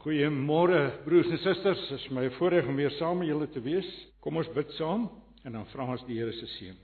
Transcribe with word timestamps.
Goeiemôre 0.00 1.02
broers 1.04 1.28
en 1.28 1.38
susters, 1.42 1.80
dit 1.90 1.98
is 1.98 2.04
my 2.16 2.22
voorreg 2.38 2.64
om 2.70 2.78
weer 2.80 2.92
saam 2.96 3.18
met 3.20 3.28
julle 3.28 3.50
te 3.52 3.60
wees. 3.60 3.88
Kom 4.24 4.38
ons 4.40 4.48
bid 4.54 4.70
saam 4.78 5.10
en 5.44 5.58
dan 5.58 5.66
vra 5.74 5.84
ons 5.92 6.04
die 6.08 6.16
Here 6.16 6.32
se 6.32 6.46
seën. 6.54 6.78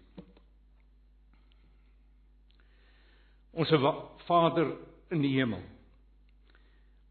Onse 3.57 3.79
Vader 4.27 4.75
in 5.17 5.25
die 5.25 5.33
hemel. 5.39 5.63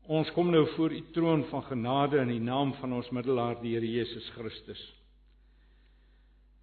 Ons 0.06 0.30
kom 0.36 0.52
nou 0.54 0.62
voor 0.76 0.94
u 0.94 1.02
troon 1.16 1.48
van 1.50 1.66
genade 1.72 2.22
in 2.22 2.36
die 2.36 2.44
naam 2.44 2.76
van 2.78 2.94
ons 3.00 3.10
middelaar 3.10 3.58
die 3.64 3.74
Here 3.74 3.90
Jesus 3.90 4.30
Christus. 4.36 4.84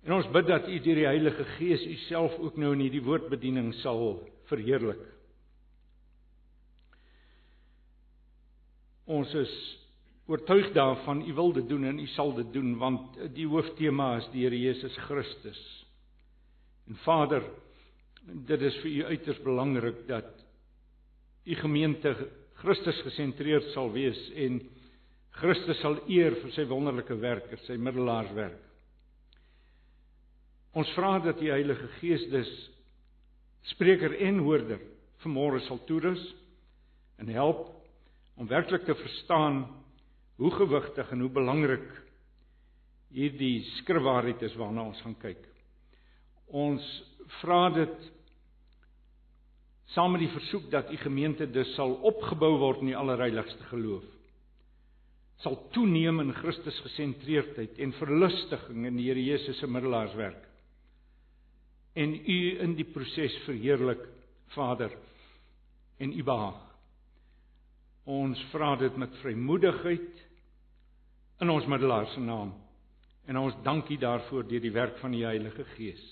En 0.06 0.14
ons 0.20 0.30
bid 0.30 0.46
dat 0.46 0.70
u 0.70 0.79
deur 0.86 1.02
die 1.02 1.09
Heilige 1.09 1.48
Gees 1.56 1.82
u 1.82 1.96
self 2.06 2.38
ook 2.38 2.62
nou 2.62 2.77
in 2.77 2.86
hierdie 2.86 3.02
woordbediening 3.02 3.74
sal 3.82 4.20
verheerlik. 4.50 5.02
Ons 9.10 9.32
is 9.34 9.52
oortuig 10.30 10.70
daarvan 10.72 11.24
u 11.26 11.32
wil 11.34 11.52
dit 11.52 11.68
doen 11.68 11.84
en 11.84 11.98
u 11.98 12.06
sal 12.14 12.34
dit 12.34 12.52
doen 12.52 12.76
want 12.79 13.18
die 13.34 13.46
hooftema 13.46 14.16
is 14.20 14.29
die 14.32 14.44
Here 14.44 14.58
Jesus 14.58 14.96
Christus. 15.08 15.60
En 16.88 16.96
Vader, 17.02 17.43
dit 18.22 18.60
is 18.62 18.76
vir 18.82 18.90
u 18.90 19.04
uiters 19.04 19.43
belangrik 19.43 20.07
dat 20.08 20.30
u 21.44 21.54
gemeente 21.54 22.14
Christus 22.62 23.00
gesentreerd 23.02 23.72
sal 23.74 23.90
wees 23.93 24.20
en 24.38 24.60
Christus 25.43 25.80
sal 25.80 25.98
eer 26.07 26.36
vir 26.38 26.52
sy 26.54 26.66
wonderlike 26.68 27.16
werke, 27.18 27.57
sy 27.66 27.79
middelaarswerk. 27.80 28.60
Ons 30.79 30.93
vra 30.96 31.16
dat 31.24 31.40
die 31.40 31.50
Heilige 31.50 31.88
Gees 31.98 32.22
dus 32.30 32.50
spreker 33.72 34.14
en 34.24 34.38
hoorder 34.44 34.80
vanmôre 35.24 35.60
sal 35.66 35.80
toerus 35.88 36.22
en 37.20 37.28
help 37.32 37.66
om 38.36 38.48
werklik 38.48 38.84
te 38.84 38.95
verstaan 38.95 39.64
hoe 40.41 40.50
gewigtig 40.50 41.11
en 41.11 41.20
hoe 41.20 41.31
belangrik 41.31 41.89
hierdie 43.12 43.62
skrifwaarheid 43.83 44.42
is 44.42 44.56
waarna 44.56 44.86
ons 44.89 45.00
gaan 45.05 45.16
kyk. 45.20 45.42
Ons 46.48 46.84
vra 47.41 47.66
dit 47.74 48.08
saam 49.92 50.14
met 50.14 50.24
die 50.24 50.33
versoek 50.33 50.70
dat 50.72 50.91
u 50.92 50.97
gemeente 51.02 51.47
dus 51.52 51.74
sal 51.77 51.98
opgebou 52.08 52.55
word 52.62 52.80
in 52.80 52.92
die 52.92 52.97
allerheiligste 52.97 53.69
geloof. 53.69 54.06
Sal 55.44 55.58
toeneem 55.74 56.22
in 56.22 56.33
Christus 56.39 56.78
gesentreerdheid 56.86 57.78
en 57.83 57.94
verlustiging 57.98 58.86
in 58.89 58.96
die 58.96 59.08
Here 59.11 59.22
Jesus 59.22 59.58
se 59.61 59.69
middelaarswerk. 59.69 60.48
En 61.98 62.14
u 62.14 62.39
in 62.64 62.77
die 62.78 62.89
proses 62.89 63.34
verheerlik, 63.44 64.06
Vader, 64.55 64.92
en 66.00 66.12
u 66.12 66.22
behaag. 66.24 66.71
Ons 68.05 68.41
vra 68.50 68.75
dit 68.81 68.97
met 68.98 69.14
vrymoedigheid 69.22 70.22
in 71.42 71.50
ons 71.50 71.67
middelaar 71.70 72.08
se 72.11 72.20
naam. 72.20 72.50
En 73.27 73.39
ons 73.39 73.55
dankie 73.62 73.98
daarvoor 73.98 74.47
deur 74.48 74.62
die 74.62 74.75
werk 74.75 74.98
van 74.98 75.14
die 75.14 75.25
Heilige 75.25 75.64
Gees. 75.77 76.03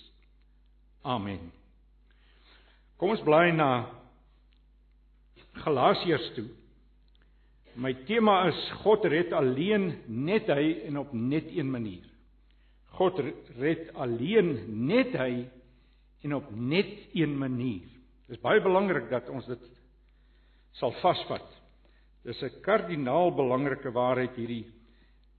Amen. 1.03 1.51
Kom 3.01 3.15
ons 3.15 3.25
bly 3.27 3.51
na 3.57 3.89
Galasiërs 5.65 6.31
toe. 6.37 6.47
My 7.81 7.95
tema 8.07 8.45
is 8.51 8.59
God 8.85 9.07
red 9.11 9.33
alleen 9.35 9.91
net 10.07 10.51
hy 10.51 10.87
en 10.87 10.99
op 11.01 11.13
net 11.15 11.51
een 11.55 11.71
manier. 11.71 12.07
God 12.99 13.19
red 13.59 13.89
alleen 13.95 14.53
net 14.87 15.15
hy 15.19 15.47
en 16.27 16.35
op 16.37 16.51
net 16.53 16.91
een 17.17 17.39
manier. 17.39 17.87
Dit 18.29 18.37
is 18.37 18.43
baie 18.43 18.61
belangrik 18.63 19.09
dat 19.11 19.31
ons 19.33 19.47
dit 19.49 19.65
sal 20.79 20.93
vasvat. 21.01 21.47
Dis 22.25 22.43
'n 22.43 22.61
kardinaal 22.63 23.33
belangrike 23.33 23.93
waarheid 23.93 24.37
hierdie 24.37 24.67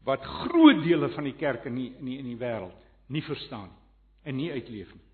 wat 0.03 0.25
groot 0.25 0.83
dele 0.83 1.09
van 1.09 1.23
die 1.23 1.37
kerk 1.37 1.65
in 1.65 1.75
die, 1.75 1.93
in 1.99 2.05
die, 2.05 2.17
in 2.17 2.25
die 2.25 2.39
wêreld 2.39 2.77
nie 3.07 3.21
verstaan 3.21 3.69
en 4.23 4.35
nie 4.35 4.51
uitleef 4.51 4.93
nie. 4.93 5.11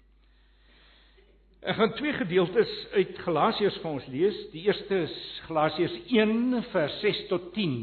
Ek 1.68 1.76
gaan 1.76 1.94
twee 1.98 2.14
gedeeltes 2.14 2.70
uit 2.94 3.18
Galasiërs 3.26 3.80
vir 3.82 3.92
ons 3.92 4.08
lees. 4.08 4.36
Die 4.54 4.64
eerste 4.70 5.02
is 5.08 5.16
Galasiërs 5.48 5.96
1 6.14 6.62
vers 6.72 7.00
6 7.02 7.24
tot 7.28 7.50
10. 7.56 7.80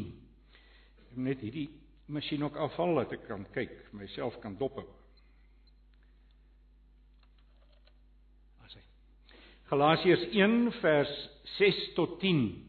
Ek 1.11 1.17
net 1.27 1.43
hierdie 1.43 1.67
masjien 2.07 2.43
ook 2.45 2.57
afval 2.57 3.01
dat 3.01 3.13
ek 3.17 3.27
kan 3.27 3.45
kyk, 3.53 3.73
myself 3.93 4.37
kan 4.41 4.55
dophou. 4.57 4.85
Asai. 8.65 8.81
Galasiërs 9.69 10.25
1 10.31 10.71
vers 10.79 11.13
6 11.57 11.81
tot 11.99 12.17
10. 12.23 12.64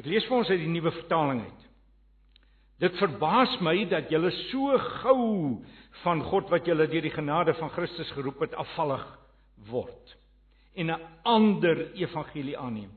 Ek 0.00 0.06
lees 0.08 0.24
vir 0.24 0.38
ons 0.38 0.48
uit 0.48 0.62
die 0.62 0.72
nuwe 0.72 0.94
vertaling 0.96 1.42
uit. 1.44 1.64
Dit 2.80 2.96
verbaas 2.96 3.58
my 3.60 3.74
dat 3.90 4.08
julle 4.08 4.30
so 4.48 4.78
gou 5.02 5.24
van 6.00 6.22
God 6.30 6.48
wat 6.48 6.68
julle 6.68 6.86
deur 6.88 7.04
die 7.04 7.12
genade 7.12 7.52
van 7.58 7.72
Christus 7.74 8.08
geroep 8.16 8.40
het 8.46 8.56
afvallig 8.56 9.04
word 9.68 10.16
en 10.80 10.90
'n 10.90 11.02
ander 11.24 11.92
evangelie 11.98 12.56
aanneem. 12.56 12.90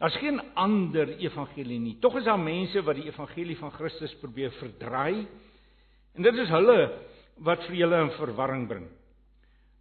Daar's 0.00 0.16
geen 0.16 0.40
ander 0.54 1.18
evangelie 1.18 1.78
nie. 1.78 1.98
Tog 2.00 2.16
is 2.16 2.24
daar 2.24 2.38
mense 2.38 2.82
wat 2.82 2.96
die 2.96 3.06
evangelie 3.10 3.56
van 3.58 3.70
Christus 3.70 4.14
probeer 4.14 4.50
verdraai 4.50 5.26
en 6.14 6.22
dit 6.22 6.34
is 6.34 6.48
hulle 6.48 6.98
wat 7.36 7.62
vir 7.66 7.76
julle 7.76 8.04
'n 8.04 8.10
verwarring 8.16 8.68
bring. 8.68 8.88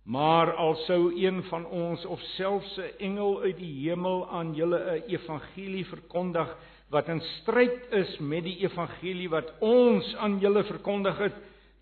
Maar 0.04 0.54
al 0.54 0.76
sou 0.76 1.14
een 1.14 1.44
van 1.44 1.66
ons 1.66 2.06
of 2.06 2.20
selfs 2.20 2.78
'n 2.78 2.98
engel 2.98 3.42
uit 3.42 3.58
die 3.58 3.90
hemel 3.90 4.30
aan 4.30 4.54
julle 4.54 4.80
'n 4.80 5.04
evangelie 5.08 5.86
verkondig 5.86 6.58
wat 6.90 7.08
in 7.08 7.22
stryd 7.22 7.92
is 7.92 8.18
met 8.18 8.44
die 8.44 8.58
evangelie 8.58 9.30
wat 9.30 9.54
ons 9.60 10.16
aan 10.16 10.40
julle 10.40 10.64
verkondig 10.64 11.18
het, 11.18 11.36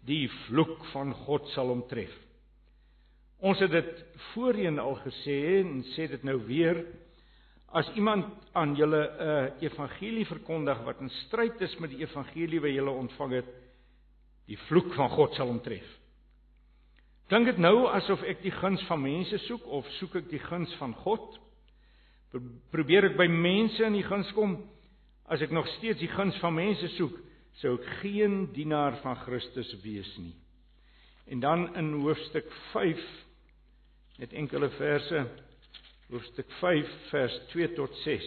die 0.05 0.29
vloek 0.29 0.85
van 0.85 1.13
God 1.13 1.47
sal 1.47 1.69
omtref. 1.69 2.13
Ons 3.39 3.59
het 3.59 3.71
dit 3.71 4.05
voorheen 4.33 4.79
al 4.79 4.95
gesê 4.95 5.37
en 5.61 5.83
sê 5.95 6.07
dit 6.11 6.23
nou 6.23 6.37
weer 6.45 6.85
as 7.71 7.89
iemand 7.95 8.25
aan 8.53 8.75
julle 8.75 9.01
'n 9.19 9.63
evangelie 9.63 10.25
verkondig 10.25 10.83
wat 10.83 10.99
in 10.99 11.09
stryd 11.09 11.61
is 11.61 11.77
met 11.79 11.89
die 11.89 12.01
evangelie 12.01 12.61
wat 12.61 12.71
julle 12.71 12.91
ontvang 12.91 13.31
het, 13.31 13.49
die 14.47 14.57
vloek 14.57 14.93
van 14.93 15.09
God 15.09 15.33
sal 15.33 15.47
omtref. 15.47 15.98
Klink 17.29 17.45
dit 17.45 17.59
nou 17.61 17.85
asof 17.93 18.23
ek 18.25 18.41
die 18.41 18.53
guns 18.57 18.81
van 18.89 19.03
mense 19.03 19.37
soek 19.45 19.65
of 19.69 19.87
soek 19.99 20.15
ek 20.23 20.29
die 20.31 20.41
guns 20.41 20.71
van 20.79 20.95
God? 21.03 21.35
Probeer 22.73 23.11
ek 23.11 23.19
by 23.19 23.27
mense 23.29 23.83
in 23.85 23.97
die 23.97 24.05
guns 24.05 24.31
kom? 24.33 24.55
As 25.29 25.43
ek 25.45 25.53
nog 25.53 25.69
steeds 25.75 26.01
die 26.01 26.09
guns 26.09 26.37
van 26.41 26.55
mense 26.57 26.89
soek, 26.95 27.13
sou 27.61 27.75
ek 27.77 27.85
geen 28.01 28.47
dienaar 28.55 28.97
van 29.03 29.19
Christus 29.27 29.69
wees 29.83 30.09
nie. 30.17 30.33
En 31.29 31.43
dan 31.43 31.67
in 31.77 31.93
hoofstuk 32.01 32.49
5 32.71 33.05
net 34.23 34.33
enkele 34.33 34.71
verse 34.79 35.21
hoofstuk 36.09 36.49
5 36.59 36.95
vers 37.11 37.35
2 37.53 37.73
tot 37.77 37.93
6 38.07 38.25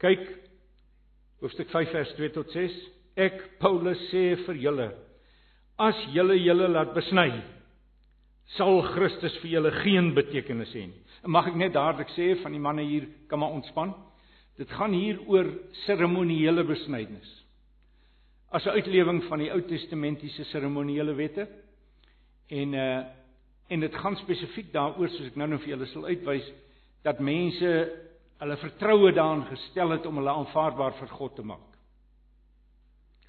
Kyk 0.00 0.22
hoofstuk 1.42 1.68
5 1.68 1.90
vers 1.92 2.12
2 2.16 2.32
tot 2.32 2.52
6. 2.52 2.76
Ek 3.20 3.40
Paulus 3.60 4.00
sê 4.08 4.32
vir 4.46 4.60
julle 4.62 4.90
as 5.80 5.98
julle 6.14 6.36
julle 6.40 6.68
laat 6.72 6.94
besny 6.96 7.28
sal 8.56 8.80
Christus 8.94 9.36
vir 9.42 9.52
julle 9.56 9.72
geen 9.82 10.10
betekenis 10.16 10.72
hê 10.76 10.86
nie. 10.88 11.02
Mag 11.28 11.50
ek 11.52 11.58
net 11.60 11.76
dadelik 11.76 12.10
sê 12.16 12.32
van 12.40 12.56
die 12.56 12.62
manne 12.62 12.84
hier 12.88 13.06
kan 13.28 13.42
maar 13.42 13.52
ontspan. 13.56 13.92
Dit 14.56 14.72
gaan 14.76 14.96
hier 14.96 15.20
oor 15.28 15.48
seremoniele 15.84 16.64
besnydenis. 16.68 17.30
As 18.50 18.66
'n 18.66 18.76
uitlewing 18.80 19.22
van 19.28 19.38
die 19.38 19.52
Ou 19.52 19.60
Testamentiese 19.62 20.44
seremoniele 20.44 21.14
wette. 21.14 21.48
En 22.48 22.74
uh 22.74 23.04
en 23.70 23.80
dit 23.80 23.94
gaan 23.94 24.16
spesifiek 24.16 24.72
daaroor 24.72 25.08
soos 25.08 25.26
ek 25.26 25.36
nou-nou 25.36 25.58
vir 25.62 25.68
julle 25.68 25.86
sal 25.86 26.04
uitwys 26.04 26.46
dat 27.04 27.20
mense 27.20 27.68
hulle 28.40 28.56
vertroue 28.62 29.12
daarin 29.12 29.44
gestel 29.50 29.92
het 29.96 30.06
om 30.08 30.20
hulle 30.20 30.32
aanvaarbaar 30.32 30.96
vir 31.00 31.12
God 31.18 31.36
te 31.36 31.44
maak. 31.44 31.66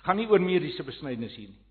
Gaan 0.05 0.17
nie 0.17 0.29
oor 0.31 0.41
mediese 0.41 0.85
besnydenis 0.87 1.35
hier 1.37 1.51
nie. 1.51 1.61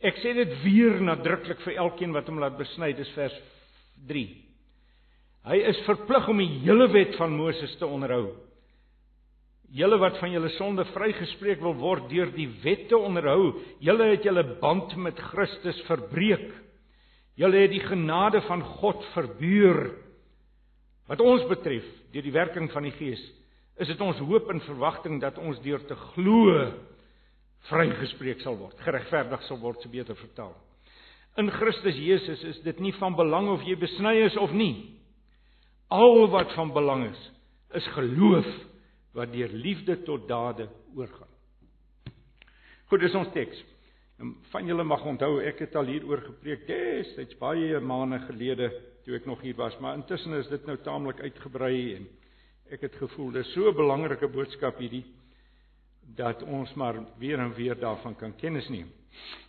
Ek 0.00 0.16
sê 0.22 0.32
dit 0.32 0.52
weer 0.64 0.96
nadruklik 1.04 1.60
vir 1.66 1.76
elkeen 1.82 2.14
wat 2.16 2.28
hom 2.30 2.40
laat 2.40 2.56
besny, 2.56 2.94
dis 2.96 3.10
vers 3.12 3.34
3. 4.08 4.22
Hy 5.50 5.58
is 5.70 5.80
verplig 5.86 6.28
om 6.28 6.40
die 6.40 6.48
hele 6.64 6.86
wet 6.92 7.18
van 7.20 7.36
Moses 7.36 7.74
te 7.80 7.88
onderhou. 7.88 8.32
Julle 9.70 10.00
wat 10.02 10.16
van 10.18 10.32
julle 10.34 10.50
sonde 10.56 10.84
vrygespreek 10.90 11.60
wil 11.62 11.76
word 11.78 12.08
deur 12.10 12.32
die 12.34 12.48
wet 12.64 12.88
te 12.90 12.98
onderhou, 12.98 13.60
julle 13.84 14.08
het 14.10 14.24
julle 14.26 14.42
band 14.60 14.96
met 14.98 15.20
Christus 15.30 15.78
verbreek. 15.86 16.48
Julle 17.38 17.62
het 17.62 17.72
die 17.72 17.84
genade 17.84 18.42
van 18.48 18.64
God 18.80 19.04
verbuur. 19.14 19.84
Wat 21.10 21.22
ons 21.26 21.42
betref, 21.50 21.86
deur 22.14 22.22
die 22.22 22.34
werking 22.34 22.68
van 22.70 22.86
die 22.86 22.94
Gees, 22.94 23.22
is 23.82 23.88
dit 23.90 24.02
ons 24.04 24.20
hoop 24.22 24.50
en 24.52 24.62
verwagting 24.62 25.18
dat 25.22 25.40
ons 25.42 25.58
deur 25.64 25.82
te 25.88 25.96
glo 26.12 26.68
vrygespreek 27.66 28.44
sal 28.44 28.54
word, 28.60 28.78
geregverdig 28.84 29.42
sal 29.48 29.58
word, 29.60 29.80
so 29.82 29.90
beter 29.90 30.16
vertaal. 30.16 30.54
In 31.40 31.50
Christus 31.50 31.98
Jesus 31.98 32.42
is 32.46 32.60
dit 32.62 32.78
nie 32.82 32.92
van 32.98 33.16
belang 33.18 33.48
of 33.50 33.64
jy 33.66 33.74
besny 33.80 34.20
is 34.22 34.36
of 34.40 34.54
nie. 34.54 35.00
Al 35.90 36.28
wat 36.30 36.54
van 36.54 36.70
belang 36.74 37.08
is, 37.08 37.20
is 37.74 37.86
geloof 37.96 38.46
wat 39.18 39.32
deur 39.34 39.50
liefde 39.50 39.98
tot 40.06 40.28
dade 40.30 40.68
oorgaan. 40.94 41.28
Goed, 42.90 43.02
dis 43.02 43.14
ons 43.18 43.30
teks. 43.34 43.58
Van 44.52 44.66
julle 44.68 44.84
mag 44.86 45.02
onthou 45.06 45.40
ek 45.42 45.64
het 45.64 45.74
al 45.78 45.90
hieroor 45.90 46.22
gepreek 46.26 46.66
destyds 46.68 47.38
baie 47.40 47.78
maande 47.82 48.20
gelede 48.28 48.70
toe 49.10 49.18
ek 49.18 49.26
nog 49.26 49.40
hier 49.42 49.56
was, 49.58 49.74
maar 49.82 49.96
intussen 49.98 50.36
is 50.38 50.48
dit 50.52 50.66
nou 50.68 50.76
taamlik 50.84 51.18
uitgebrei 51.24 51.96
en 51.96 52.04
ek 52.70 52.84
het 52.86 52.98
gevoel 53.00 53.32
dis 53.34 53.48
so 53.52 53.66
'n 53.66 53.74
belangrike 53.74 54.28
boodskap 54.30 54.78
hierdie 54.78 55.04
dat 56.16 56.42
ons 56.42 56.72
maar 56.74 56.94
weer 57.18 57.38
en 57.38 57.54
weer 57.54 57.74
daarvan 57.74 58.14
kan 58.14 58.36
kennis 58.36 58.68
neem. 58.68 58.86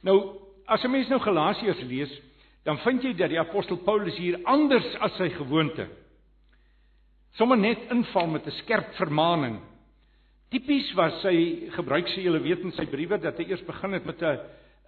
Nou, 0.02 0.40
as 0.66 0.84
'n 0.84 0.92
mens 0.92 1.10
nou 1.10 1.20
Galasiërs 1.20 1.82
lees, 1.82 2.22
dan 2.64 2.78
vind 2.78 3.04
jy 3.04 3.14
dat 3.14 3.30
die 3.30 3.40
apostel 3.40 3.78
Paulus 3.78 4.18
hier 4.18 4.40
anders 4.44 4.96
as 5.00 5.16
sy 5.18 5.30
gewoonte 5.30 5.88
sommer 7.34 7.58
net 7.58 7.80
inval 7.92 8.28
met 8.28 8.46
'n 8.46 8.52
skerp 8.52 8.94
vermaaning. 8.96 9.62
Tipies 10.50 10.94
was 10.94 11.22
sy 11.22 11.70
gebruik 11.70 12.08
sy 12.08 12.22
julle 12.22 12.42
weet 12.42 12.60
in 12.60 12.72
sy 12.72 12.86
briewe 12.86 13.18
dat 13.18 13.38
hy 13.38 13.44
eers 13.44 13.66
begin 13.66 13.94
het 13.94 14.06
met 14.06 14.22
'n 14.22 14.40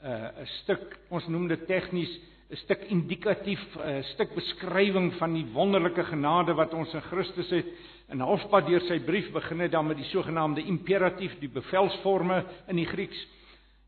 'n 0.03 0.45
stuk 0.45 0.97
ons 1.09 1.27
noem 1.27 1.47
dit 1.47 1.67
tegnies 1.67 2.19
'n 2.53 2.61
stuk 2.61 2.83
indikatief 2.93 3.61
'n 3.81 4.03
stuk 4.13 4.35
beskrywing 4.35 5.13
van 5.17 5.33
die 5.33 5.45
wonderlike 5.53 6.03
genade 6.05 6.53
wat 6.53 6.73
ons 6.73 6.93
in 6.93 7.01
Christus 7.01 7.49
het. 7.49 7.65
In 8.13 8.19
halfpad 8.19 8.67
deur 8.67 8.83
sy 8.85 8.99
brief 8.99 9.31
begin 9.33 9.59
hy 9.59 9.67
dan 9.67 9.87
met 9.87 9.97
die 9.97 10.11
sogenaamde 10.11 10.61
imperatief, 10.61 11.33
die 11.39 11.49
bevelsforme 11.49 12.43
in 12.67 12.75
die 12.75 12.85
Grieks 12.85 13.17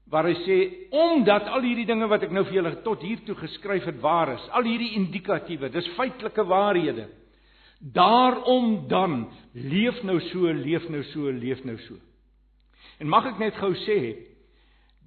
waar 0.09 0.27
hy 0.29 0.35
sê 0.45 0.57
omdat 0.93 1.47
al 1.49 1.63
hierdie 1.65 1.87
dinge 1.89 2.07
wat 2.09 2.23
ek 2.25 2.33
nou 2.33 2.43
vir 2.45 2.59
julle 2.59 2.73
tot 2.85 3.01
hier 3.01 3.21
toe 3.25 3.35
geskryf 3.39 3.85
het 3.89 4.01
waar 4.01 4.35
is, 4.35 4.49
al 4.53 4.67
hierdie 4.67 4.93
indikatiewe, 4.99 5.69
dis 5.73 5.87
feitelike 5.97 6.45
waarhede. 6.45 7.07
Daarom 7.79 8.87
dan 8.89 9.25
leef 9.53 9.97
nou 10.03 10.19
so, 10.29 10.51
leef 10.53 10.85
nou 10.89 11.01
so, 11.09 11.29
leef 11.29 11.63
nou 11.65 11.77
so. 11.87 11.97
En 13.01 13.09
mag 13.09 13.25
ek 13.33 13.41
net 13.41 13.57
gou 13.57 13.73
sê, 13.85 13.97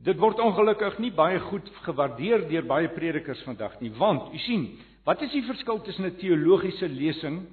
dit 0.04 0.18
word 0.18 0.38
ongelukkig 0.40 0.98
nie 1.02 1.10
baie 1.10 1.40
goed 1.48 1.66
gewaardeer 1.86 2.46
deur 2.48 2.66
baie 2.68 2.88
predikers 2.94 3.42
vandag 3.46 3.80
nie, 3.80 3.90
want 3.98 4.32
u 4.34 4.38
sien, 4.38 4.68
wat 5.04 5.22
is 5.22 5.32
die 5.32 5.42
verskil 5.46 5.80
tussen 5.82 6.06
'n 6.06 6.16
teologiese 6.16 6.88
lesing 6.88 7.46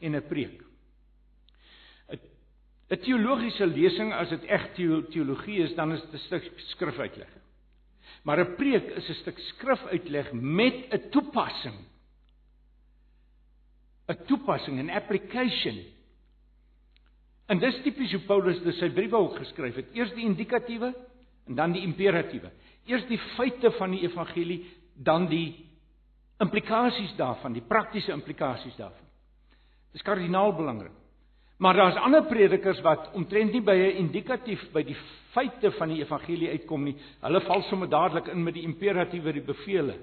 en 0.00 0.16
'n 0.16 0.28
preek? 0.28 0.62
'n 2.90 2.98
Teologiese 3.04 3.66
lesing 3.66 4.12
as 4.12 4.28
dit 4.28 4.44
eg 4.44 4.72
teologie 4.74 5.62
is, 5.62 5.74
dan 5.74 5.92
is 5.92 6.00
dit 6.00 6.14
'n 6.14 6.24
stuk 6.26 6.52
skrifuitleg. 6.56 7.30
Maar 8.24 8.40
'n 8.40 8.56
preek 8.56 8.90
is 8.96 9.08
'n 9.08 9.14
stuk 9.14 9.38
skrifuitleg 9.38 10.32
met 10.32 10.92
'n 10.92 11.10
toepassing 11.10 11.78
'n 14.10 14.24
toepassing 14.26 14.78
en 14.78 14.90
application. 14.90 15.78
En 17.46 17.58
dis 17.58 17.82
tipies 17.82 18.12
hoe 18.12 18.26
Paulus 18.26 18.62
dit 18.62 18.74
sy 18.78 18.90
briewe 18.94 19.16
ook 19.16 19.38
geskryf 19.38 19.78
het. 19.80 19.94
Eers 19.94 20.12
die 20.14 20.26
indikatiewe 20.26 20.92
en 21.50 21.58
dan 21.58 21.74
die 21.74 21.82
imperatiewe. 21.82 22.52
Eers 22.86 23.06
die 23.10 23.18
feite 23.34 23.72
van 23.74 23.90
die 23.90 24.04
evangelie, 24.06 24.62
dan 24.94 25.26
die 25.30 25.66
implikasies 26.40 27.12
daarvan, 27.18 27.56
die 27.56 27.66
praktiese 27.66 28.14
implikasies 28.14 28.76
daarvan. 28.78 29.08
Dis 29.92 30.06
kardinaal 30.06 30.54
belangrik. 30.54 30.94
Maar 31.60 31.76
daar's 31.76 31.98
ander 32.00 32.22
predikers 32.24 32.80
wat 32.80 33.10
omtrent 33.18 33.52
nie 33.52 33.60
by 33.60 33.74
'n 33.74 33.96
indikatief 34.06 34.62
by 34.72 34.82
die 34.82 34.96
feite 35.34 35.70
van 35.70 35.88
die 35.88 36.00
evangelie 36.00 36.48
uitkom 36.50 36.84
nie. 36.84 36.96
Hulle 37.20 37.40
val 37.40 37.62
sommer 37.62 37.88
dadelik 37.88 38.28
in 38.28 38.42
met 38.42 38.54
die 38.54 38.62
imperatiewe, 38.62 39.32
die 39.32 39.42
bevele. 39.42 39.98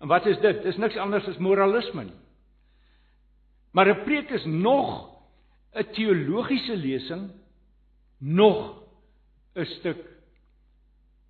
En 0.00 0.08
wat 0.08 0.26
is 0.26 0.38
dit? 0.40 0.62
Dis 0.62 0.76
niks 0.76 0.96
anders 0.96 1.28
as 1.28 1.38
moralisme 1.38 2.04
nie. 2.04 2.18
Maar 3.72 3.88
'n 3.88 4.04
preek 4.04 4.30
is 4.30 4.44
nog 4.44 5.08
'n 5.74 5.84
teologiese 5.92 6.76
lesing, 6.76 7.30
nog 8.18 8.82
'n 9.54 9.64
stuk 9.64 10.17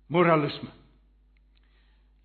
moralisme. 0.09 0.69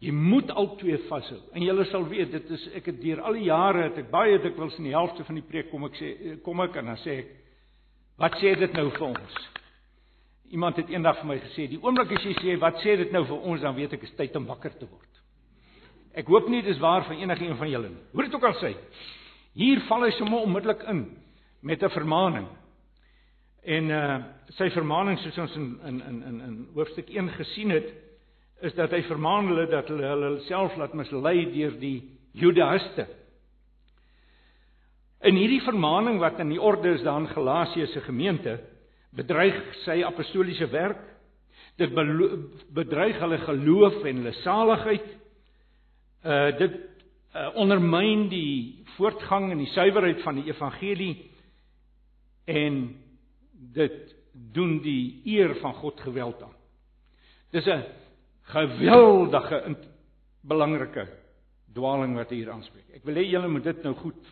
Jy 0.05 0.13
moet 0.13 0.51
al 0.53 0.75
twee 0.81 0.99
vashou. 1.09 1.39
En 1.57 1.65
julle 1.65 1.85
sal 1.89 2.05
weet, 2.11 2.33
dit 2.35 2.51
is 2.57 2.65
ek 2.77 2.91
het 2.91 3.01
deur 3.01 3.23
al 3.25 3.39
die 3.39 3.47
jare 3.47 3.87
het 3.87 4.03
ek 4.03 4.11
baie 4.13 4.41
dikwels 4.43 4.77
in 4.81 4.91
die 4.91 4.97
helfte 4.97 5.25
van 5.25 5.39
die 5.39 5.47
preek 5.47 5.71
kom 5.71 5.87
ek 5.89 5.97
sê 6.01 6.11
kom 6.45 6.61
ek 6.65 6.77
en 6.81 6.93
dan 6.93 7.01
sê 7.05 7.19
ek 7.23 7.31
wat 8.21 8.37
sê 8.39 8.53
dit 8.59 8.77
nou 8.77 8.91
vir 8.95 9.07
ons? 9.09 9.39
Iemand 10.55 10.77
het 10.79 10.91
eendag 10.93 11.19
vir 11.23 11.29
my 11.31 11.39
gesê, 11.43 11.67
die 11.71 11.81
oomblik 11.83 12.13
as 12.15 12.27
jy 12.29 12.35
sê 12.39 12.57
wat 12.63 12.79
sê 12.85 12.99
dit 13.01 13.15
nou 13.15 13.25
vir 13.27 13.49
ons, 13.49 13.63
dan 13.65 13.75
weet 13.75 13.97
ek 13.97 14.05
is 14.07 14.13
tyd 14.19 14.37
om 14.39 14.47
wakker 14.47 14.77
te 14.79 14.87
word. 14.87 15.23
Ek 16.15 16.29
hoop 16.31 16.47
nie 16.53 16.63
dis 16.63 16.79
waar 16.83 17.09
van 17.09 17.19
enige 17.19 17.49
een 17.49 17.59
van 17.59 17.71
julle 17.71 17.91
nie. 17.91 18.05
Hoe 18.13 18.27
dit 18.27 18.35
ook 18.37 18.45
al 18.47 18.59
sê. 18.61 18.75
Hier 19.59 19.83
val 19.89 20.07
hy 20.07 20.13
sommer 20.15 20.45
onmiddellik 20.47 20.85
in 20.91 21.07
met 21.63 21.83
'n 21.83 21.91
vermaaning. 21.91 22.47
En 23.65 23.91
uh 23.91 24.17
sy 24.55 24.69
vermaaning 24.71 25.17
soos 25.19 25.39
ons 25.41 25.55
in 25.57 25.69
in 25.89 26.01
in 26.05 26.19
in 26.23 26.41
in 26.47 26.57
hoofstuk 26.75 27.09
1 27.09 27.31
gesien 27.39 27.71
het, 27.73 27.87
is 28.61 28.75
dat 28.77 28.93
hy 28.93 29.01
vermaan 29.09 29.49
hulle 29.49 29.65
dat 29.67 29.89
hulle 29.89 30.07
hulle 30.07 30.41
self 30.49 30.77
laat 30.77 30.93
mislei 30.95 31.47
deur 31.53 31.73
die 31.81 32.03
Judaïste. 32.37 33.07
In 35.25 35.39
hierdie 35.41 35.63
vermaaning 35.65 36.21
wat 36.21 36.39
in 36.45 36.53
die 36.53 36.61
orde 36.61 36.93
is 36.93 37.03
daar 37.03 37.23
in 37.23 37.31
Galasië 37.33 37.87
se 37.87 38.01
gemeente, 38.05 38.59
bedreig 39.17 39.57
sy 39.85 40.03
apostoliese 40.05 40.69
werk. 40.71 41.01
Dit 41.81 41.95
bedreig 42.75 43.19
hulle 43.19 43.39
geloof 43.47 44.03
en 44.05 44.21
hulle 44.21 44.35
saligheid. 44.43 45.07
Uh 46.25 46.51
dit 46.59 46.77
uh, 47.35 47.49
ondermyn 47.59 48.29
die 48.29 48.85
voortgang 48.99 49.51
en 49.53 49.59
die 49.59 49.73
suiwerheid 49.73 50.21
van 50.23 50.39
die 50.39 50.47
evangelie 50.53 51.15
en 52.45 53.04
dit 53.73 54.15
doen 54.33 54.79
die 54.83 55.23
eer 55.25 55.55
van 55.61 55.75
God 55.75 56.01
geweld 56.01 56.43
aan. 56.43 56.57
Dis 57.51 57.67
'n 57.67 57.85
geweldige 58.43 59.77
belangrike 60.41 61.09
dwaling 61.73 62.15
wat 62.17 62.31
hier 62.31 62.51
aanspreek. 62.51 62.91
Ek 62.95 63.05
wil 63.05 63.15
hê 63.15 63.25
julle 63.31 63.49
moet 63.49 63.65
dit 63.65 63.83
nou 63.83 63.95
goed 63.95 64.27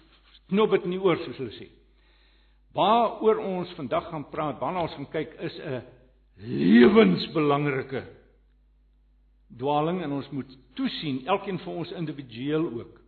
knop 0.48 0.70
dit 0.70 0.84
in 0.84 0.90
die 0.90 1.00
oor 1.00 1.16
soos 1.16 1.36
hulle 1.36 1.54
sê. 1.56 1.68
Waaroor 2.76 3.38
ons 3.38 3.72
vandag 3.76 4.08
gaan 4.08 4.28
praat, 4.30 4.60
waarna 4.60 4.82
ons 4.82 4.94
gaan 4.94 5.10
kyk 5.10 5.34
is 5.40 5.58
'n 5.58 5.82
lewensbelangrike 6.36 8.04
dwaling 9.56 10.02
en 10.02 10.12
ons 10.12 10.30
moet 10.30 10.58
toesien 10.74 11.26
elkeen 11.26 11.58
van 11.58 11.74
ons 11.74 11.92
individueel 11.92 12.64
ook 12.80 13.00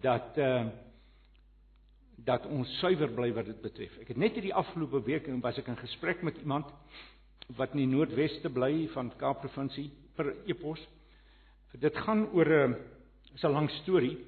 dat 0.00 0.38
uh 0.38 0.66
dat 2.28 2.46
ons 2.52 2.68
suiwer 2.82 3.10
bly 3.16 3.30
wat 3.36 3.48
dit 3.48 3.60
betref. 3.64 3.94
Ek 4.02 4.12
het 4.12 4.20
net 4.20 4.36
hierdie 4.36 4.54
afgelope 4.56 5.00
week 5.06 5.28
en 5.30 5.40
was 5.44 5.58
ek 5.60 5.70
in 5.72 5.80
gesprek 5.80 6.22
met 6.26 6.36
iemand 6.42 6.68
wat 7.56 7.72
in 7.72 7.86
die 7.86 7.90
Noordweste 7.94 8.50
bly 8.52 8.88
van 8.92 9.08
Kaap 9.20 9.40
provinsie 9.40 9.88
per 10.16 10.34
epos. 10.50 10.80
Dit 11.80 11.96
gaan 12.04 12.26
oor 12.36 12.48
'n 12.48 12.76
is 13.34 13.44
'n 13.44 13.52
lang 13.52 13.70
storie. 13.82 14.18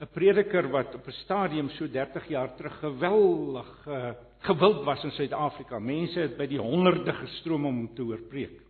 'n 0.00 0.08
Prediker 0.12 0.68
wat 0.70 0.94
op 0.94 1.06
'n 1.06 1.20
stadium 1.24 1.68
so 1.70 1.86
30 1.86 2.28
jaar 2.28 2.56
terug 2.56 2.78
geweldig 2.78 3.86
uh, 3.88 4.12
gewild 4.38 4.84
was 4.84 5.04
in 5.04 5.10
Suid-Afrika. 5.10 5.78
Mense 5.78 6.20
het 6.20 6.36
by 6.36 6.46
die 6.46 6.58
honderde 6.58 7.12
gestroom 7.12 7.66
om 7.66 7.76
hom 7.76 7.94
te 7.94 8.02
hoor 8.02 8.20
preek. 8.28 8.63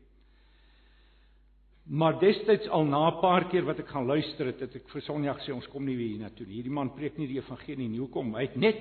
Maar 1.85 2.19
destyds 2.19 2.69
al 2.69 2.85
na 2.85 3.11
'n 3.11 3.21
paar 3.21 3.45
keer 3.49 3.65
wat 3.65 3.79
ek 3.79 3.89
gaan 3.89 4.07
luister 4.07 4.47
het, 4.47 4.61
het 4.61 4.75
ek 4.75 4.89
vir 4.89 5.03
Sonja 5.03 5.35
gesê 5.35 5.53
ons 5.53 5.69
kom 5.69 5.85
nie 5.85 5.97
weer 5.97 6.09
hiernatoe 6.09 6.47
nie. 6.47 6.55
Hierdie 6.55 6.73
man 6.73 6.95
preek 6.95 7.19
nie 7.19 7.27
die 7.27 7.39
evangelie 7.39 7.89
nie. 7.89 7.99
Hoekom? 7.99 8.35
Hy 8.35 8.43
het 8.43 8.57
net 8.57 8.81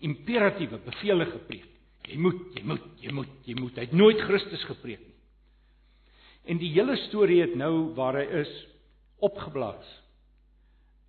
imperatiewe 0.00 0.78
bevele 0.84 1.26
gepreek. 1.26 1.68
Jy 2.02 2.18
moet, 2.18 2.40
jy 2.56 2.64
moet, 2.64 2.84
jy 3.00 3.12
moet, 3.12 3.28
jy 3.46 3.54
moet. 3.54 3.76
Hy 3.76 3.80
het 3.80 3.92
nooit 3.92 4.20
Christus 4.20 4.64
gepreek 4.64 5.00
nie. 5.00 5.14
En 6.44 6.58
die 6.58 6.72
hele 6.74 6.96
storie 7.08 7.40
het 7.40 7.54
nou 7.54 7.94
waar 7.94 8.18
hy 8.18 8.26
is 8.42 8.52
opgeblaas. 9.22 9.88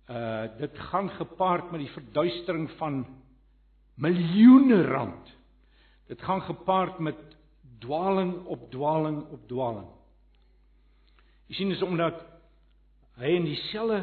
Uh 0.08 0.46
dit 0.58 0.78
gaan 0.90 1.10
gepaard 1.10 1.70
met 1.72 1.80
die 1.80 1.92
verduistering 1.92 2.70
van 2.78 3.04
miljoene 3.94 4.82
rand. 4.82 5.32
Dit 6.08 6.22
gaan 6.22 6.42
gepaard 6.42 6.98
met 6.98 7.18
dwaling 7.80 8.44
op 8.46 8.70
dwaling 8.70 9.22
op 9.30 9.48
dwaling. 9.48 9.88
Jy 11.54 11.60
sien 11.60 11.70
dis 11.70 11.82
omdat 11.86 12.16
hy 13.22 13.28
in 13.38 13.44
dieselfde 13.46 14.00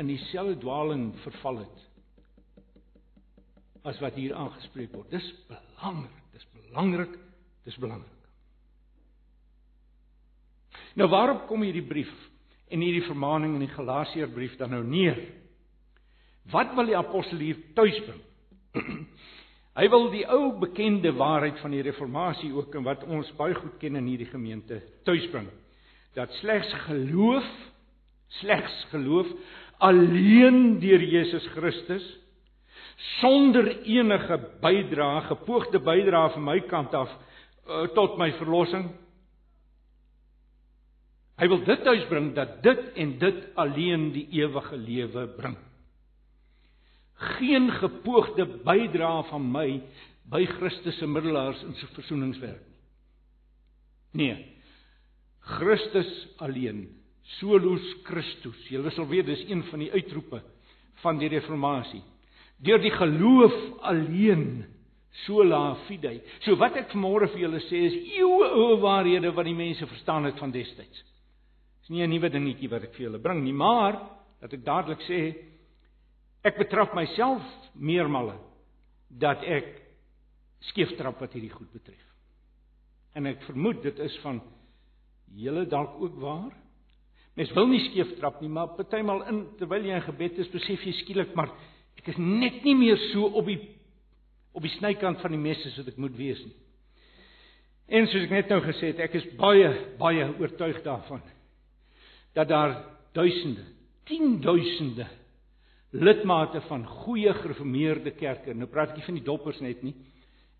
in 0.00 0.08
dieselfde 0.08 0.54
dwaling 0.62 1.10
verval 1.20 1.58
het 1.60 1.82
as 3.84 4.00
wat 4.00 4.16
hier 4.16 4.32
aangespreek 4.32 4.94
word. 4.96 5.10
Dis 5.12 5.26
belangrik, 5.50 6.16
dis 6.32 6.46
belangrik, 6.56 7.18
dis 7.68 7.76
belangrik. 7.76 8.24
Nou 10.96 11.10
waarop 11.12 11.44
kom 11.50 11.60
hierdie 11.68 11.84
brief 11.84 12.14
en 12.72 12.80
hierdie 12.80 13.04
vermaning 13.04 13.58
in 13.58 13.66
die 13.66 13.74
Galasiërbrief 13.74 14.56
dan 14.56 14.72
nou 14.72 14.80
neer? 14.88 15.20
Wat 16.56 16.72
wil 16.72 16.88
die 16.88 16.96
apostel 16.96 17.44
hier 17.44 17.60
tuisbring? 17.76 18.24
Hy 19.74 19.88
wil 19.90 20.06
die 20.12 20.22
ou 20.30 20.52
bekende 20.62 21.10
waarheid 21.18 21.58
van 21.58 21.72
die 21.74 21.82
reformatie 21.82 22.52
ook 22.54 22.76
en 22.78 22.84
wat 22.86 23.02
ons 23.10 23.30
baie 23.38 23.56
goed 23.58 23.74
ken 23.82 23.98
in 23.98 24.06
hierdie 24.06 24.30
gemeente 24.30 24.78
tuisbring. 25.06 25.48
Dat 26.14 26.30
slegs 26.38 26.70
geloof, 26.86 27.48
slegs 28.38 28.76
geloof 28.92 29.32
alleen 29.82 30.78
deur 30.78 31.02
Jesus 31.02 31.46
Christus 31.56 32.04
sonder 33.18 33.66
enige 33.82 34.38
bydrae, 34.62 35.24
gepoogde 35.26 35.80
bydrae 35.82 36.30
van 36.36 36.46
my 36.46 36.60
kant 36.70 36.94
af 36.94 37.10
uh, 37.10 37.88
tot 37.98 38.14
my 38.20 38.30
verlossing. 38.38 38.86
Hy 41.42 41.50
wil 41.50 41.64
dit 41.66 41.82
tuisbring 41.82 42.30
dat 42.38 42.60
dit 42.62 42.92
en 43.02 43.18
dit 43.18 43.46
alleen 43.58 44.12
die 44.14 44.28
ewige 44.38 44.78
lewe 44.78 45.26
bring 45.34 45.58
geen 47.14 47.70
gepoogde 47.70 48.46
bydrae 48.64 49.22
van 49.30 49.50
my 49.52 49.68
by 50.30 50.44
Christus 50.56 50.98
se 50.98 51.06
middelaars 51.06 51.62
in 51.62 51.74
sy 51.78 51.86
versoeningswerk 51.94 52.62
nie. 54.14 54.28
Nee. 54.32 54.50
Christus 55.58 56.10
alleen, 56.40 56.86
solus 57.38 57.84
Christus. 58.06 58.60
Julle 58.70 58.92
sal 58.94 59.08
weet 59.10 59.26
dis 59.28 59.42
een 59.48 59.64
van 59.68 59.82
die 59.82 59.90
uitroepe 59.92 60.40
van 61.02 61.18
die 61.20 61.28
reformatie. 61.28 62.00
Deur 62.64 62.80
die 62.80 62.94
geloof 62.94 63.56
alleen 63.84 64.64
sola 65.24 65.74
fide. 65.88 66.16
So 66.46 66.56
wat 66.58 66.78
ek 66.80 66.94
vanmôre 66.94 67.28
vir 67.34 67.44
julle 67.44 67.60
sê 67.66 67.82
is 67.90 67.98
eeue 68.16 68.48
ou 68.56 68.78
waarhede 68.82 69.34
wat 69.34 69.46
die 69.46 69.56
mense 69.56 69.86
verstaan 69.90 70.30
het 70.30 70.40
van 70.40 70.54
destyds. 70.54 71.02
Dis 71.82 71.90
nie 71.90 72.02
'n 72.02 72.10
nuwe 72.10 72.30
dingetjie 72.30 72.70
wat 72.70 72.84
ek 72.84 72.94
vir 72.94 73.06
julle 73.06 73.18
bring 73.18 73.44
nie, 73.44 73.52
maar 73.52 74.00
dat 74.40 74.52
ek 74.52 74.64
dadelik 74.64 75.02
sê 75.02 75.36
Ek 76.44 76.58
betrap 76.60 76.92
myself 76.96 77.44
meermale 77.72 78.36
dat 79.08 79.44
ek 79.48 79.70
skeeftrap 80.70 81.20
wat 81.22 81.32
hierdie 81.36 81.52
goed 81.52 81.70
betref. 81.72 82.02
En 83.16 83.28
ek 83.30 83.44
vermoed 83.46 83.80
dit 83.84 84.00
is 84.04 84.16
van 84.24 84.42
julle 85.34 85.64
dalk 85.70 85.96
ook 86.02 86.18
waar. 86.20 86.52
Mens 87.34 87.52
wil 87.56 87.70
nie 87.70 87.82
skeeftrap 87.88 88.42
nie, 88.42 88.50
maar 88.52 88.74
partymal 88.76 89.24
in 89.30 89.40
terwyl 89.58 89.86
jy 89.86 89.96
in 89.96 90.04
gebed 90.06 90.36
is, 90.44 90.50
besef 90.52 90.84
jy 90.86 90.92
skielik 91.00 91.32
maar 91.38 91.50
ek 91.98 92.12
is 92.12 92.20
net 92.20 92.60
nie 92.66 92.76
meer 92.76 93.00
so 93.12 93.30
op 93.40 93.48
die 93.48 93.58
op 94.54 94.62
die 94.62 94.70
snykant 94.76 95.18
van 95.18 95.32
die 95.34 95.40
mes 95.40 95.58
soos 95.64 95.80
wat 95.80 95.88
ek 95.90 95.96
moet 95.98 96.14
wees 96.14 96.38
nie. 96.44 96.54
En 97.98 98.06
soos 98.06 98.26
ek 98.26 98.32
net 98.32 98.52
nou 98.52 98.60
gesê 98.62 98.92
het, 98.92 99.00
ek 99.02 99.16
is 99.18 99.26
baie 99.38 99.70
baie 99.98 100.28
oortuig 100.38 100.78
daarvan 100.84 101.24
dat 102.34 102.48
daar 102.50 102.72
duisende, 103.14 103.62
10 104.10 104.40
duisende 104.42 105.06
lidmate 105.94 106.60
van 106.68 106.86
goeie 107.04 107.32
gereformeerde 107.38 108.10
kerke. 108.18 108.54
Nou 108.54 108.66
praat 108.70 108.92
ek 108.92 108.98
nie 108.98 109.06
van 109.06 109.18
die 109.20 109.26
doppers 109.26 109.60
net 109.62 109.82
nie. 109.86 109.94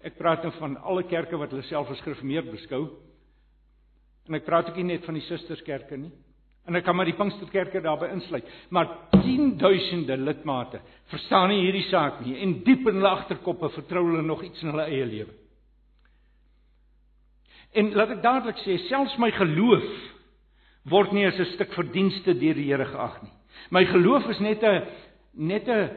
Ek 0.05 0.19
praat 0.19 0.45
nou 0.45 0.53
van 0.59 0.77
alle 0.85 1.03
kerke 1.11 1.39
wat 1.41 1.51
hulle 1.51 1.67
self 1.67 1.91
as 1.91 2.03
gereformeerd 2.05 2.53
beskou. 2.53 2.85
En 4.29 4.39
ek 4.39 4.47
praat 4.47 4.71
ook 4.71 4.79
nie 4.81 4.95
net 4.95 5.05
van 5.05 5.19
die 5.19 5.27
susterskerke 5.27 5.99
nie. 5.99 6.13
En 6.65 6.79
ek 6.79 6.87
kan 6.87 6.97
maar 6.97 7.09
die 7.09 7.17
Pinksterkerke 7.17 7.83
daarbey 7.85 8.09
insluit. 8.15 8.47
Maar 8.73 8.89
10000de 9.13 10.17
lidmate 10.17 10.81
verstaan 11.13 11.51
nie 11.53 11.65
hierdie 11.67 11.89
saak 11.91 12.23
nie 12.25 12.39
en 12.41 12.61
diep 12.65 12.87
in 12.89 13.01
hulle 13.01 13.11
agterkoppe 13.11 13.69
vertrou 13.75 14.07
hulle 14.07 14.25
nog 14.25 14.45
iets 14.47 14.63
in 14.65 14.73
hulle 14.73 14.87
eie 14.89 15.05
lewe. 15.09 15.35
En 17.75 17.91
laat 17.99 18.15
ek 18.15 18.23
dadelik 18.23 18.61
sê, 18.63 18.79
selfs 18.87 19.17
my 19.19 19.33
geloof 19.35 19.87
word 20.89 21.13
nie 21.13 21.27
as 21.27 21.39
'n 21.41 21.53
stuk 21.55 21.73
verdienste 21.75 22.35
deur 22.39 22.55
die 22.55 22.71
Here 22.71 22.85
geag 22.85 23.23
nie. 23.23 23.33
My 23.71 23.85
geloof 23.85 24.29
is 24.29 24.41
net 24.41 24.63
'n 24.63 24.87
net 25.35 25.69
'n 25.69 25.91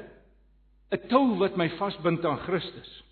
'n 0.92 1.08
tou 1.08 1.38
wat 1.38 1.58
my 1.58 1.70
vasbind 1.78 2.26
aan 2.26 2.40
Christus. 2.40 3.04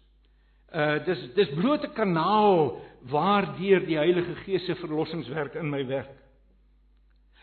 Uh 0.73 1.05
dis 1.05 1.33
dis 1.35 1.49
bloot 1.55 1.83
'n 1.83 1.93
kanaal 1.93 2.81
waardeur 3.09 3.85
die 3.85 3.97
Heilige 3.97 4.35
Gees 4.43 4.65
se 4.65 4.75
verlossingswerk 4.75 5.55
in 5.55 5.69
my 5.69 5.85
werk. 5.87 6.11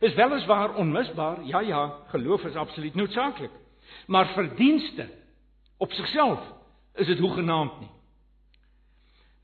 Is 0.00 0.14
weliswaar 0.14 0.74
onmisbaar. 0.74 1.44
Ja 1.44 1.60
ja, 1.60 1.98
geloof 2.08 2.44
is 2.44 2.54
absoluut 2.54 2.94
noodsaaklik. 2.94 3.50
Maar 4.06 4.26
verdienste 4.26 5.08
op 5.78 5.92
sigself 5.92 6.40
is 6.94 7.06
dit 7.06 7.18
hoegenaamd 7.18 7.80
nie. 7.80 7.90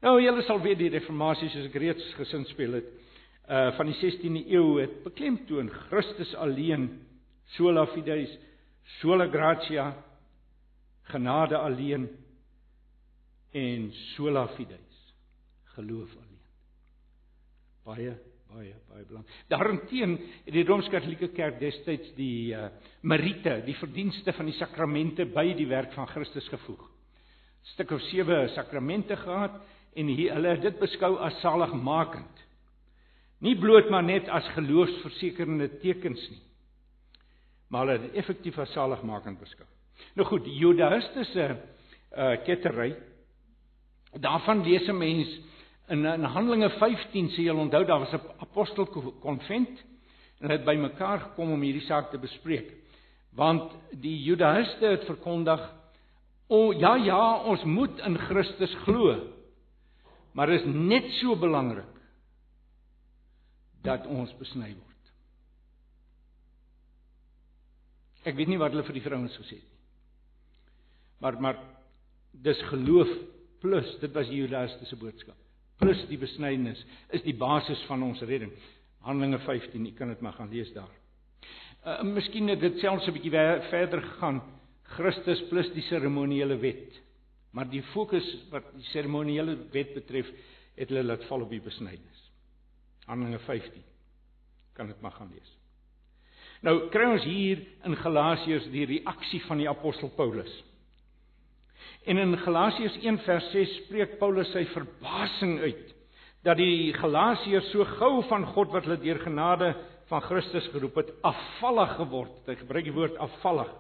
Nou 0.01 0.23
julle 0.23 0.43
sal 0.43 0.61
weet 0.61 0.79
die 0.79 0.91
reformatie 0.95 1.49
soos 1.51 1.67
ek 1.67 1.75
reeds 1.75 2.15
gesin 2.15 2.45
speel 2.45 2.79
het 2.79 2.91
uh 3.49 3.71
van 3.77 3.89
die 3.89 3.97
16de 3.97 4.45
eeu 4.53 4.81
het 4.81 5.03
beklemtoon 5.05 5.71
Christus 5.89 6.35
alleen 6.35 6.91
sola 7.57 7.87
fides 7.87 8.35
sola 8.97 9.27
gratia 9.29 9.93
genade 11.13 11.57
alleen 11.57 12.09
en 13.53 13.93
sola 14.15 14.47
fides 14.57 14.97
geloof 15.77 16.11
alleen. 16.17 16.43
Baie 17.85 18.17
baie 18.49 18.75
baie 18.89 19.05
belangrik. 19.05 19.33
Daarteen 19.53 20.17
het 20.47 20.55
die 20.55 20.65
rooms-katolieke 20.65 21.29
kerk 21.37 21.59
destyds 21.61 22.15
die 22.17 22.55
uh, 22.57 22.71
meriete 23.05 23.59
die 23.67 23.77
verdienste 23.77 24.33
van 24.33 24.49
die 24.49 24.57
sakramente 24.57 25.29
by 25.29 25.51
die 25.57 25.69
werk 25.69 25.93
van 25.97 26.09
Christus 26.09 26.49
gevoeg. 26.49 26.87
Stuk 27.75 27.93
of 27.93 28.03
sewe 28.09 28.47
sakramente 28.55 29.17
gehad 29.21 29.61
en 29.99 30.09
hier, 30.09 30.33
hulle 30.37 30.55
het 30.57 30.65
dit 30.65 30.81
beskou 30.81 31.17
as 31.25 31.37
saligmakend. 31.43 32.45
Nie 33.45 33.55
bloot 33.61 33.91
maar 33.93 34.03
net 34.03 34.29
as 34.33 34.49
geloofsversekerende 34.57 35.69
tekens 35.83 36.25
nie 36.33 36.48
maar 37.69 37.87
hulle 37.87 37.99
het 37.99 38.15
effektief 38.15 38.59
as 38.59 38.73
saligmakend 38.73 39.41
beskou. 39.41 39.67
Nou 40.17 40.27
goed, 40.29 40.45
die 40.45 40.57
Judaïstiese 40.57 41.49
uh 42.17 42.35
kettery 42.47 42.95
daarvan 44.17 44.63
lees 44.65 44.89
'n 44.89 44.99
mens 44.99 45.29
in 45.89 46.05
in 46.05 46.25
Handelinge 46.25 46.71
15 46.71 47.29
sê 47.29 47.43
jy 47.43 47.51
onthou 47.51 47.85
daar 47.85 48.01
was 48.01 48.13
'n 48.13 48.21
apostelkonvent 48.39 49.85
en 50.41 50.47
hulle 50.47 50.53
het 50.53 50.65
bymekaar 50.65 51.21
gekom 51.21 51.53
om 51.53 51.61
hierdie 51.61 51.87
saak 51.87 52.11
te 52.11 52.19
bespreek. 52.19 52.73
Want 53.35 53.73
die 53.91 54.23
Judaïste 54.23 54.87
het 54.87 55.05
verkondig 55.05 55.61
o 56.49 56.73
ja 56.73 56.97
ja, 56.97 57.43
ons 57.43 57.65
moet 57.65 57.99
in 57.99 58.19
Christus 58.19 58.75
glo. 58.75 59.33
Maar 60.33 60.49
is 60.49 60.65
net 60.65 61.11
so 61.21 61.37
belangrik 61.37 61.95
dat 63.83 64.07
ons 64.07 64.33
besny 64.39 64.75
word. 64.75 64.88
Ek 68.29 68.37
weet 68.37 68.51
nie 68.51 68.61
wat 68.61 68.75
hulle 68.75 68.85
vir 68.85 68.99
die 68.99 69.05
vrouens 69.05 69.37
gesê 69.41 69.57
het 69.57 69.65
nie. 69.65 69.79
Maar 71.25 71.41
maar 71.41 71.59
dis 72.45 72.61
geloof 72.71 73.11
plus 73.63 73.89
dit 74.03 74.13
was 74.15 74.29
Judas 74.31 74.77
se 74.87 74.97
boodskap. 74.97 75.37
Plus 75.79 76.01
die 76.11 76.19
besnydenis 76.19 76.81
is 77.15 77.23
die 77.23 77.35
basis 77.35 77.81
van 77.89 78.03
ons 78.03 78.21
redding. 78.27 78.53
Handelinge 79.07 79.39
15, 79.47 79.87
jy 79.87 79.95
kan 79.97 80.11
dit 80.13 80.23
maar 80.23 80.37
gaan 80.37 80.51
lees 80.53 80.71
daar. 80.75 80.91
Uh 81.87 82.03
miskien 82.07 82.51
het 82.51 82.61
dit 82.61 82.79
selfs 82.83 83.07
'n 83.07 83.13
bietjie 83.13 83.33
verder 83.71 84.03
gegaan. 84.03 84.43
Christus 84.83 85.43
plus 85.49 85.71
die 85.73 85.83
seremoniele 85.83 86.57
wet. 86.59 87.01
Maar 87.53 87.69
die 87.71 87.83
fokus 87.83 88.27
wat 88.51 88.65
die 88.75 88.85
seremoniele 88.93 89.57
wet 89.73 89.95
betref, 89.95 90.27
het 90.77 90.89
hulle 90.89 91.03
laat 91.03 91.25
val 91.25 91.43
op 91.43 91.51
die 91.51 91.61
besnydenis. 91.61 92.33
Handelinge 93.07 93.39
15. 93.39 93.83
Kan 94.73 94.87
dit 94.87 95.01
maar 95.01 95.13
gaan 95.13 95.31
lees. 95.33 95.58
Nou 96.67 96.89
kry 96.93 97.07
ons 97.07 97.27
hier 97.29 97.61
in 97.87 97.95
Galasiërs 98.01 98.67
die 98.73 98.87
reaksie 98.89 99.41
van 99.47 99.61
die 99.63 99.69
apostel 99.71 100.11
Paulus. 100.17 100.51
En 102.09 102.19
in 102.19 102.35
Galasiërs 102.41 102.97
1 103.05 103.21
vers 103.27 103.51
6 103.53 103.77
spreek 103.85 104.19
Paulus 104.19 104.51
sy 104.55 104.65
verbasing 104.73 105.59
uit 105.61 105.95
dat 106.47 106.59
die 106.59 106.95
Galasiërs 106.95 107.71
so 107.73 107.85
gou 107.99 108.23
van 108.31 108.47
God 108.55 108.73
wat 108.75 108.87
hulle 108.87 109.01
deur 109.03 109.21
genade 109.23 109.73
van 110.09 110.23
Christus 110.25 110.69
geroep 110.73 110.97
het, 111.03 111.11
afvallig 111.27 111.97
geword 111.99 112.37
het. 112.39 112.53
Hy 112.55 112.57
gebruik 112.63 112.87
die 112.87 112.97
woord 112.97 113.19
afvallig 113.21 113.73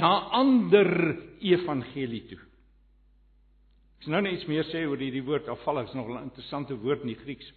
na 0.00 0.10
ander 0.38 0.88
evangelie 1.42 2.22
toe. 2.30 2.38
Ek 3.98 4.06
sal 4.06 4.14
nou 4.14 4.22
net 4.24 4.38
iets 4.38 4.48
meer 4.48 4.68
sê 4.70 4.86
oor 4.86 5.02
hierdie 5.02 5.24
woord 5.26 5.50
afvallig, 5.52 5.90
is 5.90 5.98
nog 5.98 6.08
'n 6.08 6.22
interessante 6.30 6.74
woord 6.74 7.02
in 7.02 7.12
die 7.12 7.22
Grieks. 7.24 7.50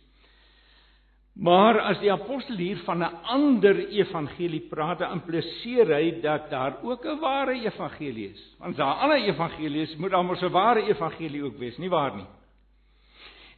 Maar 1.33 1.79
as 1.81 1.97
die 1.97 2.11
apostel 2.13 2.59
hier 2.61 2.77
van 2.85 3.01
'n 3.01 3.15
ander 3.25 3.87
evangelie 3.89 4.67
praat, 4.69 4.99
dan 4.99 5.11
impliseer 5.11 5.87
hy 5.87 6.21
dat 6.21 6.49
daar 6.49 6.83
ook 6.83 7.05
'n 7.05 7.19
ware 7.19 7.53
evangelie 7.53 8.29
is. 8.29 8.55
Want 8.59 8.75
daar 8.75 8.93
alle 8.93 9.23
evangelies 9.25 9.95
moet 9.95 10.11
dan 10.11 10.25
mos 10.25 10.41
'n 10.41 10.51
ware 10.51 10.85
evangelie 10.85 11.43
ook 11.43 11.57
wees, 11.57 11.77
nie 11.77 11.89
waar 11.89 12.15
nie? 12.15 12.25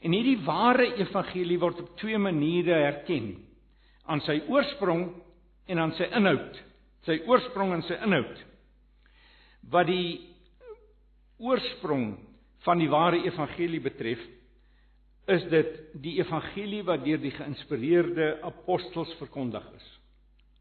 En 0.02 0.12
hierdie 0.12 0.44
ware 0.46 0.96
evangelie 0.96 1.60
word 1.60 1.80
op 1.82 1.98
twee 1.98 2.18
maniere 2.18 2.74
herken: 2.74 3.36
aan 4.06 4.22
sy 4.22 4.42
oorsprong 4.48 5.14
en 5.66 5.80
aan 5.80 5.92
sy 5.92 6.04
inhoud. 6.04 6.64
Sy 7.06 7.22
oorsprong 7.26 7.74
en 7.74 7.82
sy 7.82 7.98
inhoud. 8.06 8.46
Wat 9.70 9.88
die 9.88 10.30
oorsprong 11.38 12.18
van 12.66 12.78
die 12.78 12.90
ware 12.90 13.24
evangelie 13.26 13.82
betref, 13.82 14.22
is 15.26 15.46
dit 15.50 15.78
die 16.04 16.18
evangelie 16.20 16.84
wat 16.86 17.04
deur 17.06 17.22
die 17.22 17.34
geïnspireerde 17.34 18.36
apostels 18.46 19.14
verkondig 19.20 19.66
is. 19.74 19.88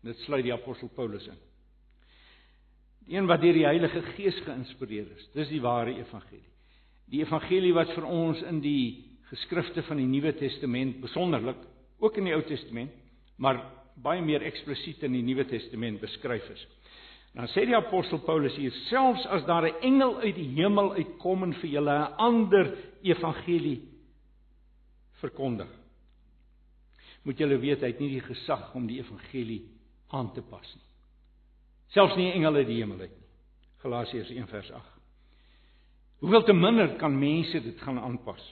Dit 0.05 0.21
sluit 0.25 0.45
die 0.47 0.55
apostel 0.55 0.89
Paulus 0.97 1.27
in. 1.29 1.41
Die 3.05 3.19
een 3.19 3.29
wat 3.29 3.43
deur 3.45 3.57
die 3.57 3.67
Heilige 3.67 4.01
Gees 4.15 4.39
geïnspireer 4.47 5.11
is. 5.17 5.29
Dis 5.37 5.51
die 5.53 5.61
ware 5.65 5.93
evangelie. 5.99 6.49
Die 7.13 7.21
evangelie 7.21 7.75
wat 7.77 7.93
vir 7.93 8.07
ons 8.09 8.41
in 8.49 8.63
die 8.65 9.05
geskrifte 9.29 9.85
van 9.85 10.01
die 10.01 10.09
Nuwe 10.09 10.33
Testament 10.39 11.01
besonderlik, 11.03 11.61
ook 12.01 12.17
in 12.21 12.29
die 12.29 12.35
Ou 12.37 12.43
Testament, 12.49 12.93
maar 13.37 13.61
baie 14.01 14.23
meer 14.25 14.45
eksplisiet 14.45 15.05
in 15.05 15.17
die 15.17 15.25
Nuwe 15.25 15.45
Testament 15.49 16.01
beskryf 16.01 16.49
is. 16.53 16.65
Dan 17.35 17.49
sê 17.51 17.65
die 17.67 17.77
apostel 17.77 18.21
Paulus 18.25 18.55
hier 18.57 18.73
selfs 18.89 19.27
as 19.27 19.45
daar 19.45 19.67
'n 19.67 19.81
engel 19.83 20.21
uit 20.21 20.37
die 20.37 20.51
hemel 20.57 20.95
uitkom 20.95 21.43
en 21.43 21.53
vir 21.53 21.71
julle 21.71 21.97
'n 21.99 22.15
ander 22.17 22.77
evangelie 23.03 23.94
verkondig. 25.23 25.71
Moet 27.25 27.39
julle 27.41 27.59
weet 27.59 27.85
hy 27.85 27.93
het 27.93 28.01
nie 28.03 28.13
die 28.17 28.25
gesag 28.25 28.75
om 28.77 28.89
die 28.89 29.01
evangelie 29.01 29.63
aan 30.15 30.33
te 30.35 30.43
pas 30.43 30.75
nie. 30.75 30.89
Selfs 31.95 32.17
nie 32.19 32.33
engele 32.33 32.65
die 32.67 32.81
hemel 32.81 33.05
uit 33.05 33.13
nie. 33.13 33.31
Galasiërs 33.85 34.33
1 34.33 34.51
vers 34.51 34.71
8. 34.73 34.93
Hoeveel 36.25 36.45
te 36.49 36.57
minder 36.57 36.95
kan 37.01 37.17
mense 37.19 37.61
dit 37.61 37.81
gaan 37.85 37.99
aanpas? 38.01 38.43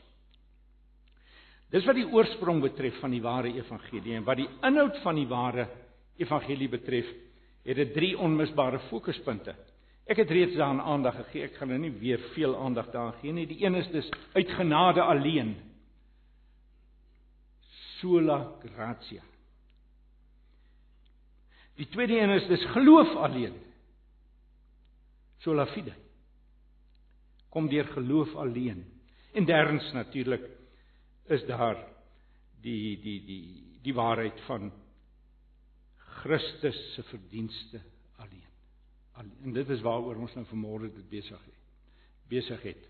Dis 1.72 1.86
wat 1.88 1.96
die 1.96 2.08
oorsprong 2.08 2.60
betref 2.60 2.98
van 3.00 3.14
die 3.14 3.22
ware 3.24 3.48
evangelie 3.56 4.18
en 4.18 4.26
wat 4.26 4.42
die 4.42 4.48
inhoud 4.68 4.98
van 5.04 5.16
die 5.16 5.28
ware 5.28 5.66
evangelie 6.20 6.68
betref, 6.68 7.08
het 7.64 7.78
dit 7.78 7.94
drie 7.94 8.12
onmisbare 8.18 8.82
fokuspunte. 8.90 9.54
Ek 10.10 10.18
het 10.18 10.30
reeds 10.34 10.56
daaraan 10.58 10.82
aandag 10.82 11.16
gegee. 11.22 11.46
Ek 11.46 11.56
gaan 11.56 11.70
nou 11.72 11.78
nie 11.80 11.92
weer 11.94 12.20
veel 12.34 12.56
aandag 12.58 12.90
daaraan 12.92 13.20
gee 13.22 13.32
nie. 13.32 13.46
Die 13.48 13.62
een 13.64 13.78
is 13.78 13.88
dus 13.94 14.08
uit 14.34 14.50
genade 14.58 15.02
alleen. 15.02 15.54
Sola 18.02 18.58
gratia. 18.74 19.22
Die 21.78 21.86
tweede 21.88 22.18
een 22.18 22.34
is 22.34 22.48
dis 22.50 22.64
geloof 22.74 23.14
alleen. 23.22 23.54
Sola 25.38 25.66
fide. 25.70 25.94
Kom 27.48 27.68
deur 27.70 27.86
geloof 27.94 28.34
alleen. 28.34 28.82
En 29.32 29.46
derdens 29.46 29.92
natuurlik 29.92 30.44
is 31.30 31.46
daar 31.46 31.78
die 32.60 32.98
die 33.00 33.20
die 33.26 33.44
die 33.82 33.94
waarheid 33.94 34.40
van 34.46 34.72
Christus 36.22 36.78
se 36.94 37.02
verdienste 37.02 37.80
alleen. 38.16 38.50
alleen. 39.12 39.38
En 39.44 39.52
dit 39.52 39.68
is 39.68 39.80
waaroor 39.80 40.16
ons 40.16 40.34
nou 40.34 40.46
vanmôre 40.50 40.90
dit 40.90 41.08
besig 41.08 41.44
het. 41.44 41.62
Besig 42.28 42.62
het. 42.62 42.88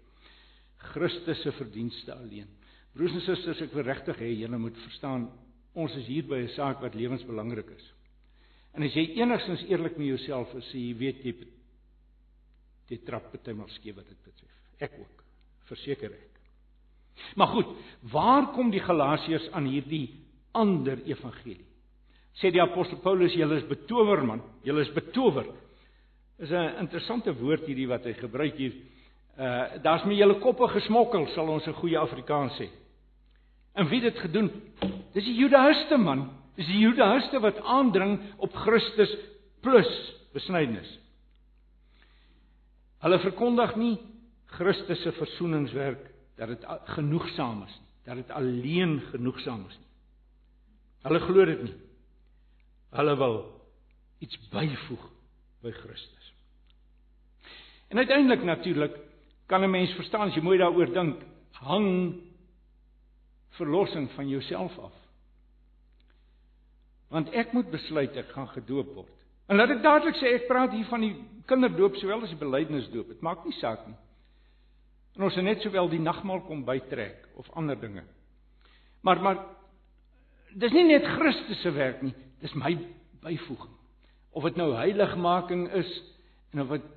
Christus 0.93 1.43
se 1.43 1.53
verdienste 1.53 2.15
alleen. 2.15 2.49
Broers 2.93 3.15
en 3.17 3.25
susters, 3.25 3.63
ek 3.65 3.73
wil 3.73 3.87
regtig 3.89 4.19
hê 4.21 4.35
julle 4.37 4.59
moet 4.61 4.77
verstaan, 4.85 5.31
ons 5.75 5.95
is 5.97 6.07
hier 6.07 6.27
by 6.29 6.43
'n 6.43 6.55
saak 6.57 6.83
wat 6.83 6.95
lewensbelangrik 6.95 7.71
is. 7.71 7.93
En 8.75 8.83
as 8.83 8.95
jy 8.95 9.17
enigstens 9.17 9.65
eerlik 9.69 9.97
met 9.97 10.07
jouself 10.07 10.55
is, 10.55 10.73
jy 10.73 10.95
weet 10.97 11.25
jy 11.25 11.35
jy 12.93 12.99
trap 13.07 13.33
baie 13.33 13.55
maal 13.55 13.69
skeef 13.69 13.97
wat 13.97 14.09
dit 14.09 14.19
betref. 14.25 14.57
Ek 14.81 14.93
ook. 15.01 15.25
Verseker 15.69 16.13
ek. 16.13 16.41
Maar 17.37 17.49
goed, 17.49 17.69
waar 18.13 18.53
kom 18.53 18.71
die 18.71 18.83
Galasiërs 18.83 19.51
aan 19.53 19.69
hierdie 19.71 20.09
ander 20.53 21.01
evangelie? 21.09 21.65
Sê 22.41 22.51
die 22.53 22.63
apostel 22.63 23.01
Paulus, 23.05 23.35
julle 23.37 23.61
is 23.61 23.69
betower 23.69 24.23
man, 24.25 24.43
julle 24.65 24.85
is 24.85 24.93
betower. 24.93 25.47
Is 26.39 26.51
'n 26.51 26.81
interessante 26.81 27.33
woord 27.33 27.67
hierdie 27.67 27.89
wat 27.89 28.05
hy 28.05 28.13
gebruik 28.13 28.57
hier. 28.57 28.73
Uh 29.39 29.83
daar's 29.83 30.05
met 30.05 30.19
julle 30.19 30.41
koppe 30.41 30.69
gesmokkel, 30.69 31.27
sal 31.35 31.49
ons 31.49 31.67
'n 31.67 31.73
goeie 31.73 31.99
Afrikaans 31.99 32.59
sê. 32.59 32.69
En 33.73 33.89
wie 33.89 34.01
dit 34.01 34.19
gedoen? 34.19 34.51
Dis 35.13 35.25
die 35.25 35.37
Judaïste 35.37 35.97
man. 35.97 36.29
Dis 36.57 36.69
die 36.69 36.83
Judaïste 36.83 37.41
wat 37.41 37.61
aandring 37.65 38.19
op 38.37 38.55
Christus 38.65 39.13
plus 39.65 39.91
besnydenis. 40.33 40.89
Hulle 43.03 43.19
verkondig 43.23 43.77
nie 43.81 43.95
Christus 44.53 45.01
se 45.03 45.13
versoeningswerk 45.17 46.05
dat 46.37 46.53
dit 46.53 46.67
genoegsaam 46.97 47.63
is 47.65 47.73
nie, 47.79 47.89
dat 48.05 48.21
dit 48.21 48.31
alleen 48.37 48.99
genoegsaam 49.13 49.65
is 49.69 49.79
nie. 49.79 49.89
Hulle 51.07 51.21
glo 51.25 51.47
dit 51.49 51.63
nie. 51.67 51.77
Hulle 52.93 53.17
wil 53.17 53.39
iets 54.23 54.39
byvoeg 54.53 55.09
by 55.65 55.73
Christus. 55.81 56.29
En 57.91 57.99
uiteindelik 57.99 58.45
natuurlik 58.45 58.95
kan 59.47 59.65
'n 59.65 59.71
mens 59.71 59.93
verstaan 59.93 60.29
as 60.29 60.35
jy 60.35 60.43
mooi 60.43 60.59
daaroor 60.59 60.93
dink, 60.93 61.23
hang 61.53 62.15
verlossing 63.59 64.11
van 64.17 64.29
jouself 64.29 64.79
af. 64.79 64.95
Want 67.13 67.33
ek 67.37 67.53
moet 67.53 67.71
besluit 67.71 68.17
ek 68.17 68.33
gaan 68.33 68.49
gedoop 68.55 68.95
word. 68.95 69.19
En 69.51 69.59
laat 69.61 69.75
ek 69.75 69.83
dadelik 69.85 70.17
sê 70.17 70.37
ek 70.39 70.49
praat 70.49 70.73
hier 70.73 70.89
van 70.89 71.03
die 71.05 71.13
kinderdoop 71.51 71.99
sowel 72.01 72.25
as 72.25 72.33
die 72.33 72.41
belydenisdoop. 72.41 73.11
Dit 73.13 73.25
maak 73.25 73.45
nie 73.45 73.57
saak 73.59 73.85
nie. 73.89 73.99
En 75.17 75.27
ons 75.29 75.37
het 75.37 75.45
net 75.45 75.61
sowel 75.65 75.91
die 75.93 76.01
nagmaal 76.01 76.41
kom 76.47 76.65
bytrek 76.65 77.27
of 77.37 77.51
ander 77.59 77.77
dinge. 77.77 78.07
Maar 79.05 79.21
maar 79.21 79.43
dis 80.57 80.73
nie 80.73 80.87
net 80.89 81.05
Christus 81.19 81.61
se 81.61 81.73
werk 81.75 82.03
nie, 82.05 82.15
dis 82.41 82.55
my 82.57 82.75
byvoeging. 83.25 83.77
Of 84.33 84.49
dit 84.49 84.57
nou 84.61 84.73
heiligmaking 84.77 85.67
is 85.77 85.93
en 86.53 86.65
of 86.65 86.73
dit 86.77 86.89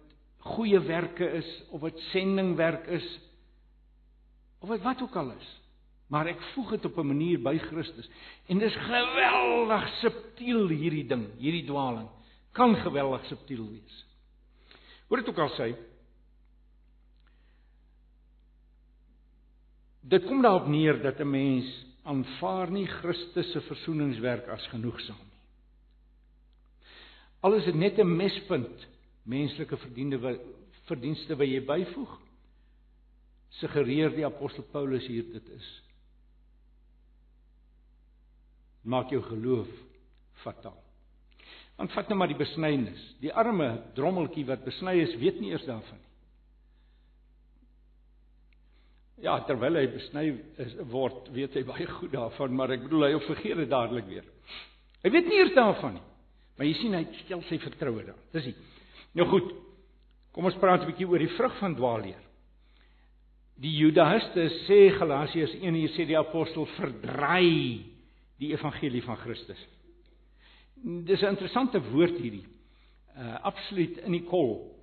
goeie 0.56 0.80
werke 0.86 1.28
is 1.42 1.48
of 1.74 1.84
dit 1.88 2.00
sendingwerk 2.12 2.88
is 2.94 3.06
of 4.62 4.70
wat 4.70 4.84
wat 4.86 5.02
ook 5.02 5.16
al 5.16 5.32
is. 5.36 5.52
Maar 6.08 6.28
ek 6.28 6.42
voeg 6.54 6.76
dit 6.76 6.86
op 6.86 6.98
'n 6.98 7.08
manier 7.08 7.40
by 7.42 7.58
Christus. 7.58 8.10
En 8.48 8.58
dis 8.58 8.76
geweldig 8.76 9.88
subtiel 10.02 10.68
hierdie 10.68 11.08
ding, 11.08 11.26
hierdie 11.38 11.66
dwaling. 11.66 12.10
Kan 12.52 12.76
geweldig 12.76 13.26
subtiel 13.26 13.70
wees. 13.70 14.06
Hoor 15.08 15.18
dit 15.18 15.30
ook 15.30 15.40
al 15.40 15.54
sê 15.58 15.76
Dit 20.06 20.26
kom 20.26 20.42
daarop 20.42 20.68
neer 20.68 21.02
dat 21.02 21.20
'n 21.20 21.30
mens 21.30 21.86
aanvaar 22.04 22.72
nie 22.72 22.86
Christus 22.86 23.52
se 23.52 23.62
versoeningswerk 23.62 24.48
as 24.48 24.68
genoegsaam 24.68 25.18
nie. 25.18 25.36
Al 27.40 27.54
is 27.54 27.66
dit 27.66 27.76
net 27.76 28.00
'n 28.00 28.16
mespunt 28.16 28.88
menslike 29.24 29.78
verdiende 29.78 30.40
verdienste 30.86 31.36
wat 31.36 31.48
jy 31.48 31.62
byvoeg, 31.66 32.20
suggereer 33.50 34.10
die 34.10 34.26
apostel 34.26 34.64
Paulus 34.64 35.08
hier 35.08 35.24
dit 35.34 35.50
is. 35.50 35.82
Maak 38.86 39.12
jou 39.14 39.22
geloof 39.26 39.70
fataal. 40.44 40.78
Want 41.76 41.92
vat 41.92 42.10
nou 42.10 42.18
maar 42.20 42.32
die 42.32 42.40
besnydenis. 42.40 43.02
Die 43.20 43.34
arme 43.34 43.70
drommeltjie 43.98 44.46
wat 44.48 44.64
besny 44.66 45.00
is, 45.04 45.16
weet 45.20 45.42
nie 45.42 45.52
eers 45.52 45.66
daarvan 45.68 46.00
nie. 46.00 46.12
Ja, 49.26 49.38
terwyl 49.48 49.80
hy 49.80 49.86
besny 49.94 50.26
word, 50.92 51.30
weet 51.36 51.56
hy 51.56 51.64
baie 51.68 51.88
goed 51.88 52.12
daarvan, 52.14 52.56
maar 52.56 52.74
ek 52.76 52.84
bedoel 52.84 53.08
hy 53.08 53.20
vergeet 53.24 53.62
dit 53.64 53.72
dadelik 53.72 54.08
weer. 54.10 54.28
Hy 55.04 55.12
weet 55.14 55.30
nie 55.32 55.40
eers 55.40 55.56
daarvan 55.56 55.98
nie. 55.98 56.06
Maar 56.56 56.70
jy 56.70 56.76
sien 56.80 56.96
hy 56.96 57.04
stel 57.24 57.44
sy 57.50 57.60
vertroue 57.64 58.04
daar. 58.08 58.20
Dis 58.36 58.50
hy. 58.50 58.54
Nou 59.16 59.28
goed. 59.32 59.52
Kom 60.36 60.48
ons 60.48 60.58
praat 60.60 60.84
'n 60.84 60.92
bietjie 60.92 61.08
oor 61.08 61.20
die 61.20 61.32
vrug 61.36 61.60
van 61.60 61.76
dwaalleer. 61.76 62.24
Die 63.56 63.72
Judaïste 63.72 64.50
sê 64.68 64.92
Galasiërs 64.98 65.54
1 65.62 65.76
hier 65.76 65.92
sê 65.96 66.06
die 66.06 66.18
apostel 66.20 66.66
verdraai 66.76 67.95
die 68.42 68.52
evangelie 68.54 69.04
van 69.04 69.18
Christus. 69.18 69.62
Dis 70.76 71.22
'n 71.22 71.34
interessante 71.36 71.82
woord 71.92 72.18
hierdie. 72.18 72.46
Uh 73.18 73.36
absoluut 73.42 73.98
in 73.98 74.12
die 74.12 74.24
kol 74.24 74.76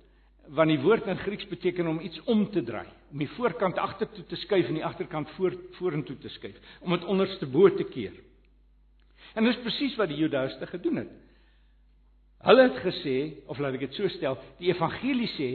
want 0.51 0.69
die 0.69 0.81
woord 0.81 1.07
in 1.07 1.17
Grieks 1.17 1.47
beteken 1.47 1.87
om 1.87 2.01
iets 2.03 2.19
om 2.27 2.43
te 2.51 2.63
draai, 2.63 2.87
om 3.11 3.21
die 3.21 3.29
voorkant 3.37 3.77
agtertoe 3.79 4.25
te 4.27 4.35
skuif 4.43 4.67
en 4.67 4.79
die 4.79 4.85
agterkant 4.85 5.29
voor 5.37 5.55
vorentoe 5.77 6.17
te 6.19 6.29
skuif, 6.29 6.57
om 6.81 6.91
dit 6.91 7.05
onderste 7.07 7.47
bo 7.47 7.69
te 7.71 7.85
keer. 7.87 8.15
En 9.35 9.47
dis 9.47 9.61
presies 9.63 9.95
wat 9.95 10.11
die 10.11 10.19
Judaïste 10.19 10.67
gedoen 10.67 11.03
het. 11.03 11.13
Hulle 12.43 12.67
het 12.67 12.81
gesê, 12.83 13.17
of 13.47 13.59
laat 13.59 13.77
ek 13.77 13.87
dit 13.87 13.95
so 13.95 14.09
stel, 14.11 14.35
die 14.59 14.73
evangelie 14.73 15.29
sê 15.37 15.49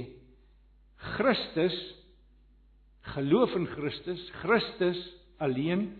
Christus 1.19 1.77
geloof 3.13 3.53
in 3.57 3.69
Christus, 3.69 4.23
Christus 4.41 4.99
alleen 5.39 5.91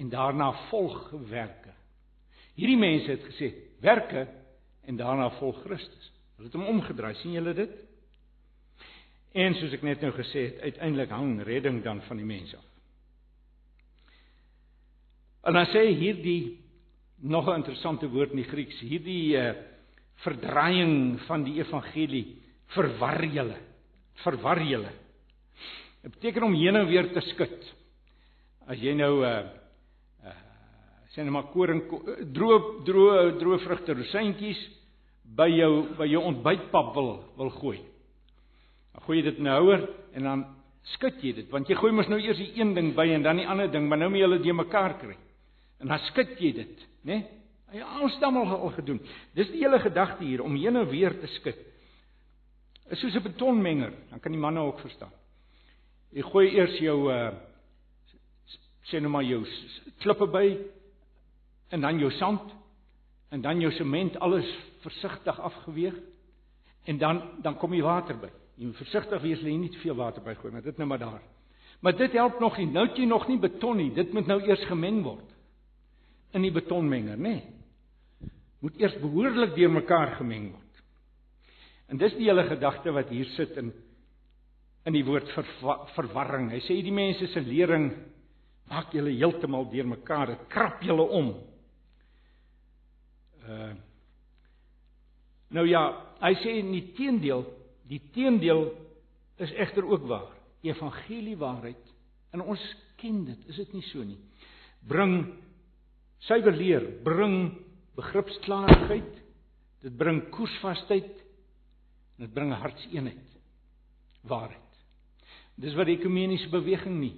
en 0.00 0.08
daarna 0.08 0.52
volg 0.70 1.10
werke. 1.28 1.74
Hierdie 2.56 2.78
mense 2.80 3.10
het 3.12 3.24
gesê 3.28 3.52
werke 3.84 4.26
en 4.88 4.96
daarna 4.96 5.28
volg 5.38 5.60
Christus. 5.64 6.10
Hulle 6.36 6.48
het 6.48 6.56
hom 6.56 6.68
omgedraai, 6.72 7.14
sien 7.20 7.36
julle 7.36 7.54
dit? 7.56 7.72
En 9.36 9.54
soos 9.60 9.76
ek 9.76 9.84
net 9.86 10.00
nou 10.02 10.10
gesê 10.16 10.48
het, 10.48 10.62
uiteindelik 10.64 11.12
hang 11.14 11.36
redding 11.46 11.82
dan 11.84 12.00
van 12.08 12.18
die 12.18 12.26
mens 12.26 12.54
af. 12.56 12.66
En 15.46 15.56
dan 15.56 15.68
sê 15.70 15.86
hierdie 15.96 16.58
nog 17.20 17.48
'n 17.48 17.60
interessante 17.60 18.08
woord 18.08 18.30
in 18.30 18.42
die 18.42 18.50
Grieks, 18.50 18.80
hierdie 18.80 19.36
uh, 19.36 19.52
verdraaiing 20.24 21.20
van 21.28 21.44
die 21.44 21.60
evangelie 21.60 22.40
verwar 22.66 23.24
julle. 23.24 23.56
Verwar 24.24 24.60
julle. 24.62 24.92
Dit 26.02 26.12
beteken 26.12 26.42
om 26.42 26.54
heen 26.54 26.76
en 26.76 26.86
weer 26.86 27.12
te 27.12 27.20
skud. 27.20 27.74
As 28.66 28.78
jy 28.78 28.94
nou 28.94 29.20
'n 29.20 29.24
uh, 29.24 29.38
eh, 29.38 29.59
sê 31.14 31.24
net 31.24 31.32
maar 31.34 31.50
koring 31.54 31.82
droë 32.34 32.60
droë 32.86 33.24
droë 33.40 33.58
vrugte 33.64 33.96
rosientjies 33.98 34.60
by 35.36 35.48
jou 35.50 35.72
by 35.98 36.06
jou 36.10 36.22
ontbytpap 36.30 36.94
wil 36.94 37.10
wil 37.38 37.50
gooi. 37.58 37.78
Dan 38.94 39.04
gooi 39.06 39.18
jy 39.18 39.24
dit 39.30 39.38
in 39.38 39.46
'n 39.46 39.56
houer 39.56 39.88
en 40.14 40.22
dan 40.22 40.44
skud 40.94 41.22
jy 41.22 41.32
dit 41.32 41.50
want 41.50 41.68
jy 41.68 41.74
gooi 41.74 41.92
mos 41.92 42.08
nou 42.08 42.20
eers 42.20 42.38
die 42.38 42.52
een 42.60 42.74
ding 42.74 42.94
by 42.94 43.08
en 43.08 43.22
dan 43.22 43.36
die 43.36 43.46
ander 43.46 43.70
ding, 43.70 43.88
maar 43.88 43.98
nou 43.98 44.10
moet 44.10 44.18
jy 44.18 44.24
hulle 44.28 44.42
de 44.42 44.52
mekaar 44.52 44.98
kry. 44.98 45.16
En 45.80 45.88
dan 45.88 45.98
skud 45.98 46.38
jy 46.38 46.52
dit, 46.52 46.88
né? 47.04 47.14
Nee? 47.14 47.26
Hy 47.70 47.82
ons 48.02 48.14
het 48.14 48.22
almal 48.26 48.50
al 48.50 48.72
gedoen. 48.74 48.98
Dis 49.34 49.50
die 49.52 49.62
hele 49.62 49.78
gedagte 49.78 50.24
hier 50.24 50.42
om 50.42 50.56
heen 50.56 50.76
en 50.76 50.88
weer 50.90 51.14
te 51.20 51.28
skud. 51.36 51.58
Is 52.90 52.98
soos 52.98 53.14
'n 53.14 53.22
betonmenger, 53.22 53.92
dan 54.10 54.20
kan 54.20 54.32
die 54.32 54.40
manne 54.40 54.60
ook 54.60 54.80
verstaan. 54.80 55.12
Jy 56.12 56.22
gooi 56.22 56.48
eers 56.56 56.78
jou 56.78 57.12
uh 57.12 57.30
sê 58.90 58.98
nou 58.98 59.10
maar 59.10 59.22
jou 59.22 59.44
klippe 60.00 60.26
by 60.26 60.58
en 61.70 61.80
dan 61.80 61.98
jou 61.98 62.10
sand 62.18 62.54
en 63.30 63.42
dan 63.42 63.60
jou 63.62 63.70
sement 63.72 64.18
alles 64.20 64.48
versigtig 64.82 65.40
afgeweeg 65.40 65.94
en 66.84 66.98
dan 66.98 67.22
dan 67.42 67.58
kom 67.58 67.74
jy 67.74 67.82
water 67.82 68.18
by. 68.18 68.30
Jy 68.56 68.66
moet 68.66 68.80
versigtig 68.82 69.22
wees 69.22 69.40
dat 69.40 69.48
jy 69.48 69.56
nie 69.56 69.70
te 69.72 69.80
veel 69.80 69.96
water 69.96 70.22
bygooi, 70.22 70.52
maar 70.52 70.62
dit 70.66 70.76
nou 70.76 70.88
maar 70.88 70.98
daar. 70.98 71.22
Maar 71.80 71.96
dit 71.96 72.12
help 72.12 72.40
nog 72.40 72.58
nie. 72.58 72.66
Nou 72.66 72.86
het 72.88 72.98
jy 72.98 73.06
nog 73.08 73.28
nie 73.28 73.38
beton 73.38 73.76
nie. 73.76 73.92
Dit 73.94 74.12
moet 74.12 74.26
nou 74.26 74.42
eers 74.42 74.66
gemeng 74.68 75.02
word 75.02 75.36
in 76.36 76.44
die 76.44 76.52
betonmenger, 76.52 77.16
nê? 77.16 77.22
Nee 77.22 77.60
moet 78.60 78.80
eers 78.80 78.96
behoorlik 79.00 79.54
deurmekaar 79.56 80.16
gemeng 80.18 80.50
word. 80.52 80.82
En 81.90 81.98
dis 82.00 82.14
die 82.18 82.28
hele 82.28 82.44
gedagte 82.48 82.92
wat 82.94 83.12
hier 83.12 83.28
sit 83.36 83.56
in 83.60 83.72
in 84.88 84.94
die 84.96 85.04
woord 85.04 85.28
verwa 85.34 85.74
verwarring. 85.92 86.46
Hy 86.54 86.58
sê 86.64 86.78
die 86.80 86.94
mense 86.94 87.26
se 87.28 87.40
lering 87.44 87.90
maak 88.70 88.94
julle 88.96 89.12
heeltemal 89.12 89.66
deurmekaar, 89.68 90.32
dit 90.32 90.46
krap 90.48 90.80
julle 90.86 91.04
om. 91.18 91.34
Uh 93.48 93.72
Nou 95.50 95.66
ja, 95.66 95.82
hy 96.22 96.34
sê 96.44 96.52
in 96.60 96.70
die 96.70 96.84
teendeel, 96.94 97.42
die 97.90 97.98
teendeel 98.14 98.68
is 99.42 99.50
egter 99.58 99.86
ook 99.88 100.04
waar. 100.06 100.28
Evangelie 100.62 101.36
waarheid 101.40 101.88
en 102.36 102.44
ons 102.44 102.62
ken 103.00 103.24
dit, 103.26 103.48
is 103.50 103.58
dit 103.58 103.72
nie 103.74 103.86
so 103.88 104.04
nie. 104.06 104.18
Bring 104.86 105.16
suiwer 106.28 106.54
leer, 106.54 106.86
bring 107.02 107.56
begripsklaarheid, 107.98 109.10
dit 109.82 109.96
bring 109.98 110.22
koersvasheid 110.30 111.10
en 111.10 112.26
dit 112.28 112.34
bring 112.36 112.54
hartseenheid. 112.54 113.34
Waarheid. 114.30 114.80
Dis 115.60 115.74
wat 115.74 115.90
die 115.90 115.98
ekumeniese 115.98 116.52
beweging 116.52 117.00
nie 117.00 117.16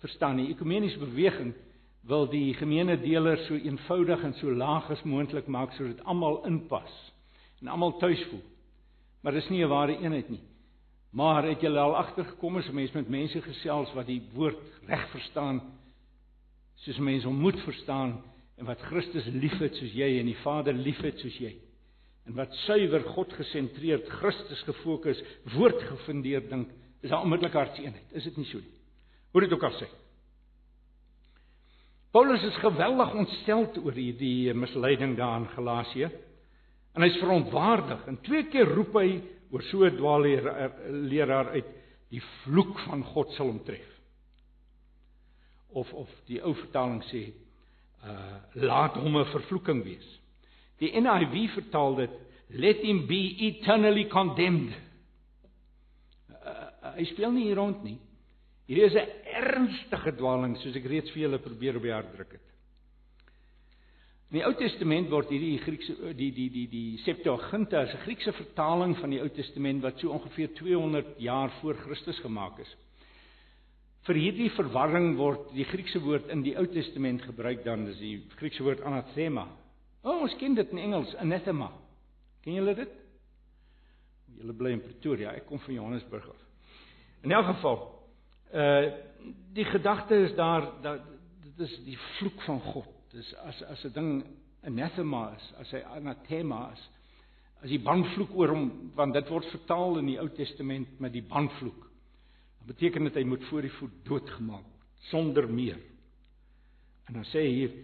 verstaan 0.00 0.38
nie. 0.38 0.48
Ekumeniese 0.54 1.02
beweging 1.02 1.52
wil 2.06 2.28
die 2.30 2.54
gemeene 2.54 2.96
deler 3.00 3.38
so 3.46 3.54
eenvoudig 3.54 4.22
en 4.24 4.34
so 4.34 4.50
laag 4.50 4.90
as 4.90 5.02
moontlik 5.02 5.46
maak 5.46 5.72
sodat 5.76 6.04
almal 6.04 6.44
inpas 6.46 6.92
en 7.60 7.68
almal 7.68 7.96
tuis 7.98 8.22
voel. 8.30 8.44
Maar 9.22 9.32
dis 9.32 9.48
nie 9.50 9.64
'n 9.64 9.68
ware 9.68 9.98
eenheid 9.98 10.30
nie. 10.30 10.44
Maar 11.12 11.42
het 11.44 11.60
julle 11.60 11.78
al 11.78 11.96
agtergekom 11.96 12.56
as 12.56 12.68
'n 12.68 12.74
mens 12.74 12.92
met 12.92 13.08
mense 13.08 13.42
gesels 13.42 13.92
wat 13.94 14.06
die 14.06 14.22
woord 14.34 14.58
reg 14.86 15.10
verstaan 15.10 15.60
soos 16.74 16.98
mense 16.98 17.26
hom 17.26 17.40
moet 17.40 17.58
verstaan 17.60 18.22
en 18.58 18.66
wat 18.66 18.80
Christus 18.90 19.26
liefhet 19.26 19.74
soos 19.74 19.92
jy 19.92 20.18
en 20.18 20.26
die 20.26 20.38
Vader 20.42 20.74
liefhet 20.74 21.18
soos 21.18 21.36
jy. 21.38 21.54
En 22.26 22.36
wat 22.36 22.52
suiwer 22.66 23.02
God 23.14 23.32
gesentreerd, 23.32 24.08
Christus 24.20 24.62
gefokus, 24.62 25.20
woord 25.54 25.80
gefundeer 25.82 26.44
dink, 26.50 26.68
is 27.00 27.10
daar 27.10 27.24
onmiddellik 27.24 27.56
hartseenheid. 27.56 28.10
Is 28.12 28.26
dit 28.28 28.36
nie 28.36 28.46
so 28.50 28.58
nie? 28.58 28.74
Hoe 29.32 29.40
dit 29.40 29.52
ook 29.52 29.64
al 29.68 29.76
sê. 29.78 29.88
Paulus 32.10 32.42
is 32.42 32.56
geweldig 32.62 33.12
ontstel 33.14 33.66
oor 33.82 33.92
hierdie 33.92 34.54
misleiding 34.56 35.16
daar 35.16 35.42
in 35.42 35.50
Galasië. 35.52 36.08
En 36.96 37.04
hy's 37.04 37.18
verontwaardig. 37.20 38.06
En 38.08 38.16
twee 38.24 38.46
keer 38.48 38.70
roep 38.74 38.96
hy 38.96 39.20
oor 39.52 39.62
so 39.68 39.84
'n 39.84 39.96
dwaalleraar 39.96 41.52
uit 41.56 41.68
die 42.08 42.22
vloek 42.42 42.78
van 42.88 43.04
God 43.04 43.32
sal 43.36 43.52
hom 43.52 43.60
tref. 43.64 43.90
Of 45.68 45.92
of 45.92 46.08
die 46.26 46.40
ou 46.42 46.54
vertaling 46.54 47.02
sê 47.12 47.28
uh 48.04 48.36
laat 48.54 48.96
hom 48.96 49.16
'n 49.16 49.32
vervloeking 49.34 49.84
wees. 49.84 50.08
Die 50.78 50.92
NIV 51.00 51.52
vertaal 51.54 51.94
dit 51.94 52.10
let 52.48 52.80
him 52.80 53.06
be 53.06 53.36
eternally 53.38 54.06
condemned. 54.08 54.72
Uh, 56.30 56.94
hy 56.96 57.04
speel 57.04 57.32
nie 57.32 57.44
hier 57.44 57.56
rond 57.56 57.82
nie. 57.84 57.98
Hierdie 58.68 58.84
is 58.84 58.94
'n 58.94 59.08
ernstige 59.24 60.12
dwaling 60.12 60.56
soos 60.60 60.76
ek 60.76 60.84
reeds 60.84 61.10
vir 61.10 61.22
julle 61.22 61.38
probeer 61.40 61.76
op 61.76 61.82
die 61.82 61.92
hart 61.92 62.12
druk 62.12 62.32
het. 62.36 62.48
In 64.28 64.36
die 64.36 64.44
Ou 64.44 64.52
Testament 64.60 65.08
word 65.08 65.30
hierdie 65.32 65.56
Griekse 65.62 66.12
die 66.12 66.28
die 66.36 66.50
die 66.52 66.66
die 66.68 66.98
Septuaginta 67.00 67.80
is 67.86 67.94
'n 67.94 68.04
Griekse 68.04 68.32
vertaling 68.32 68.94
van 69.00 69.10
die 69.10 69.22
Ou 69.22 69.28
Testament 69.28 69.82
wat 69.82 69.98
so 69.98 70.10
ongeveer 70.12 70.52
200 70.54 71.16
jaar 71.18 71.50
voor 71.60 71.74
Christus 71.74 72.20
gemaak 72.20 72.58
is. 72.58 72.76
Vir 74.04 74.14
hierdie 74.14 74.50
verwarring 74.50 75.16
word 75.16 75.48
die 75.54 75.64
Griekse 75.64 76.00
woord 76.00 76.28
in 76.28 76.42
die 76.42 76.56
Ou 76.58 76.66
Testament 76.66 77.22
gebruik 77.22 77.64
dan 77.64 77.88
is 77.88 77.98
die 77.98 78.20
Griekse 78.36 78.62
woord 78.62 78.82
anathema. 78.82 79.48
O, 80.02 80.10
ons 80.10 80.36
ken 80.36 80.54
dit 80.54 80.70
in 80.70 80.78
Engels, 80.78 81.14
anathema. 81.14 81.72
Ken 82.42 82.54
julle 82.54 82.74
dit? 82.74 82.88
Julle 84.36 84.52
bly 84.52 84.70
in 84.72 84.80
Pretoria, 84.80 85.32
ek 85.32 85.46
kom 85.46 85.58
van 85.58 85.74
Johannesburg 85.74 86.28
af. 86.28 86.44
In 87.22 87.32
elk 87.32 87.46
geval, 87.46 87.97
uh 88.52 89.06
die 89.52 89.64
gedagte 89.64 90.14
is 90.14 90.34
daar 90.38 90.62
dat 90.82 91.02
dit 91.42 91.66
is 91.66 91.72
die 91.84 91.98
vloek 91.98 92.42
van 92.46 92.60
God. 92.60 92.92
Dis 93.10 93.34
as 93.34 93.62
as 93.62 93.84
'n 93.84 93.92
ding 93.92 94.24
anathema 94.62 95.34
is, 95.36 95.52
as 95.58 95.70
hy 95.70 95.82
anathema 95.96 96.72
is, 96.72 96.88
as 97.62 97.68
die 97.68 97.82
banvloek 97.82 98.30
oor 98.34 98.48
hom, 98.48 98.92
want 98.94 99.14
dit 99.14 99.28
word 99.28 99.46
vertaal 99.50 99.98
in 99.98 100.06
die 100.06 100.18
Ou 100.18 100.28
Testament 100.28 101.00
met 101.00 101.12
die 101.12 101.22
banvloek 101.22 101.86
beteken 102.68 103.04
dit 103.04 103.14
hy 103.14 103.24
moet 103.24 103.44
voor 103.48 103.62
die 103.62 103.72
voet 103.72 104.04
doodgemaak 104.04 104.64
word 104.64 104.78
sonder 105.08 105.48
meer. 105.48 105.78
En 107.08 107.14
dan 107.14 107.24
sê 107.30 107.44
hy 107.46 107.52
hier 107.54 107.76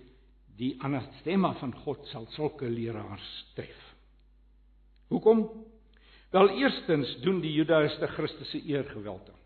die 0.59 0.75
anathema 0.85 1.55
van 1.59 1.73
God 1.85 2.05
sal 2.13 2.27
sulke 2.35 2.69
leraars 2.71 3.31
tref. 3.57 3.81
Hoekom? 5.09 5.47
Wel 6.35 6.51
eerstens 6.59 7.17
doen 7.23 7.41
die 7.43 7.53
Judaïste 7.55 8.07
Christus 8.17 8.51
se 8.51 8.61
eer 8.69 8.85
geweld 8.91 9.31
aan. 9.31 9.44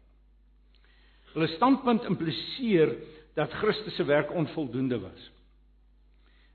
Hulle 1.39 1.55
standpunt 1.55 2.03
impliseer 2.11 2.97
dat 3.39 3.53
Christus 3.61 3.95
se 3.95 4.05
werk 4.05 4.33
onvoldoende 4.35 4.99
was 4.99 5.27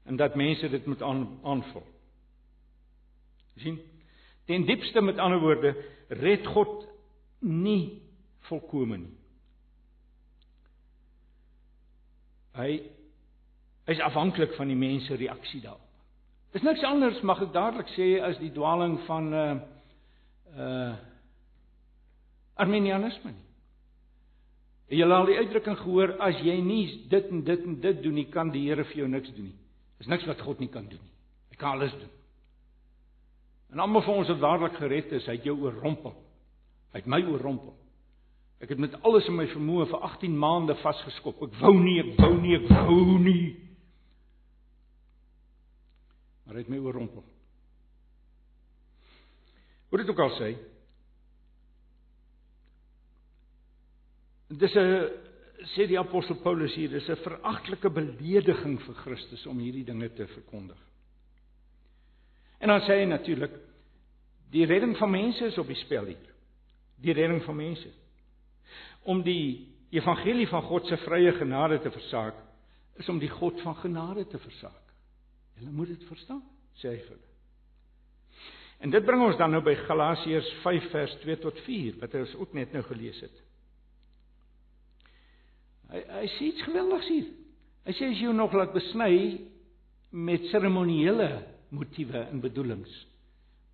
en 0.04 0.18
dat 0.20 0.36
mense 0.36 0.70
dit 0.70 0.86
moet 0.86 1.02
aan, 1.02 1.40
aanvul. 1.44 1.86
sien? 3.56 3.80
Ten 4.46 4.66
diepste 4.66 5.02
met 5.02 5.18
ander 5.18 5.40
woorde, 5.40 5.86
red 6.08 6.48
God 6.48 6.88
nie 7.40 8.02
volkome 8.50 8.98
nie. 8.98 9.14
Hy 12.60 12.74
is 13.88 14.04
afhanklik 14.04 14.52
van 14.60 14.68
die 14.68 14.76
mense 14.78 15.16
reaksie 15.16 15.62
daarop. 15.64 15.88
Dis 16.52 16.68
niks 16.68 16.84
anders 16.84 17.24
mag 17.24 17.40
ek 17.48 17.56
dadelik 17.56 17.96
sê 17.96 18.20
as 18.20 18.36
die 18.44 18.52
dwaling 18.52 19.00
van 19.08 19.32
uh 19.32 19.48
uh 20.60 20.94
Arminianisme 22.60 23.32
nie. 23.32 23.53
Jy 24.94 25.06
al 25.10 25.26
die 25.26 25.38
uitdrukking 25.40 25.78
gehoor 25.80 26.16
as 26.22 26.38
jy 26.46 26.60
nie 26.62 26.84
dit 27.10 27.30
en 27.34 27.44
dit 27.46 27.64
en 27.66 27.78
dit 27.82 28.02
doen 28.04 28.18
nie, 28.20 28.28
kan 28.30 28.52
die 28.54 28.68
Here 28.68 28.86
vir 28.86 29.04
jou 29.04 29.08
niks 29.10 29.32
doen 29.34 29.48
nie. 29.50 29.60
Dis 30.02 30.10
niks 30.12 30.28
wat 30.30 30.42
God 30.46 30.60
nie 30.62 30.70
kan 30.70 30.86
doen 30.90 31.02
nie. 31.02 31.14
Hy 31.54 31.58
kan 31.58 31.78
alles 31.78 31.96
doen. 31.98 32.12
En 33.74 33.82
almal 33.82 34.04
van 34.06 34.22
ons 34.22 34.30
wat 34.30 34.42
dadelik 34.42 34.76
gered 34.78 35.16
is, 35.18 35.26
hy 35.26 35.38
het 35.40 35.48
jou 35.48 35.56
oorrompel. 35.64 36.14
Hy 36.94 37.02
het 37.02 37.10
my 37.10 37.24
oorrompel. 37.26 37.74
Ek 38.62 38.70
het 38.70 38.80
met 38.80 38.94
alles 39.04 39.26
in 39.28 39.36
my 39.36 39.48
vermoë 39.50 39.90
vir 39.90 40.04
18 40.08 40.36
maande 40.40 40.76
vasgeskop. 40.84 41.42
Ek 41.48 41.56
wou 41.60 41.74
nie, 41.82 41.98
ek 42.04 42.14
wou 42.22 42.36
nie, 42.38 42.54
ek 42.60 42.70
wou 42.70 43.18
nie. 43.20 43.48
Maar 46.46 46.60
hy 46.60 46.64
het 46.64 46.72
my 46.72 46.80
oorrompel. 46.84 47.26
Hoe 49.90 50.00
dit 50.02 50.10
ook 50.14 50.22
al 50.22 50.38
sê. 50.38 50.54
Dis 54.60 54.76
'n 54.76 55.10
sê 55.74 55.88
die 55.88 56.00
apostel 56.00 56.36
Paulus 56.44 56.74
hier, 56.76 56.90
dis 56.90 57.10
'n 57.10 57.16
veragtelike 57.16 57.90
belediging 57.90 58.80
vir 58.82 58.96
Christus 58.96 59.46
om 59.48 59.60
hierdie 59.60 59.86
dinge 59.86 60.10
te 60.14 60.28
verkondig. 60.28 60.78
En 62.60 62.68
dan 62.68 62.82
sê 62.82 63.00
hy 63.02 63.06
natuurlik 63.06 63.52
die 64.52 64.66
redding 64.66 64.98
van 64.98 65.12
mense 65.12 65.46
is 65.46 65.58
op 65.58 65.68
die 65.68 65.76
spel 65.76 66.06
hier. 66.06 66.32
Die 67.02 67.14
redding 67.14 67.44
van 67.44 67.56
mense 67.56 67.90
om 69.04 69.22
die 69.22 69.68
evangelie 69.92 70.48
van 70.48 70.62
God 70.62 70.88
se 70.88 70.98
vrye 70.98 71.32
genade 71.32 71.80
te 71.80 71.92
versaak, 71.92 72.36
is 72.96 73.10
om 73.10 73.20
die 73.20 73.30
God 73.30 73.62
van 73.62 73.76
genade 73.76 74.26
te 74.28 74.40
versaak. 74.40 74.94
Julle 75.60 75.72
moet 75.72 75.88
dit 75.88 76.04
verstaan, 76.08 76.42
sê 76.80 76.94
hy 76.94 77.00
vir 77.02 77.16
hulle. 77.16 77.32
En 78.84 78.92
dit 78.92 79.06
bring 79.06 79.22
ons 79.24 79.38
dan 79.38 79.52
nou 79.52 79.62
by 79.64 79.76
Galasiërs 79.76 80.50
5 80.64 80.90
vers 80.92 81.18
2 81.22 81.38
tot 81.44 81.60
4 81.68 82.00
wat 82.02 82.16
ons 82.20 82.36
ook 82.36 82.56
net 82.58 82.74
nou 82.74 82.84
gelees 82.84 83.20
het. 83.24 83.44
Hy 85.94 86.02
hy 86.10 86.28
sê 86.34 86.50
iets 86.50 86.66
geweldigs 86.66 87.10
hier. 87.12 87.28
Hy 87.86 87.94
sê 87.94 88.10
as 88.10 88.22
jy 88.22 88.32
nog 88.34 88.54
laat 88.58 88.74
besny 88.74 89.16
met 90.14 90.46
seremoniele 90.50 91.30
motiewe 91.74 92.24
en 92.32 92.42
bedoelings. 92.42 92.92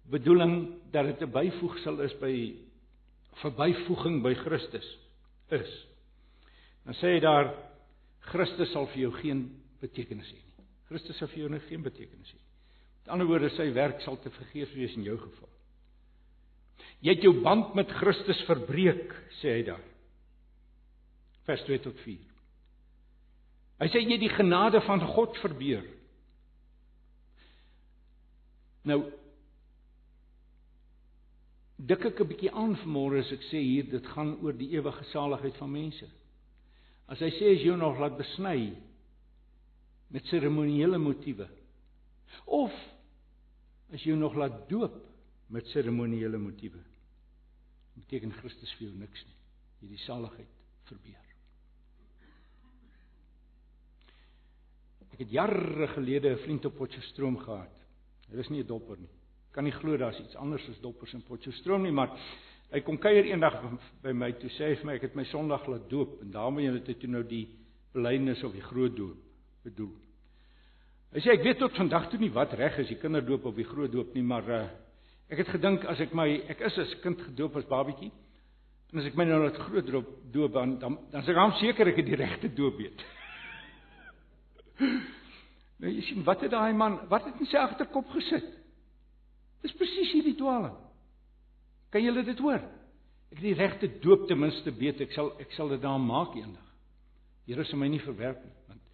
Bedoeling 0.10 0.56
dat 0.92 1.06
dit 1.06 1.22
'n 1.22 1.32
byvoegsel 1.32 2.02
is 2.02 2.16
by 2.20 2.56
verbyvoeging 3.44 4.22
by 4.24 4.34
Christus 4.34 4.88
is. 5.50 5.72
Dan 6.86 6.94
sê 6.94 7.16
hy 7.16 7.20
daar 7.20 7.54
Christus 8.32 8.72
sal 8.72 8.88
vir 8.88 9.02
jou 9.08 9.12
geen 9.22 9.46
betekenis 9.82 10.32
hê 10.32 10.40
nie. 10.40 10.66
Christus 10.90 11.18
sal 11.18 11.28
vir 11.28 11.44
jou 11.44 11.50
net 11.50 11.64
geen 11.70 11.84
betekenis 11.84 12.32
hê. 12.34 12.42
Met 13.00 13.14
ander 13.14 13.28
woorde, 13.28 13.50
sy 13.50 13.72
werk 13.74 14.02
sal 14.02 14.18
te 14.18 14.30
vergeefs 14.30 14.74
wees 14.76 14.96
in 14.98 15.04
jou 15.04 15.18
geval. 15.18 15.50
Jy 17.02 17.14
het 17.16 17.24
jou 17.24 17.34
band 17.42 17.76
met 17.76 17.92
Christus 18.00 18.42
verbreek, 18.48 19.14
sê 19.42 19.54
hy 19.56 19.64
daar. 19.64 19.86
Vers 21.50 21.64
2 21.66 21.82
tot 21.82 21.98
4. 22.06 22.20
Hy 23.80 23.88
sê 23.90 24.04
jy 24.04 24.20
die 24.22 24.30
genade 24.30 24.82
van 24.86 25.02
God 25.16 25.38
verbeur. 25.42 25.86
Nou 28.90 29.00
dik 31.80 32.06
ek 32.10 32.20
'n 32.22 32.28
bietjie 32.28 32.52
aan 32.52 32.76
vanmôre 32.84 33.24
as 33.24 33.32
ek 33.32 33.44
sê 33.50 33.62
hier 33.64 33.88
dit 33.90 34.06
gaan 34.14 34.36
oor 34.44 34.54
die 34.54 34.72
ewige 34.76 35.04
saligheid 35.12 35.56
van 35.58 35.72
mense. 35.72 36.08
As 37.08 37.20
hy 37.20 37.32
sê 37.32 37.56
as 37.56 37.64
jy 37.64 37.76
nog 37.76 37.98
laat 38.00 38.18
besny 38.18 38.76
met 40.10 40.26
seremoniële 40.26 40.98
motiewe 40.98 41.48
of 42.46 42.74
as 43.94 44.04
jy 44.06 44.14
nog 44.14 44.36
laat 44.36 44.70
doop 44.70 45.02
met 45.50 45.66
seremoniële 45.68 46.38
motiewe 46.38 46.84
beteken 47.96 48.34
Christus 48.34 48.74
vir 48.78 48.88
jou 48.88 48.98
niks 48.98 49.26
nie. 49.26 49.38
Jy 49.82 49.88
die 49.96 50.06
saligheid 50.06 50.54
verbeur. 50.84 51.29
Ek 55.20 55.26
het 55.26 55.34
jare 55.36 55.88
gelede 55.92 56.30
'n 56.32 56.38
vriend 56.38 56.66
op 56.66 56.78
Potchefstroom 56.78 57.38
gehad. 57.38 57.76
Hy 58.32 58.36
was 58.38 58.50
nie 58.50 58.64
'n 58.64 58.68
dopper 58.68 58.98
nie. 58.98 59.10
Kan 59.52 59.64
nie 59.64 59.74
glo 59.74 59.98
daar's 59.98 60.20
iets 60.20 60.36
anders 60.36 60.70
as 60.70 60.80
doppers 60.80 61.14
in 61.14 61.22
Potchefstroom 61.22 61.82
nie, 61.82 61.92
maar 61.92 62.10
hy 62.72 62.80
kom 62.80 62.98
kuier 62.98 63.26
eendag 63.26 63.60
by 64.02 64.12
my 64.12 64.32
toe 64.32 64.50
sê 64.50 64.70
hy 64.70 64.76
vir 64.76 64.86
my 64.86 64.94
ek 64.94 65.02
het 65.02 65.16
my 65.16 65.26
Sondag 65.26 65.68
laat 65.68 65.90
doop 65.90 66.22
en 66.22 66.32
daarmee 66.32 66.72
het 66.72 66.88
hy 66.88 66.94
toe 66.94 67.10
nou 67.10 67.24
die 67.24 67.50
belydenis 67.94 68.44
of 68.44 68.54
die 68.54 68.62
groot 68.62 68.96
doop 68.96 69.18
bedoel. 69.64 69.92
Hy 71.12 71.20
sê 71.20 71.34
ek 71.34 71.44
weet 71.44 71.58
tot 71.58 71.76
vandag 71.76 72.10
toe 72.10 72.20
nie 72.20 72.32
wat 72.32 72.54
reg 72.54 72.78
is, 72.80 72.88
die 72.88 73.00
kinderdoop 73.02 73.46
of 73.46 73.56
die 73.56 73.68
groot 73.68 73.92
doop 73.92 74.14
nie, 74.14 74.24
maar 74.24 74.50
uh, 74.50 74.68
ek 75.28 75.38
het 75.38 75.48
gedink 75.48 75.84
as 75.86 76.00
ek 76.00 76.14
my 76.14 76.30
ek 76.48 76.62
is 76.62 76.78
as 76.78 76.96
kind 77.04 77.20
gedoop 77.22 77.58
as 77.58 77.66
babietjie 77.66 78.12
en 78.94 79.00
as 79.00 79.06
ek 79.06 79.18
my 79.18 79.26
nou 79.26 79.44
laat 79.44 79.58
groot 79.58 79.92
doop 80.32 80.54
dan 80.54 80.80
dan 80.80 80.98
dan 81.12 81.24
seker 81.24 81.42
hom 81.42 81.58
seker 81.60 81.88
ek 81.88 81.98
het 81.98 82.06
die 82.06 82.16
regte 82.16 82.54
doop 82.56 82.78
weet. 82.78 83.04
nou 85.80 85.92
jy 85.92 86.02
sien 86.08 86.24
wat 86.28 86.44
het 86.46 86.52
daai 86.52 86.74
man 86.74 87.00
wat 87.12 87.28
het 87.28 87.40
in 87.40 87.50
sy 87.50 87.60
agterkop 87.62 88.10
gesit? 88.16 88.48
Dis 89.64 89.76
presies 89.76 90.14
hierdie 90.16 90.38
dwaling. 90.40 90.76
Kan 91.92 92.04
julle 92.04 92.24
dit 92.24 92.40
hoor? 92.40 92.62
Ek 93.30 93.38
het 93.38 93.46
die 93.46 93.58
regte 93.58 93.90
doop 94.04 94.28
ten 94.30 94.40
minste 94.40 94.74
weet 94.80 95.04
ek 95.06 95.14
sal 95.14 95.34
ek 95.42 95.54
sal 95.58 95.72
dit 95.74 95.82
daar 95.84 96.00
maak 96.02 96.36
eendag. 96.38 96.66
Here 97.50 97.66
sal 97.66 97.82
my 97.82 97.90
nie 97.92 98.04
verwerp 98.04 98.42
nie 98.46 98.56
want 98.68 98.86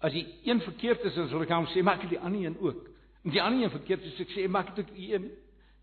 as 0.00 0.14
die 0.16 0.24
een 0.48 0.62
verkeerd 0.64 1.02
is 1.04 1.16
dan 1.18 1.28
sal 1.28 1.42
ek 1.44 1.50
hom 1.52 1.66
sê 1.74 1.82
maak 1.84 2.06
die 2.08 2.18
ander 2.18 2.46
een 2.46 2.56
ook. 2.58 2.86
En 3.24 3.34
die 3.34 3.42
ander 3.42 3.66
een 3.66 3.74
verkeerd 3.74 4.06
is 4.08 4.22
ek 4.24 4.32
sê 4.32 4.46
maak 4.48 4.72
dit 4.74 4.86
ook 4.86 4.96
een. 4.96 5.26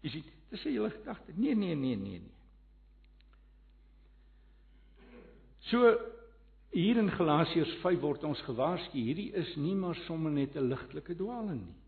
Jy 0.02 0.10
sien, 0.10 0.32
dis 0.50 0.66
'n 0.66 0.74
hele 0.74 0.90
gedagte. 0.90 1.34
Nee 1.36 1.56
nee 1.56 1.76
nee 1.76 1.96
nee 1.96 2.20
nee. 2.20 2.36
So 5.70 5.98
hier 6.78 7.00
in 7.02 7.10
Galasiërs 7.10 7.74
5 7.82 8.02
word 8.04 8.26
ons 8.28 8.42
gewaarsku, 8.46 9.00
hierdie 9.02 9.32
is 9.38 9.50
nie 9.58 9.74
maar 9.76 9.98
sommer 10.06 10.32
net 10.32 10.56
'n 10.56 10.70
ligtelike 10.70 11.16
dwaling 11.18 11.66
nie. 11.66 11.82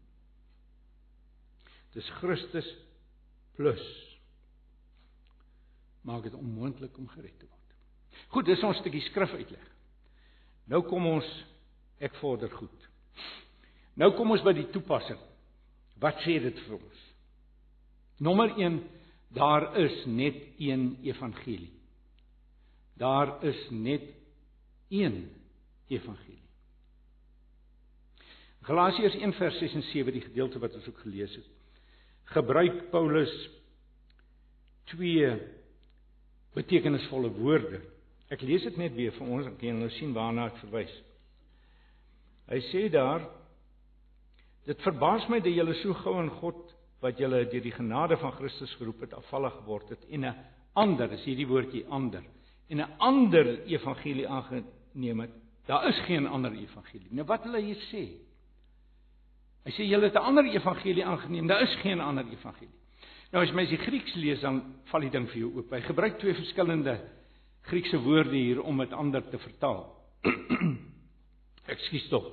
Dis 1.93 2.09
Christus 2.19 2.65
plus 3.55 3.85
maak 6.01 6.23
dit 6.23 6.33
onmoontlik 6.33 6.97
om 6.97 7.07
gered 7.07 7.39
te 7.39 7.45
word. 7.45 7.75
Goed, 8.29 8.45
dis 8.45 8.63
ons 8.63 8.77
stukkie 8.77 9.01
skrif 9.01 9.33
uitleg. 9.33 9.67
Nou 10.65 10.81
kom 10.81 11.05
ons 11.05 11.45
ek 11.99 12.15
vorder 12.15 12.49
goed. 12.49 12.89
Nou 13.95 14.11
kom 14.15 14.31
ons 14.31 14.43
by 14.45 14.53
die 14.53 14.69
toepassing. 14.71 15.19
Wat 15.99 16.21
sê 16.23 16.39
dit 16.39 16.59
vir 16.67 16.77
ons? 16.77 17.01
Nommer 18.19 18.53
1, 18.57 18.79
daar 19.35 19.75
is 19.77 20.05
net 20.05 20.35
een 20.57 20.97
evangelie. 21.03 21.73
Daar 22.99 23.43
is 23.43 23.59
net 23.71 24.18
een 24.89 25.29
evangelie. 25.87 26.43
Galasiërs 28.61 29.15
1:6 29.15 29.73
en 29.73 29.81
7 29.81 30.13
die 30.13 30.21
gedeelte 30.21 30.59
wat 30.59 30.75
ons 30.75 30.87
ook 30.87 30.99
gelees 31.05 31.35
het 31.35 31.47
gebruik 32.29 32.89
Paulus 32.91 33.31
twee 34.89 35.29
betekenisvolle 36.53 37.31
woorde. 37.37 37.81
Ek 38.29 38.43
lees 38.45 38.65
dit 38.67 38.77
net 38.77 38.93
weer 38.97 39.13
vir 39.15 39.25
ons, 39.25 39.45
dan 39.47 39.55
kan 39.57 39.71
julle 39.71 39.89
sien 39.97 40.13
waarna 40.13 40.49
ek 40.51 40.59
verwys. 40.63 40.93
Hy 42.49 42.59
sê 42.69 42.85
daar 42.93 43.25
dit 44.69 44.85
verbaas 44.85 45.25
my 45.29 45.39
dat 45.41 45.53
julle 45.53 45.73
so 45.81 45.95
gou 46.03 46.17
in 46.21 46.29
God 46.41 46.59
wat 47.01 47.21
julle 47.21 47.45
deur 47.49 47.63
die 47.63 47.73
genade 47.73 48.17
van 48.21 48.35
Christus 48.37 48.73
geroep 48.77 49.05
het 49.05 49.15
afvallig 49.17 49.55
geword 49.61 49.89
het 49.95 50.03
en 50.09 50.25
'n 50.25 50.35
ander, 50.75 51.11
is 51.13 51.25
hierdie 51.25 51.47
woordjie 51.47 51.85
ander, 51.87 52.23
en 52.69 52.77
'n 52.77 52.93
ander 52.99 53.65
evangelie 53.65 54.27
aangeneem 54.27 54.78
het. 54.93 55.31
Daar 55.65 55.87
is 55.87 55.99
geen 56.05 56.27
ander 56.27 56.51
evangelie. 56.51 57.07
Nou 57.11 57.25
wat 57.27 57.43
wil 57.43 57.53
hy 57.53 57.61
hier 57.61 57.81
sê? 57.91 58.03
Hy 59.65 59.71
sê 59.75 59.85
julle 59.85 60.09
het 60.09 60.15
'n 60.15 60.25
ander 60.25 60.45
evangelie 60.45 61.05
aangeneem. 61.05 61.47
Daar 61.47 61.61
is 61.61 61.75
geen 61.81 61.99
ander 61.99 62.25
evangelie. 62.25 62.73
Nou 63.31 63.45
as 63.45 63.51
mens 63.51 63.69
die 63.69 63.77
Grieks 63.77 64.15
lees 64.15 64.41
dan 64.41 64.63
val 64.89 65.01
die 65.01 65.09
ding 65.09 65.27
vir 65.29 65.37
jou 65.37 65.51
oop. 65.55 65.71
Hy 65.71 65.81
gebruik 65.81 66.19
twee 66.19 66.33
verskillende 66.33 66.99
Griekse 67.61 67.99
woorde 68.01 68.35
hier 68.35 68.61
om 68.61 68.77
dit 68.77 68.93
ander 68.93 69.29
te 69.29 69.37
vertaal. 69.37 69.95
Ekskuus 71.73 72.07
tog. 72.09 72.31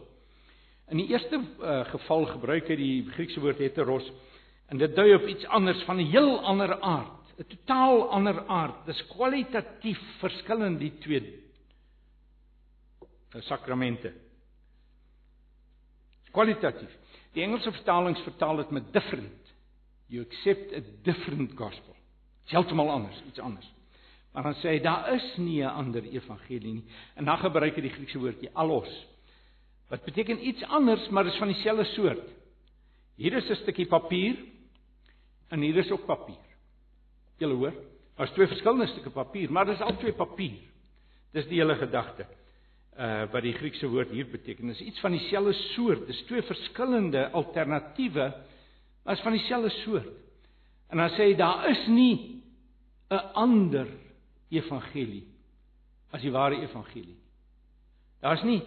In 0.88 0.96
die 0.96 1.08
eerste 1.08 1.36
uh, 1.36 1.84
geval 1.84 2.26
gebruik 2.26 2.68
hy 2.68 2.76
die 2.76 3.10
Griekse 3.10 3.40
woord 3.40 3.58
heteros 3.58 4.06
en 4.70 4.78
dit 4.78 4.94
dui 4.96 5.14
op 5.14 5.26
iets 5.28 5.44
anders 5.46 5.82
van 5.84 6.00
'n 6.00 6.10
heel 6.10 6.40
ander 6.40 6.80
aard, 6.80 7.34
'n 7.38 7.44
totaal 7.44 8.08
ander 8.10 8.46
aard. 8.46 8.86
Dis 8.86 9.06
kwalitatief 9.06 10.00
verskillend 10.18 10.80
die 10.80 10.94
twee 10.98 11.45
sakramente. 13.42 14.12
Kwalitatief. 16.30 16.92
Die 17.32 17.42
Engelse 17.42 17.72
vertalings 17.72 18.20
vertaal 18.20 18.56
dit 18.56 18.70
met 18.70 18.92
different. 18.92 19.54
You 20.06 20.24
accept 20.24 20.72
a 20.72 20.80
different 21.02 21.56
gospel. 21.56 21.96
Heeltemal 22.44 22.90
anders, 22.90 23.22
iets 23.26 23.40
anders. 23.42 23.66
Maar 24.32 24.42
dan 24.42 24.54
sê 24.60 24.76
hy 24.76 24.80
daar 24.84 25.14
is 25.14 25.36
nie 25.36 25.62
'n 25.62 25.68
ander 25.68 26.02
evangelie 26.02 26.72
nie. 26.72 26.84
En 27.14 27.24
dan 27.24 27.38
gebruik 27.38 27.74
hy 27.74 27.80
die 27.80 27.90
Griekse 27.90 28.18
woordjie 28.18 28.50
allos. 28.52 29.06
Wat 29.88 30.04
beteken 30.04 30.46
iets 30.46 30.62
anders, 30.62 31.08
maar 31.08 31.26
is 31.26 31.36
van 31.36 31.48
dieselfde 31.48 31.84
soort. 31.84 32.28
Hier 33.16 33.32
is 33.32 33.48
'n 33.50 33.54
stukkie 33.54 33.86
papier 33.86 34.36
en 35.48 35.60
hier 35.60 35.76
is 35.76 35.90
ook 35.90 36.06
papier. 36.06 36.44
Julle 37.38 37.54
hoor? 37.54 37.74
Daar's 38.16 38.32
twee 38.32 38.46
verskillende 38.46 38.86
stukke 38.86 39.10
papier, 39.10 39.52
maar 39.52 39.64
dis 39.64 39.80
al 39.80 39.96
twee 39.96 40.12
papier. 40.12 40.58
Dis 41.32 41.46
die 41.46 41.58
hele 41.58 41.74
gedagte 41.74 42.26
uh 42.98 43.26
wat 43.32 43.42
die 43.42 43.52
Griekse 43.52 43.88
woord 43.88 44.10
hier 44.10 44.28
beteken. 44.30 44.66
Dit 44.66 44.80
is 44.80 44.86
iets 44.86 45.00
van 45.00 45.12
dieselfde 45.12 45.52
soort. 45.52 46.06
Dis 46.06 46.22
twee 46.28 46.42
verskillende 46.42 47.30
alternatiewe 47.30 48.30
as 49.04 49.20
van 49.20 49.36
dieselfde 49.36 49.70
soort. 49.82 50.08
En 50.88 51.02
dan 51.02 51.10
sê 51.10 51.30
hy 51.30 51.34
daar 51.36 51.68
is 51.70 51.86
nie 51.86 52.42
'n 53.10 53.22
ander 53.34 53.86
evangelie 54.50 55.26
as 56.10 56.22
die 56.22 56.32
ware 56.32 56.60
evangelie. 56.60 57.18
Daar's 58.20 58.42
nie 58.42 58.62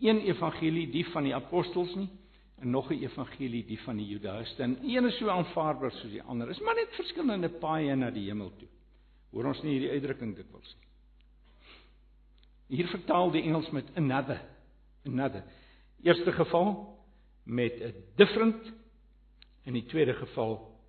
een 0.00 0.20
evangelie 0.20 0.90
die 0.90 1.06
van 1.06 1.24
die 1.24 1.34
apostels 1.34 1.94
nie 1.94 2.08
en 2.60 2.70
nog 2.70 2.90
'n 2.90 3.02
evangelie 3.02 3.64
die 3.66 3.80
van 3.80 3.96
die 3.96 4.06
Judaïste. 4.06 4.62
En 4.62 4.78
een 4.82 5.04
is 5.06 5.18
so 5.18 5.28
aanvaarbaar 5.28 5.90
soos 5.90 6.10
die 6.10 6.22
ander. 6.22 6.48
Is 6.48 6.60
maar 6.60 6.74
net 6.74 6.88
verskillende 6.90 7.48
paaie 7.48 7.94
na 7.96 8.10
die 8.10 8.26
hemel 8.28 8.52
toe. 8.58 8.68
Hoor 9.30 9.44
ons 9.44 9.62
nie 9.62 9.72
hierdie 9.72 9.90
uitdrukking 9.90 10.36
dikwels 10.36 10.76
nie. 10.78 10.83
Hier 12.74 12.88
vertaal 12.90 13.30
die 13.30 13.42
Engels 13.42 13.70
met 13.70 13.90
another, 13.94 14.40
another. 15.06 15.44
Eerste 16.02 16.32
geval 16.32 16.98
met 17.44 17.80
'n 17.80 17.94
different 18.16 18.72
en 19.64 19.72
die 19.72 19.86
tweede 19.86 20.14
geval 20.14 20.80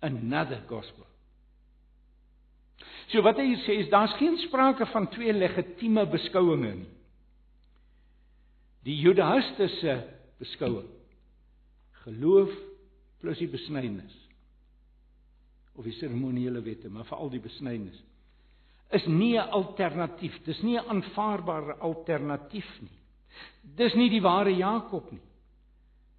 another 0.00 0.62
gospel. 0.66 1.06
So 3.06 3.22
wat 3.22 3.36
hy 3.36 3.46
hier 3.46 3.62
sê 3.64 3.78
is 3.82 3.88
daar's 3.90 4.14
geen 4.16 4.36
sprake 4.36 4.86
van 4.86 5.08
twee 5.08 5.32
legitieme 5.32 6.06
beskouinge 6.06 6.74
nie. 6.74 6.88
Die 8.82 8.96
Judaïstiese 8.96 9.96
beskouing 10.38 10.88
geloof 12.04 12.52
plus 13.20 13.38
die 13.38 13.48
besnydenis 13.48 14.14
of 15.74 15.84
die 15.84 15.92
seremoniele 15.92 16.62
wette, 16.62 16.88
maar 16.88 17.04
veral 17.04 17.30
die 17.30 17.40
besnydenis 17.40 18.00
is 18.90 19.06
nie 19.06 19.38
'n 19.38 19.50
alternatief. 19.50 20.42
Dis 20.44 20.62
nie 20.62 20.78
'n 20.78 20.88
aanvaarbare 20.88 21.78
alternatief 21.78 22.80
nie. 22.80 22.98
Dis 23.62 23.94
nie 23.94 24.10
die 24.10 24.22
ware 24.22 24.50
Jakob 24.50 25.10
nie. 25.12 25.22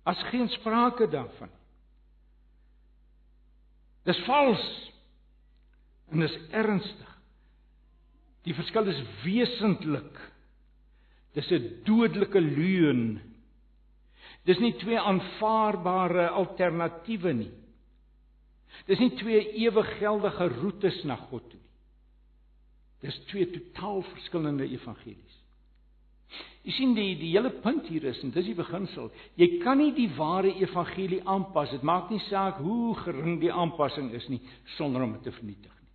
As 0.06 0.18
geen 0.32 0.50
sprake 0.50 1.08
daarvan. 1.08 1.50
Dis 4.04 4.24
vals. 4.26 4.92
En 6.12 6.20
dis 6.20 6.38
ernstig. 6.52 7.18
Die 8.44 8.54
verskil 8.54 8.88
is 8.88 9.02
wesentlik. 9.24 10.32
Dis 11.34 11.52
'n 11.52 11.82
dodelike 11.84 12.42
leuen. 12.42 13.22
Dis 14.46 14.60
nie 14.60 14.74
twee 14.74 15.00
aanvaarbare 15.00 16.30
alternatiewe 16.30 17.34
nie. 17.34 17.52
Dis 18.88 19.00
nie 19.00 19.12
twee 19.16 19.52
ewig 19.54 19.98
geldige 20.00 20.48
roetes 20.48 21.04
na 21.04 21.16
God 21.16 21.50
toe 21.50 21.60
nie. 21.60 21.61
Dis 23.02 23.18
twee 23.32 23.48
totaal 23.50 24.04
verskillende 24.12 24.68
evangelies. 24.70 25.38
Jy 26.62 26.74
sien 26.78 26.94
die 26.96 27.16
die 27.18 27.32
hele 27.34 27.50
punt 27.64 27.88
hier 27.90 28.06
is 28.12 28.20
en 28.24 28.32
dis 28.32 28.46
die 28.46 28.56
beginsel. 28.56 29.10
Jy 29.36 29.60
kan 29.64 29.82
nie 29.82 29.92
die 29.98 30.10
ware 30.16 30.54
evangelie 30.62 31.24
aanpas. 31.26 31.74
Dit 31.74 31.86
maak 31.88 32.12
nie 32.14 32.22
saak 32.30 32.62
hoe 32.62 32.94
gering 33.02 33.40
die 33.42 33.52
aanpassing 33.52 34.12
is 34.16 34.28
nie 34.30 34.40
sonder 34.78 35.04
om 35.08 35.16
dit 35.18 35.26
te 35.26 35.34
vernietig 35.40 35.74
nie. 35.74 35.90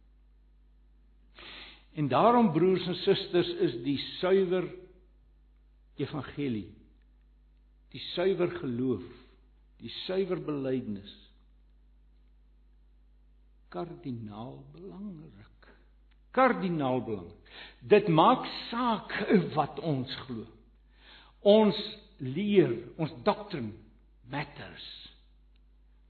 En 2.03 2.11
daarom 2.12 2.51
broers 2.53 2.85
en 2.90 2.99
susters 3.07 3.53
is 3.69 3.79
die 3.87 3.97
suiwer 4.19 4.66
evangelie 5.97 6.66
die 7.97 8.03
suiwer 8.12 8.51
geloof, 8.61 9.05
die 9.81 9.92
suiwer 10.05 10.40
belydenis 10.45 11.12
kardinaal 13.73 14.59
belangrik. 14.73 15.56
Kardinaal 16.37 17.01
belangrik. 17.05 17.55
Dit 17.81 18.09
maak 18.12 18.44
saak 18.68 19.12
wat 19.57 19.81
ons 19.81 20.12
glo. 20.27 20.44
Ons 21.46 21.79
leer, 22.20 22.72
ons 23.01 23.12
doctrine 23.25 23.72
matters. 24.31 24.87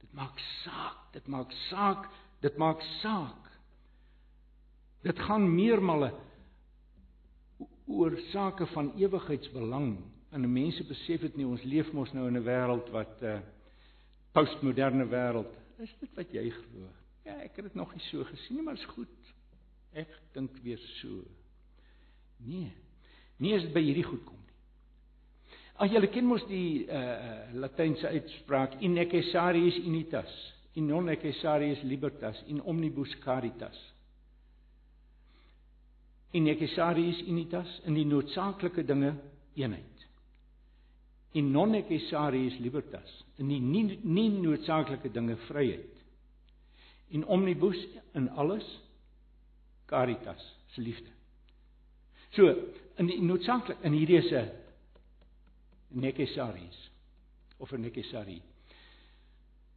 Dit 0.00 0.12
maak 0.16 0.38
saak, 0.64 1.02
dit 1.14 1.26
maak 1.30 1.52
saak, 1.68 2.08
dit 2.44 2.58
maak 2.58 2.82
saak. 3.00 3.42
Dit 5.06 5.18
gaan 5.28 5.46
meermale 5.46 6.10
oor 7.86 8.16
sake 8.32 8.66
van 8.74 8.90
ewigheidsbelang. 8.98 9.96
En 10.34 10.52
mense 10.52 10.82
besef 10.88 11.22
dit 11.28 11.36
nie, 11.38 11.46
ons 11.46 11.62
leef 11.64 11.92
mos 11.94 12.10
nou 12.12 12.26
in 12.28 12.36
'n 12.36 12.44
wêreld 12.44 12.90
wat 12.90 13.22
'n 13.22 13.26
uh, 13.26 13.40
postmoderne 14.32 15.06
wêreld. 15.06 15.52
Is 15.78 15.94
dit 16.00 16.10
wat 16.16 16.32
jy 16.32 16.50
glo? 16.50 16.88
Ja, 17.24 17.36
ek 17.42 17.56
het 17.56 17.64
dit 17.64 17.74
nog 17.74 17.92
nie 17.94 18.02
so 18.10 18.24
gesien 18.24 18.56
nie, 18.56 18.64
maar 18.64 18.74
is 18.74 18.84
goed. 18.84 19.25
Ek 19.96 20.12
dink 20.34 20.58
weer 20.62 20.80
so. 21.00 21.22
Nee. 22.44 22.72
Nie 23.40 23.56
as 23.56 23.64
dit 23.64 23.72
by 23.72 23.82
hierdie 23.84 24.04
goed 24.04 24.24
kom 24.26 24.36
nie. 24.36 24.46
Ag 25.80 25.92
julle 25.92 26.08
ken 26.12 26.28
mos 26.28 26.44
die 26.48 26.84
uh 26.88 27.56
Latynse 27.56 28.08
uitspraak 28.08 28.78
in 28.84 28.96
necessarius 28.96 29.76
unitas, 29.84 30.32
in 30.76 30.88
non 30.88 31.08
necessarius 31.08 31.82
libertas, 31.84 32.40
in 32.48 32.62
omnibus 32.64 33.12
caritas. 33.24 33.76
In 36.36 36.44
necessarius 36.44 37.22
unitas, 37.28 37.68
in 37.88 37.96
die 37.96 38.04
noodsaaklike 38.08 38.84
dinge 38.88 39.14
eenheid. 39.56 40.08
In 41.36 41.52
non 41.52 41.72
necessarius 41.72 42.56
libertas, 42.60 43.12
in 43.40 43.52
die 43.52 43.60
nie 43.60 44.00
nie 44.02 44.30
noodsaaklike 44.32 45.12
dinge 45.12 45.36
vryheid. 45.48 45.92
In 47.16 47.24
omnibus 47.24 47.80
in 48.16 48.28
alles 48.36 48.64
caritas, 49.86 50.42
se 50.74 50.80
liefde. 50.80 51.10
So, 52.34 52.48
in 52.96 53.06
die 53.06 53.20
noodsaaklik 53.22 53.84
in 53.86 53.92
hierdie 53.92 54.18
is 54.18 54.32
'n 54.32 54.50
necessaries 55.90 56.90
of 57.58 57.72
'n 57.72 57.80
necessary. 57.80 58.42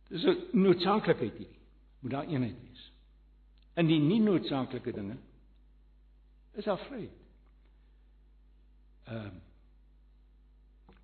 Dis 0.09 0.25
'n 0.25 0.49
noodsaaklikheid 0.51 1.37
hierdie. 1.37 1.59
Moet 1.99 2.11
daar 2.11 2.27
eenheid 2.27 2.55
wees. 2.61 2.91
In 3.75 3.87
die 3.87 3.99
nie 3.99 4.19
noodsaaklike 4.19 4.91
dinge 4.95 5.17
is 6.59 6.65
daar 6.67 6.79
vryheid. 6.87 7.11
Ehm 9.03 9.25
uh, 9.25 9.31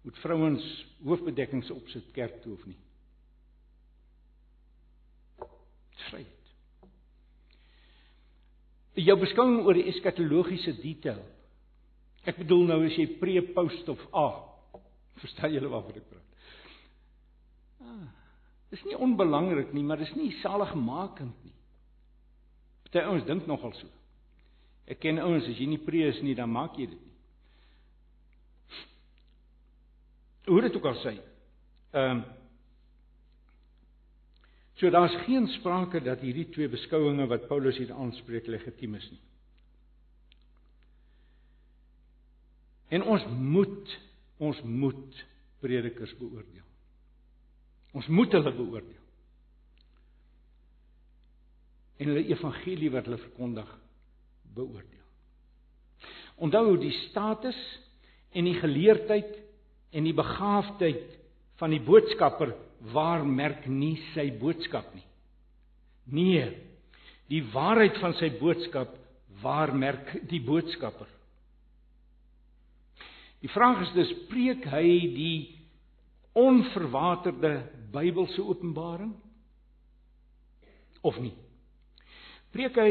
moet 0.05 0.17
vrouens 0.21 0.65
hoofbedekkings 1.03 1.71
opsit 1.73 2.11
kerk 2.13 2.41
toe 2.41 2.53
of 2.53 2.65
nie? 2.65 2.77
Vryheid. 6.09 6.44
Jou 8.95 9.15
beskouing 9.19 9.65
oor 9.65 9.75
die 9.75 9.89
eskatologiese 9.91 10.77
detail 10.81 11.23
Ek 12.25 12.39
bedoel 12.41 12.63
nou 12.71 12.79
as 12.87 12.95
jy 12.97 13.05
pre, 13.19 13.37
post 13.53 13.89
of 13.91 14.01
a. 14.17 14.25
Verstaan 15.21 15.53
julle 15.53 15.69
waarvan 15.69 15.99
ek 15.99 16.07
praat? 16.09 16.47
Ah, 17.85 18.07
dis 18.73 18.81
nie 18.89 18.97
onbelangrik 18.97 19.69
nie, 19.77 19.83
maar 19.85 20.01
dis 20.01 20.13
nie 20.17 20.31
saligmakend 20.41 21.37
nie. 21.45 21.53
Party 22.85 23.03
ouens 23.05 23.27
dink 23.27 23.45
nogal 23.49 23.75
so. 23.77 23.89
Ek 24.89 25.01
ken 25.03 25.21
ouens 25.21 25.45
as 25.49 25.59
jy 25.59 25.67
nie 25.69 25.81
pre 25.81 26.05
is 26.09 26.21
nie, 26.25 26.35
dan 26.37 26.49
maak 26.53 26.77
jy 26.79 26.89
dit 26.89 27.01
nie. 27.01 27.13
Hoe 30.49 30.61
dit 30.61 30.75
ook 30.77 30.89
al 30.89 30.99
sê. 31.03 31.15
Ehm 31.93 32.17
um, 32.17 32.25
So 34.75 34.89
daar's 34.89 35.15
geen 35.23 35.47
sprake 35.47 36.01
dat 36.03 36.19
hierdie 36.19 36.49
twee 36.51 36.67
beskouinge 36.69 37.27
wat 37.31 37.47
Paulus 37.47 37.77
hier 37.79 37.93
aanspreek 37.95 38.47
legitiem 38.51 38.97
is 38.99 39.07
nie. 39.11 39.21
En 42.95 43.03
ons 43.03 43.23
moet 43.31 43.95
ons 44.37 44.59
moet 44.67 45.21
predikers 45.63 46.11
beoordeel. 46.19 46.65
Ons 47.95 48.07
moet 48.11 48.35
hulle 48.35 48.51
beoordeel. 48.51 49.03
En 51.95 52.11
hulle 52.11 52.25
evangelie 52.27 52.91
wat 52.91 53.07
hulle 53.07 53.21
verkondig 53.23 53.69
beoordeel. 54.57 55.05
Onthou 56.35 56.75
die 56.81 56.91
status 57.05 57.57
en 58.35 58.49
die 58.49 58.57
geleerdheid 58.59 59.31
en 59.95 60.03
die 60.03 60.15
begaafdheid 60.15 61.15
van 61.61 61.71
die 61.71 61.79
boodskapper 61.79 62.51
waar 62.93 63.25
merk 63.25 63.65
nie 63.67 63.95
sy 64.13 64.29
boodskap 64.39 64.91
nie. 64.93 65.05
Nee, 66.05 66.45
die 67.31 67.41
waarheid 67.53 67.97
van 68.01 68.13
sy 68.19 68.29
boodskap 68.39 68.93
waar 69.41 69.73
merk 69.75 70.11
die 70.29 70.41
boodskapper. 70.45 71.09
Die 73.41 73.51
vraag 73.53 73.83
is 73.85 73.93
dus 73.93 74.13
preek 74.29 74.65
hy 74.71 74.87
die 75.13 75.37
onverwaterde 76.35 77.57
Bybelse 77.95 78.43
openbaring 78.43 79.13
of 81.05 81.17
nie? 81.21 81.33
Preek 82.55 82.77
hy 82.81 82.89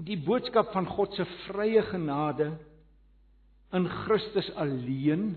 die 0.00 0.16
boodskap 0.24 0.72
van 0.74 0.88
God 0.88 1.14
se 1.14 1.26
vrye 1.46 1.82
genade 1.90 2.48
in 3.76 3.86
Christus 4.02 4.48
alleen 4.58 5.28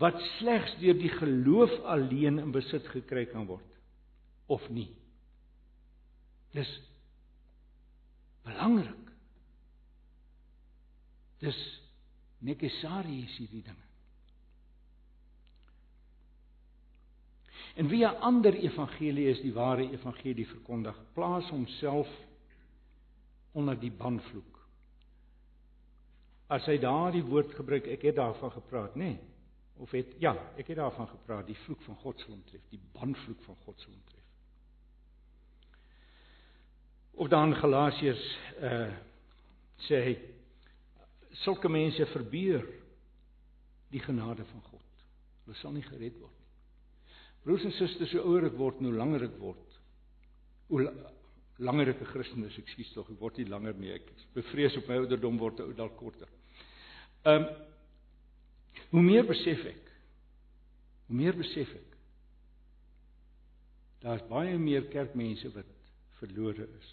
wat 0.00 0.16
slegs 0.38 0.72
deur 0.80 0.96
die 0.96 1.12
geloof 1.12 1.72
alleen 1.84 2.40
in 2.40 2.52
besit 2.54 2.86
gekry 2.94 3.26
kan 3.28 3.44
word 3.48 3.66
of 4.50 4.64
nie? 4.72 4.88
Dis 6.56 6.70
belangrik. 8.48 9.12
Dis 11.44 11.58
Nekesari 12.40 13.20
is 13.26 13.36
hierdie 13.36 13.62
dinge. 13.62 13.86
En 17.76 17.88
wie 17.88 18.04
'n 18.04 18.20
ander 18.24 18.54
evangelie 18.54 19.28
is 19.28 19.40
die 19.40 19.52
ware 19.52 19.84
evangelie 19.92 20.46
verkondig, 20.46 20.96
plaas 21.14 21.48
homself 21.50 22.08
onder 23.52 23.78
die 23.78 23.92
banvloek. 23.92 24.58
As 26.48 26.66
hy 26.66 26.78
daardie 26.78 27.22
woord 27.22 27.54
gebruik, 27.54 27.86
ek 27.86 28.02
het 28.02 28.16
daarvan 28.16 28.50
gepraat, 28.50 28.96
nê? 28.96 29.04
Nee, 29.04 29.29
of 29.80 29.90
het 29.96 30.12
ja, 30.20 30.34
ek 30.60 30.72
het 30.72 30.76
daarvan 30.76 31.08
gepraat, 31.08 31.46
die 31.48 31.58
vloek 31.64 31.80
van 31.86 31.96
God 32.02 32.20
sal 32.20 32.34
ontref, 32.36 32.64
die 32.72 32.80
banvloek 32.92 33.40
van 33.46 33.56
God 33.64 33.80
sal 33.80 33.94
ontref. 33.94 34.26
Of 37.20 37.30
dan 37.32 37.56
Galasiërs 37.56 38.26
uh 38.60 38.90
sê 39.80 39.96
hy 40.04 40.12
sulke 41.40 41.70
mense 41.72 42.04
verbeur 42.12 42.66
die 43.88 44.02
genade 44.04 44.44
van 44.44 44.60
God. 44.68 45.04
Hulle 45.46 45.56
sal 45.56 45.72
nie 45.72 45.84
gered 45.86 46.18
word 46.20 46.34
nie. 46.36 47.16
Broers 47.46 47.64
en 47.64 47.72
susters, 47.78 48.12
hoe 48.12 48.26
ouer 48.28 48.50
ek 48.50 48.58
word, 48.60 48.82
hoe 48.84 48.92
langer 48.92 49.24
ek 49.24 49.38
word, 49.40 49.78
hoe 50.68 50.84
langer 51.64 51.94
ek 51.94 52.02
'n 52.02 52.10
Christen 52.12 52.44
is, 52.44 52.58
ekskuus 52.60 52.92
tog, 52.92 53.08
ek 53.10 53.20
word 53.20 53.38
nie 53.38 53.48
langer 53.48 53.74
nie. 53.74 53.94
Ek 53.96 54.12
bevrees 54.34 54.76
op 54.76 54.88
my 54.88 55.00
ouderdom 55.00 55.38
word 55.38 55.60
ek 55.60 55.76
dalk 55.76 55.96
korter. 55.96 56.28
Um, 57.24 57.48
hoe 58.90 59.02
meer 59.02 59.26
besef 59.26 59.62
ek, 59.70 59.86
hoe 61.08 61.16
meer 61.16 61.36
besef 61.38 61.70
ek 61.76 61.90
daar's 64.00 64.24
baie 64.30 64.56
meer 64.58 64.86
kerkmense 64.92 65.50
wat 65.54 65.68
verlore 66.20 66.66
is. 66.78 66.88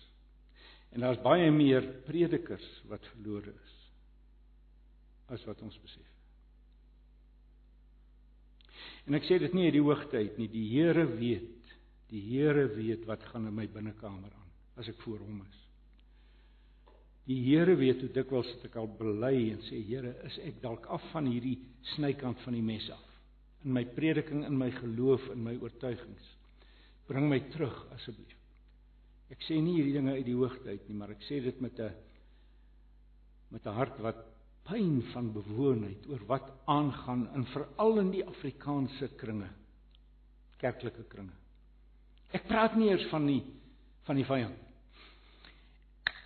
En 0.95 1.03
daar's 1.03 1.21
baie 1.23 1.49
meer 1.51 1.85
predikers 2.07 2.67
wat 2.91 3.05
verlore 3.13 3.53
is 3.53 3.75
as 5.27 5.43
wat 5.47 5.59
ons 5.63 5.75
besef. 5.83 6.13
En 9.07 9.15
ek 9.17 9.25
sê 9.27 9.39
dit 9.39 9.55
nie 9.55 9.67
uit 9.67 9.75
die 9.75 9.83
hoogtyd 9.83 10.37
nie, 10.39 10.47
die 10.51 10.67
Here 10.71 11.03
weet. 11.17 11.73
Die 12.11 12.21
Here 12.29 12.67
weet 12.75 13.03
wat 13.07 13.23
gaan 13.31 13.47
in 13.49 13.55
my 13.55 13.67
binnekamer 13.71 14.31
aan 14.31 14.51
as 14.79 14.87
ek 14.87 14.99
voor 15.03 15.19
hom 15.23 15.41
is. 15.43 15.63
Die 17.27 17.41
Here 17.43 17.75
weet 17.75 18.01
hoe 18.01 18.13
dikwels 18.15 18.49
ek 18.63 18.77
al 18.79 18.87
bely 18.99 19.51
en 19.51 19.59
sê 19.67 19.81
Here, 19.83 20.13
is 20.27 20.37
ek 20.47 20.61
dalk 20.63 20.87
af 20.87 21.03
van 21.11 21.27
hierdie 21.27 21.57
snykant 21.95 22.39
van 22.45 22.55
die 22.55 22.63
mes 22.63 22.87
af 22.93 23.03
in 23.65 23.73
my 23.73 23.83
prediking, 23.83 24.45
in 24.45 24.55
my 24.57 24.69
geloof, 24.71 25.23
in 25.33 25.43
my 25.43 25.57
oortuigings. 25.59 26.23
Bring 27.07 27.27
my 27.27 27.39
terug 27.51 27.75
asseblief. 27.95 28.35
Ek 29.33 29.41
sê 29.43 29.57
nie 29.59 29.73
hierdie 29.79 29.97
dinge 29.97 30.13
uit 30.15 30.27
die 30.27 30.35
hoogte 30.37 30.71
uit 30.71 30.85
nie, 30.87 30.95
maar 30.95 31.11
ek 31.11 31.25
sê 31.27 31.41
dit 31.43 31.59
met 31.61 31.79
'n 31.79 31.91
met 33.51 33.65
'n 33.65 33.75
hart 33.75 33.99
wat 33.99 34.23
pyn 34.67 35.01
van 35.13 35.33
bewoonheid 35.33 36.07
oor 36.07 36.23
wat 36.27 36.47
aangaan 36.67 37.27
in 37.35 37.45
veral 37.45 37.99
in 37.99 38.11
die 38.11 38.23
Afrikaanse 38.25 39.07
kringe, 39.17 39.49
kerklike 40.59 41.03
kringe. 41.09 41.35
Ek 42.31 42.47
praat 42.47 42.75
nie 42.75 42.89
eers 42.89 43.07
van 43.09 43.25
die 43.27 43.43
van 44.05 44.15
die 44.15 44.25
vyand 44.25 44.66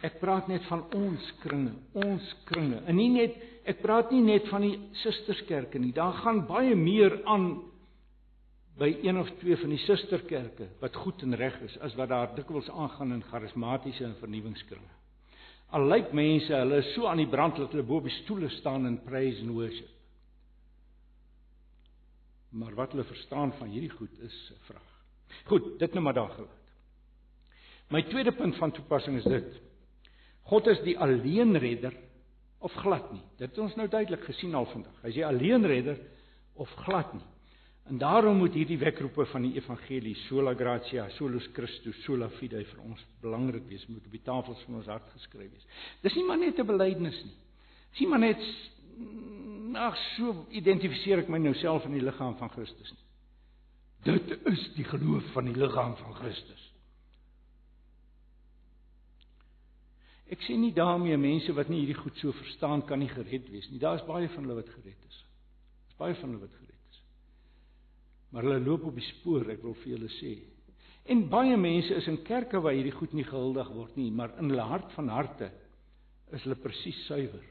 Ek 0.02 0.18
praat 0.20 0.48
net 0.50 0.64
van 0.66 0.86
ons 0.98 1.26
kringe, 1.44 1.74
ons 1.94 2.30
kringe. 2.50 2.82
En 2.90 2.98
nie 2.98 3.10
net 3.14 3.36
ek 3.70 3.84
praat 3.84 4.10
nie 4.12 4.24
net 4.26 4.48
van 4.50 4.64
die 4.66 4.78
susterskerke 5.04 5.80
nie. 5.80 5.92
Daar 5.94 6.16
gaan 6.24 6.48
baie 6.50 6.76
meer 6.76 7.20
aan 7.30 7.52
by 8.82 8.90
een 9.04 9.18
of 9.18 9.30
twee 9.42 9.58
van 9.62 9.70
die 9.70 9.82
susterkerke 9.84 10.72
wat 10.82 10.96
goed 11.04 11.22
en 11.26 11.36
reg 11.38 11.58
is 11.68 11.78
as 11.86 11.94
wat 12.00 12.10
daar 12.10 12.32
dikwels 12.36 12.70
aangaan 12.70 13.14
in 13.14 13.24
charismatiese 13.30 14.06
en 14.08 14.18
vernuwingskringe. 14.22 14.94
Al 15.72 15.86
lyk 15.88 16.12
mense 16.18 16.54
hulle 16.56 16.82
is 16.82 16.94
so 16.96 17.06
aan 17.08 17.22
die 17.22 17.30
brand 17.30 17.60
dat 17.60 17.72
hulle 17.76 17.86
bo 17.88 18.02
op 18.02 18.08
die 18.10 18.18
stoele 18.24 18.50
staan 18.58 18.88
in 18.90 18.98
praise 19.06 19.44
and 19.44 19.54
worship. 19.56 19.92
Maar 22.52 22.74
wat 22.76 22.96
hulle 22.96 23.06
verstaan 23.08 23.54
van 23.60 23.70
hierdie 23.72 23.94
goed 23.94 24.20
is 24.20 24.52
'n 24.52 24.64
vraag. 24.66 24.90
Goed, 25.46 25.80
dit 25.80 25.94
nou 25.94 26.04
maar 26.04 26.14
daar 26.14 26.30
gelaat. 26.30 26.60
My 27.90 28.02
tweede 28.04 28.32
punt 28.32 28.56
van 28.56 28.72
toepassing 28.72 29.18
is 29.18 29.24
dit. 29.24 29.62
God 30.50 30.68
is 30.68 30.82
die 30.86 30.98
alleenredder 31.00 31.94
of 32.60 32.74
glad 32.74 33.12
nie. 33.14 33.24
Dit 33.38 33.50
het 33.50 33.60
ons 33.64 33.76
nou 33.76 33.88
duidelik 33.90 34.24
gesien 34.26 34.56
al 34.56 34.66
vandag. 34.66 34.98
Hy 35.02 35.10
is 35.14 35.20
die 35.20 35.26
alleenredder 35.26 36.00
of 36.62 36.72
glad 36.86 37.14
nie. 37.14 37.26
En 37.90 37.98
daarom 37.98 38.38
moet 38.38 38.54
hierdie 38.54 38.78
wekroepe 38.78 39.26
van 39.26 39.42
die 39.48 39.56
evangelie 39.58 40.14
sola 40.28 40.54
gratia, 40.54 41.08
solus 41.18 41.48
Christus, 41.56 41.98
sola 42.06 42.30
fide 42.38 42.62
vir 42.70 42.84
ons 42.86 43.02
belangrik 43.24 43.66
wees, 43.70 43.88
moet 43.90 44.06
op 44.06 44.14
die 44.14 44.22
tafels 44.24 44.62
van 44.68 44.78
ons 44.80 44.92
hart 44.92 45.10
geskryf 45.16 45.50
wees. 45.50 45.66
Dis 46.06 46.16
nie 46.16 46.26
maar 46.28 46.38
net 46.38 46.60
'n 46.60 46.66
belydenis 46.66 47.24
nie. 47.26 47.38
Dis 47.92 48.00
nie 48.00 48.08
maar 48.08 48.20
net 48.20 48.44
ag 49.76 49.98
so 50.18 50.46
identifiseer 50.52 51.20
ek 51.20 51.30
my 51.30 51.38
nou 51.38 51.54
self 51.54 51.86
in 51.86 51.94
die 51.94 52.04
liggaam 52.04 52.38
van 52.38 52.50
Christus 52.50 52.92
nie. 52.92 53.06
Dit 54.04 54.46
is 54.46 54.74
die 54.76 54.84
geloof 54.84 55.24
van 55.34 55.46
die 55.46 55.56
liggaam 55.56 55.96
van 55.96 56.14
Christus. 56.14 56.71
Ek 60.32 60.44
sê 60.48 60.56
nie 60.56 60.72
daarmee 60.72 61.18
mense 61.20 61.52
wat 61.58 61.70
nie 61.70 61.82
hierdie 61.82 62.00
goed 62.00 62.16
so 62.22 62.32
verstaan 62.32 62.86
kan 62.88 63.02
nie 63.02 63.10
gered 63.12 63.50
wees 63.52 63.68
nie. 63.72 63.82
Daar's 63.82 64.04
baie 64.08 64.30
van 64.32 64.46
hulle 64.46 64.62
wat 64.62 64.70
gered 64.78 65.10
is. 65.10 65.18
Daar's 65.90 66.00
baie 66.00 66.16
van 66.22 66.32
hulle 66.32 66.46
wat 66.46 66.56
gered 66.56 66.86
is. 66.94 67.02
Maar 68.32 68.48
hulle 68.48 68.64
loop 68.64 68.88
op 68.88 68.96
die 68.96 69.08
spoor, 69.10 69.50
ek 69.52 69.64
wil 69.66 69.76
vir 69.84 69.98
julle 69.98 70.12
sê. 70.22 70.38
En 71.12 71.26
baie 71.30 71.58
mense 71.58 71.98
is 71.98 72.08
in 72.08 72.22
kerke 72.24 72.62
waar 72.64 72.78
hierdie 72.78 72.96
goed 72.96 73.14
nie 73.18 73.28
gehuldig 73.28 73.74
word 73.76 73.98
nie, 74.00 74.12
maar 74.14 74.38
in 74.40 74.54
hulle 74.54 74.68
hart 74.70 74.94
van 74.96 75.12
harte 75.12 75.52
is 76.32 76.46
hulle 76.46 76.56
presies 76.64 77.04
suiwer. 77.10 77.44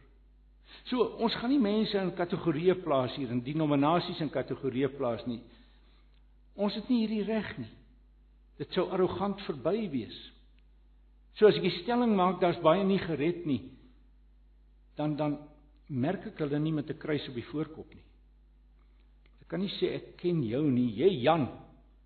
So, 0.88 1.02
ons 1.20 1.34
gaan 1.36 1.50
nie 1.52 1.60
mense 1.60 1.98
in 1.98 2.14
kategorieë 2.16 2.78
plaas 2.84 3.16
hier 3.18 3.32
in 3.34 3.42
denominasies 3.44 4.22
en 4.22 4.30
kategorieë 4.32 4.92
plaas 4.96 5.26
nie. 5.28 5.40
Ons 6.56 6.76
het 6.78 6.88
nie 6.88 7.02
hierdie 7.02 7.26
reg 7.26 7.50
nie. 7.58 7.72
Dit 8.60 8.72
sou 8.76 8.86
arrogant 8.94 9.42
verby 9.46 9.88
wees. 9.92 10.16
So 11.38 11.48
as 11.48 11.56
ek 11.56 11.66
die 11.66 11.78
stelling 11.82 12.14
maak 12.16 12.40
daar's 12.40 12.60
baie 12.64 12.84
nie 12.84 12.98
gered 12.98 13.46
nie, 13.46 13.62
dan 14.96 15.16
dan 15.16 15.38
merk 15.88 16.26
ek 16.26 16.38
hulle 16.44 16.58
nie 16.58 16.72
met 16.72 16.90
'n 16.90 16.98
kruis 16.98 17.28
op 17.28 17.34
die 17.34 17.50
voorkop 17.50 17.94
nie. 17.94 18.04
Ek 19.40 19.48
kan 19.48 19.60
nie 19.60 19.72
sê 19.80 19.94
ek 19.94 20.16
ken 20.16 20.42
jou 20.42 20.62
nie, 20.70 20.90
jy 20.94 21.22
Jan, 21.22 21.48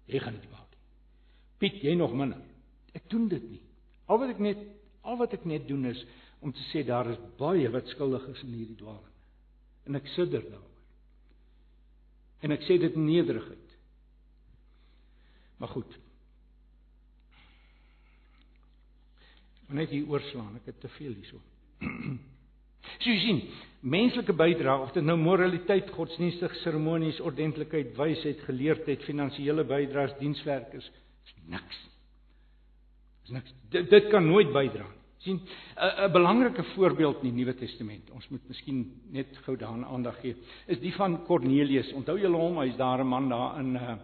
jy 0.06 0.18
gaan 0.18 0.34
dit 0.40 0.50
maak. 0.50 0.76
Piet, 1.58 1.82
jy 1.82 1.94
nog 1.94 2.14
minder. 2.14 2.40
Ek 2.94 3.08
doen 3.10 3.28
dit 3.28 3.50
nie. 3.50 3.62
Al 4.06 4.18
wat 4.18 4.30
ek 4.30 4.38
net 4.38 4.58
al 5.02 5.16
wat 5.16 5.34
ek 5.34 5.44
net 5.44 5.68
doen 5.68 5.84
is 5.84 6.00
om 6.40 6.52
te 6.52 6.64
sê 6.72 6.84
daar 6.84 7.10
is 7.10 7.18
baie 7.38 7.68
wat 7.72 7.86
skuldig 7.92 8.24
is 8.28 8.42
in 8.42 8.52
hierdie 8.52 8.76
dwaling. 8.76 9.12
En 9.86 9.94
ek 9.94 10.06
sidder 10.14 10.42
daaroor. 10.42 10.80
En 12.44 12.52
ek 12.52 12.64
sê 12.68 12.78
dit 12.80 12.96
in 12.96 13.06
nederigheid. 13.06 13.76
Maar 15.58 15.68
goed, 15.68 15.98
Maar 19.66 19.76
net 19.76 19.90
hier 19.90 20.08
oorslaan, 20.08 20.56
ek 20.56 20.72
het 20.72 20.80
te 20.80 20.88
veel 20.98 21.12
hierso. 21.12 21.40
So 23.00 23.08
jy 23.08 23.20
sien, 23.22 23.38
menslike 23.80 24.34
bydrae, 24.36 24.82
of 24.84 24.90
dit 24.92 25.04
nou 25.04 25.16
moraliteit, 25.16 25.88
godsdienstig 25.96 26.52
seremonies, 26.60 27.16
ordentlikheid, 27.24 27.94
wysheid, 27.96 28.42
geleerdheid, 28.44 29.06
finansiële 29.08 29.64
bydraes, 29.64 30.12
dienswerk 30.18 30.74
is, 30.76 30.90
niks. 31.48 31.78
Is 33.24 33.32
niks. 33.32 33.56
Dit, 33.72 33.88
dit 33.88 34.10
kan 34.12 34.28
nooit 34.28 34.52
bydra 34.52 34.84
nie. 34.84 35.00
sien, 35.24 35.40
'n 35.76 36.12
belangrike 36.12 36.62
voorbeeld 36.74 37.22
in 37.22 37.34
die 37.34 37.44
Nuwe 37.44 37.54
Testament. 37.54 38.10
Ons 38.10 38.28
moet 38.28 38.48
miskien 38.48 39.00
net 39.10 39.36
gou 39.44 39.56
daaraan 39.56 39.84
aandag 39.84 40.20
gee. 40.20 40.36
Is 40.66 40.80
die 40.80 40.92
van 40.94 41.24
Kornelius. 41.24 41.92
Onthou 41.92 42.18
julle 42.18 42.36
hom? 42.36 42.58
Hy's 42.58 42.76
daar 42.76 43.00
'n 43.00 43.08
man 43.08 43.28
daar 43.28 43.58
in 43.58 43.74
uh 43.74 43.96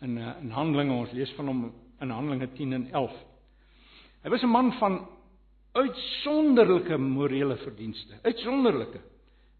in 0.00 0.16
uh 0.16 0.32
in 0.40 0.50
Handelinge. 0.50 0.92
Ons 0.92 1.12
lees 1.12 1.30
van 1.32 1.46
hom 1.46 1.72
in 2.00 2.10
Handelinge 2.10 2.52
10 2.52 2.72
en 2.72 2.90
11. 2.90 3.12
Hy 4.22 4.28
was 4.28 4.42
'n 4.42 4.52
man 4.52 4.72
van 4.78 5.08
uitsonderlike 5.72 6.96
morele 6.98 7.56
verdienste. 7.56 8.18
Uitsonderlike. 8.22 9.00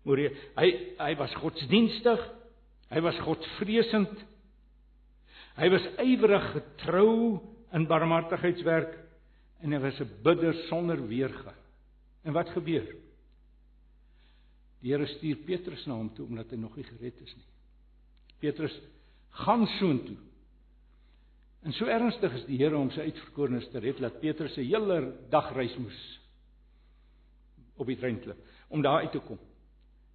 Morele. 0.02 0.34
Hy 0.56 0.96
hy 0.98 1.16
was 1.16 1.34
godsdienstig. 1.34 2.20
Hy 2.90 3.00
was 3.00 3.18
godvreesend. 3.18 4.24
Hy 5.56 5.68
was 5.68 5.86
ywerig 5.98 6.52
getrou 6.52 7.40
in 7.72 7.86
barmhartigheidswerk 7.86 8.96
en 9.62 9.72
hy 9.72 9.78
was 9.78 10.00
'n 10.00 10.11
bidder 10.22 10.54
sonder 10.68 11.06
weerga. 11.08 11.54
En 12.24 12.32
wat 12.32 12.48
gebeur? 12.48 12.86
Die 14.80 14.92
Here 14.92 15.06
stuur 15.06 15.36
Petrus 15.44 15.86
na 15.86 15.94
hom 15.94 16.14
toe 16.14 16.26
omdat 16.26 16.50
hy 16.50 16.56
nog 16.56 16.76
nie 16.76 16.84
gered 16.84 17.20
is 17.20 17.34
nie. 17.36 17.48
Petrus 18.40 18.80
gaan 19.30 19.66
soontoe 19.66 20.16
En 21.62 21.72
so 21.76 21.84
ernstig 21.84 22.32
is 22.38 22.46
die 22.48 22.56
Here 22.61 22.76
om 22.78 22.90
sy 22.94 23.04
uitverkorenes 23.11 23.68
te 23.72 23.82
red 23.84 24.00
dat 24.00 24.20
Petrus 24.20 24.56
'n 24.56 24.64
hele 24.64 25.16
dag 25.30 25.52
reis 25.52 25.76
moes 25.76 26.20
op 27.76 27.86
die 27.86 27.96
klim 27.96 28.20
om 28.68 28.82
daar 28.82 29.00
uit 29.00 29.12
te 29.12 29.18
kom. 29.18 29.38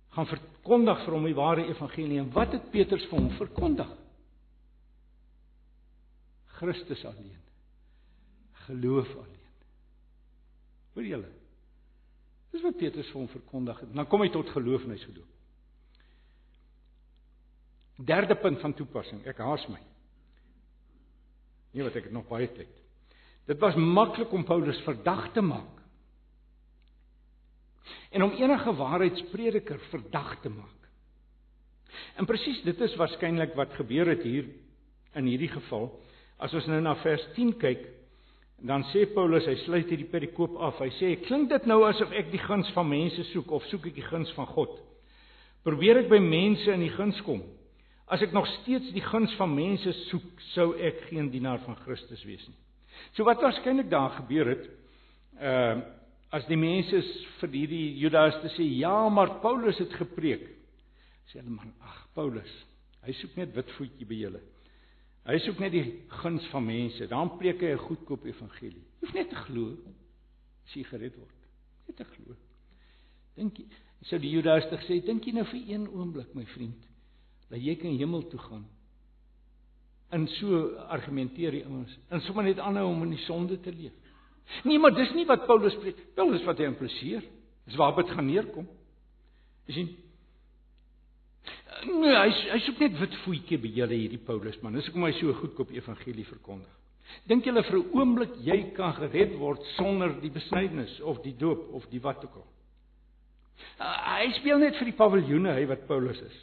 Gaan 0.10 0.28
verkondig 0.28 1.04
vir 1.06 1.14
hom 1.14 1.26
die 1.26 1.36
ware 1.36 1.66
evangelie 1.68 2.20
en 2.20 2.32
wat 2.32 2.52
het 2.52 2.72
Petrus 2.72 3.06
vir 3.10 3.20
hom 3.20 3.30
verkondig? 3.30 3.90
Christus 6.46 7.06
alleen. 7.06 7.42
Geloof 8.66 9.10
alleen. 9.16 9.52
Hoor 10.94 11.04
julle? 11.04 11.32
Dis 12.52 12.64
wat 12.64 12.78
Petrus 12.78 13.10
vir 13.12 13.20
hom 13.20 13.28
verkondig 13.28 13.80
het. 13.80 13.94
Dan 13.94 14.08
kom 14.08 14.22
hy 14.22 14.30
tot 14.32 14.50
geloof 14.50 14.84
en 14.84 14.96
hy's 14.96 15.04
gedoop. 15.04 15.32
Derde 17.96 18.36
punt 18.36 18.60
van 18.60 18.74
toepassing. 18.74 19.26
Ek 19.28 19.38
haas 19.44 19.68
my. 19.68 19.82
Nie 21.76 21.84
wat 21.84 21.98
ek 22.00 22.08
het 22.08 22.16
nog 22.16 22.28
baie 22.30 22.48
tyd. 22.56 22.72
Dit 23.46 23.60
was 23.62 23.76
maklik 23.78 24.32
om 24.34 24.46
Paulus 24.48 24.80
verdag 24.88 25.28
te 25.36 25.44
maak. 25.46 25.74
En 28.16 28.24
om 28.24 28.34
enige 28.34 28.74
waarheidsprediker 28.80 29.80
verdag 29.92 30.40
te 30.42 30.50
maak. 30.50 30.72
En 32.16 32.26
presies 32.26 32.64
dit 32.66 32.82
is 32.82 32.96
waarskynlik 33.00 33.54
wat 33.60 33.76
gebeur 33.78 34.10
het 34.10 34.24
hier 34.26 34.48
in 35.16 35.28
hierdie 35.30 35.52
geval. 35.52 35.92
As 36.42 36.56
ons 36.56 36.68
nou 36.72 36.80
na 36.84 36.96
vers 37.04 37.24
10 37.36 37.54
kyk, 37.60 37.84
dan 38.66 38.86
sê 38.92 39.04
Paulus, 39.14 39.46
hy 39.48 39.56
sluit 39.66 39.92
hierdie 39.92 40.10
perikoop 40.10 40.56
af. 40.64 40.80
Hy 40.80 40.90
sê, 40.96 41.16
"Klink 41.28 41.50
dit 41.50 41.66
nou 41.66 41.84
asof 41.84 42.12
ek 42.12 42.32
die 42.32 42.40
guns 42.40 42.70
van 42.72 42.90
mense 42.90 43.24
soek 43.32 43.52
of 43.52 43.64
soek 43.66 43.88
ek 43.88 43.96
die 43.96 44.10
guns 44.10 44.32
van 44.34 44.48
God? 44.48 44.80
Probeer 45.64 45.98
ek 45.98 46.10
by 46.10 46.20
mense 46.20 46.72
in 46.72 46.80
die 46.80 46.96
guns 46.96 47.22
kom?" 47.22 47.44
As 48.08 48.22
ek 48.22 48.36
nog 48.36 48.46
steeds 48.62 48.92
die 48.94 49.02
guns 49.02 49.34
van 49.40 49.54
mense 49.54 49.92
soek, 50.12 50.42
sou 50.54 50.74
ek 50.78 51.08
geen 51.10 51.32
dienaar 51.34 51.64
van 51.66 51.78
Christus 51.82 52.22
wees 52.28 52.44
nie. 52.48 52.58
So 53.18 53.26
wat 53.26 53.42
waarskynlik 53.42 53.90
daar 53.90 54.14
gebeur 54.22 54.54
het, 54.56 54.66
ehm 55.42 55.86
uh, 55.86 55.94
as 56.36 56.44
die 56.50 56.58
mense 56.60 57.00
vir 57.40 57.52
hierdie 57.54 57.94
Judas 58.02 58.36
te 58.42 58.50
sê, 58.58 58.64
"Ja, 58.82 59.08
maar 59.10 59.40
Paulus 59.40 59.78
het 59.80 59.94
gepreek." 59.94 60.50
Sê 61.30 61.40
hulle 61.40 61.50
man, 61.50 61.72
"Ag, 61.80 62.08
Paulus, 62.14 62.52
hy 63.06 63.14
soek 63.14 63.38
net 63.38 63.54
wit 63.56 63.72
voetjie 63.78 64.06
by 64.06 64.16
julle. 64.16 64.42
Hy 65.26 65.38
soek 65.40 65.60
net 65.60 65.72
die 65.72 65.86
guns 66.22 66.46
van 66.52 66.66
mense. 66.66 67.08
Dan 67.08 67.38
preek 67.38 67.62
hy 67.62 67.72
'n 67.74 67.88
goedkoop 67.88 68.26
evangelie. 68.26 68.84
Jy 69.02 69.08
hoef 69.08 69.14
net 69.14 69.30
te 69.30 69.36
glo 69.36 69.78
as 70.66 70.74
jy 70.74 70.84
gered 70.84 71.16
word. 71.16 71.40
Net 71.88 71.98
te 71.98 72.04
glo. 72.04 72.36
Dink 73.36 73.58
jy, 73.58 73.66
sou 74.04 74.20
die 74.20 74.32
Judas 74.32 74.70
te 74.70 74.78
sê, 74.78 75.06
"Dink 75.06 75.26
jy 75.26 75.34
nou 75.34 75.46
vir 75.46 75.62
een 75.68 75.88
oomblik, 75.88 76.36
my 76.36 76.46
vriend?" 76.46 76.86
Dat 77.50 77.62
jy 77.62 77.76
kan 77.82 77.98
hemel 77.98 78.28
toe 78.28 78.40
gaan. 78.40 78.66
En 80.10 80.28
so 80.38 80.68
argumenteer 80.94 81.52
die 81.52 81.66
ouens. 81.66 81.98
En 82.10 82.22
sommer 82.22 82.44
net 82.44 82.60
aanhou 82.60 82.88
om 82.92 83.04
in 83.04 83.16
die 83.16 83.26
sonde 83.26 83.60
te 83.60 83.74
leef. 83.74 83.94
Nee, 84.64 84.80
maar 84.80 84.94
dis 84.94 85.12
nie 85.18 85.26
wat 85.26 85.46
Paulus 85.50 85.76
preek. 85.82 85.98
Paulus 86.16 86.44
wat 86.46 86.62
hy 86.62 86.70
impliseer. 86.70 87.24
Dis 87.66 87.78
waar 87.80 87.96
dit 87.98 88.10
gaan 88.14 88.28
neerkom. 88.30 88.68
Jy 89.66 89.74
sien? 89.80 89.94
Nee, 91.86 92.14
hy 92.16 92.30
hy 92.54 92.60
soek 92.66 92.82
net 92.82 92.98
wit 93.02 93.16
voetjie 93.26 93.60
by 93.62 93.72
julle 93.76 93.98
hierdie 93.98 94.22
Paulus 94.26 94.58
man. 94.64 94.78
Dis 94.78 94.88
hoekom 94.90 95.08
hy 95.08 95.14
so 95.18 95.34
goedkoop 95.42 95.74
evangelie 95.76 96.26
verkondig. 96.30 96.72
Dink 97.30 97.46
julle 97.46 97.64
vir 97.64 97.78
'n 97.78 97.90
oomblik 97.94 98.34
jy 98.42 98.60
kan 98.78 98.94
gered 98.94 99.38
word 99.38 99.62
sonder 99.76 100.14
die 100.22 100.34
besnydenis 100.34 101.00
of 101.02 101.22
die 101.22 101.36
doop 101.38 101.74
of 101.74 101.86
die 101.90 102.02
wat 102.02 102.24
ook 102.24 102.36
al? 102.36 102.48
Uh, 103.80 104.20
hy 104.20 104.32
speel 104.40 104.60
net 104.60 104.76
vir 104.80 104.86
die 104.86 104.98
paviljoene 104.98 105.54
hy 105.54 105.66
wat 105.70 105.88
Paulus 105.88 106.22
is. 106.22 106.38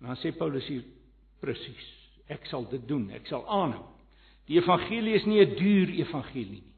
Dan 0.00 0.16
sê 0.16 0.32
Paulus 0.32 0.66
hier 0.68 0.84
presies, 1.40 1.86
ek 2.32 2.46
sal 2.48 2.64
dit 2.70 2.82
doen, 2.88 3.08
ek 3.12 3.26
sal 3.28 3.44
aanhou. 3.48 3.86
Die 4.48 4.58
evangelie 4.58 5.14
is 5.14 5.26
nie 5.26 5.40
'n 5.44 5.56
duur 5.56 5.90
evangelie 6.00 6.62
nie. 6.62 6.72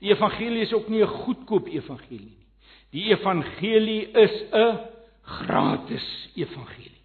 Die 0.00 0.10
evangelie 0.10 0.62
is 0.62 0.72
ook 0.72 0.88
nie 0.88 1.02
'n 1.02 1.14
goedkoop 1.24 1.66
evangelie 1.68 2.32
nie. 2.32 2.46
Die 2.90 3.10
evangelie 3.12 4.08
is 4.12 4.34
'n 4.52 4.78
gratis 5.22 6.08
evangelie. 6.34 7.02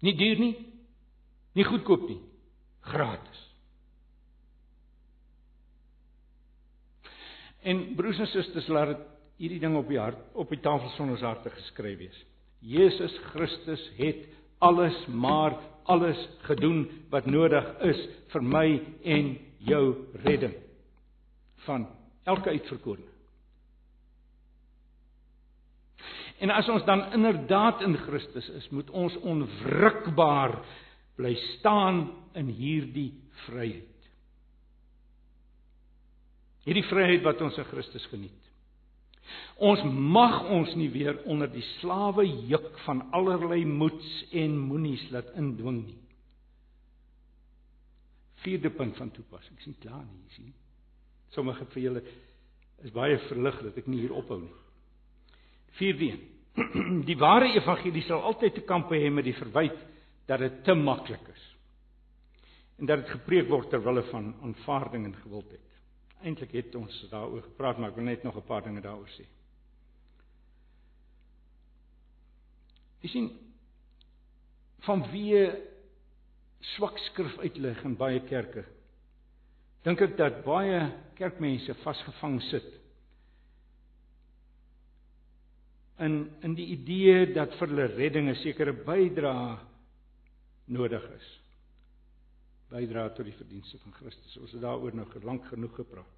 Nie 0.00 0.16
duur 0.16 0.38
nie, 0.38 0.56
nie 1.52 1.64
goedkoop 1.64 2.08
nie, 2.08 2.20
gratis. 2.80 3.40
En 7.62 7.94
broers 7.96 8.18
en 8.18 8.26
susters, 8.26 8.68
laat 8.68 8.94
dit 8.94 9.06
hierdie 9.36 9.60
ding 9.60 9.76
op 9.76 9.88
die 9.88 10.00
hart 10.00 10.20
op 10.34 10.48
die 10.48 10.60
tafel 10.60 10.88
sonder 10.96 11.20
harte 11.24 11.50
geskryf 11.50 11.98
wees. 11.98 12.24
Jesus 12.60 13.12
Christus 13.32 13.82
het 13.96 14.26
alles 14.58 14.96
maar 15.06 15.56
alles 15.88 16.18
gedoen 16.46 16.84
wat 17.10 17.26
nodig 17.26 17.66
is 17.88 18.00
vir 18.32 18.44
my 18.44 18.66
en 19.04 19.30
jou 19.64 19.84
redding 20.24 20.54
van 21.66 21.86
elke 22.28 22.52
uitverkorene. 22.52 23.08
En 26.40 26.52
as 26.54 26.68
ons 26.72 26.84
dan 26.88 27.04
inderdaad 27.12 27.82
in 27.84 27.96
Christus 28.06 28.48
is, 28.48 28.68
moet 28.72 28.90
ons 28.96 29.16
onwrikbaar 29.28 30.54
bly 31.20 31.34
staan 31.58 32.06
in 32.32 32.48
hierdie 32.56 33.10
vryheid. 33.44 33.86
Hierdie 36.64 36.86
vryheid 36.88 37.24
wat 37.26 37.42
ons 37.44 37.58
in 37.60 37.68
Christus 37.68 38.06
geniet. 38.08 38.49
Ons 39.60 39.82
mag 39.84 40.42
ons 40.48 40.72
nie 40.78 40.88
weer 40.92 41.18
onder 41.28 41.50
die 41.52 41.64
slawe 41.78 42.24
juk 42.48 42.70
van 42.86 43.02
allerlei 43.16 43.64
moeds 43.68 44.08
en 44.32 44.56
moenies 44.58 45.02
laat 45.12 45.28
indwing 45.36 45.82
nie. 45.84 45.98
Vierde 48.40 48.70
punt 48.72 48.96
van 48.96 49.10
toepassing. 49.12 49.58
Ek 49.58 49.66
sien 49.66 49.76
klaar 49.82 50.04
nie, 50.06 50.24
sien. 50.36 50.52
Sommige 51.36 51.66
vir 51.74 51.82
julle 51.82 52.02
is 52.80 52.92
baie 52.94 53.18
verlig 53.28 53.58
dat 53.66 53.78
ek 53.82 53.88
nie 53.90 54.00
hier 54.06 54.16
ophou 54.16 54.40
nie. 54.40 54.54
Vierde 55.78 56.08
een. 56.08 56.26
Die 57.08 57.18
ware 57.20 57.52
evangelie 57.54 58.02
sal 58.08 58.24
altyd 58.26 58.56
te 58.58 58.64
kampe 58.66 58.98
hê 58.98 59.10
met 59.12 59.24
die 59.28 59.36
verwyt 59.36 59.76
dat 60.26 60.42
dit 60.42 60.56
te 60.66 60.74
maklik 60.74 61.28
is. 61.30 61.44
En 62.80 62.88
dat 62.88 63.04
dit 63.04 63.12
gepreek 63.12 63.48
word 63.50 63.70
ter 63.70 63.82
wille 63.84 64.02
van 64.08 64.32
aanvaarding 64.42 65.04
en 65.06 65.14
gewildheid. 65.20 65.69
Eintlik 66.22 66.52
het 66.52 66.74
ons 66.74 67.06
daaroor 67.10 67.42
gepraat, 67.42 67.78
maar 67.78 67.90
ek 67.90 67.96
wil 67.96 68.04
net 68.04 68.22
nog 68.22 68.36
'n 68.36 68.46
paar 68.46 68.62
dinge 68.62 68.80
daaroor 68.80 69.08
sê. 69.08 69.24
Jy 73.00 73.08
sien 73.08 73.30
vanweë 74.84 75.44
swak 76.76 76.98
skrif 76.98 77.38
uitlig 77.38 77.84
in 77.84 77.96
baie 77.96 78.20
kerke. 78.20 78.64
Dink 79.84 80.00
ek 80.00 80.16
dat 80.16 80.44
baie 80.44 80.92
kerkmense 81.14 81.74
vasgevang 81.74 82.42
sit 82.42 82.80
in 86.00 86.30
in 86.40 86.54
die 86.54 86.66
idee 86.76 87.32
dat 87.32 87.54
vir 87.58 87.68
hulle 87.68 87.86
redding 87.96 88.28
'n 88.28 88.34
sekere 88.34 88.72
bydrae 88.72 89.58
nodig 90.66 91.04
is. 91.16 91.39
Bydra 92.70 93.08
tot 93.14 93.26
die 93.26 93.36
verdienste 93.36 93.78
van 93.82 93.94
Christus. 93.98 94.36
Ons 94.38 94.54
het 94.54 94.62
daaroor 94.62 94.94
nou 94.94 95.06
lank 95.24 95.46
genoeg 95.50 95.74
gepraat. 95.74 96.16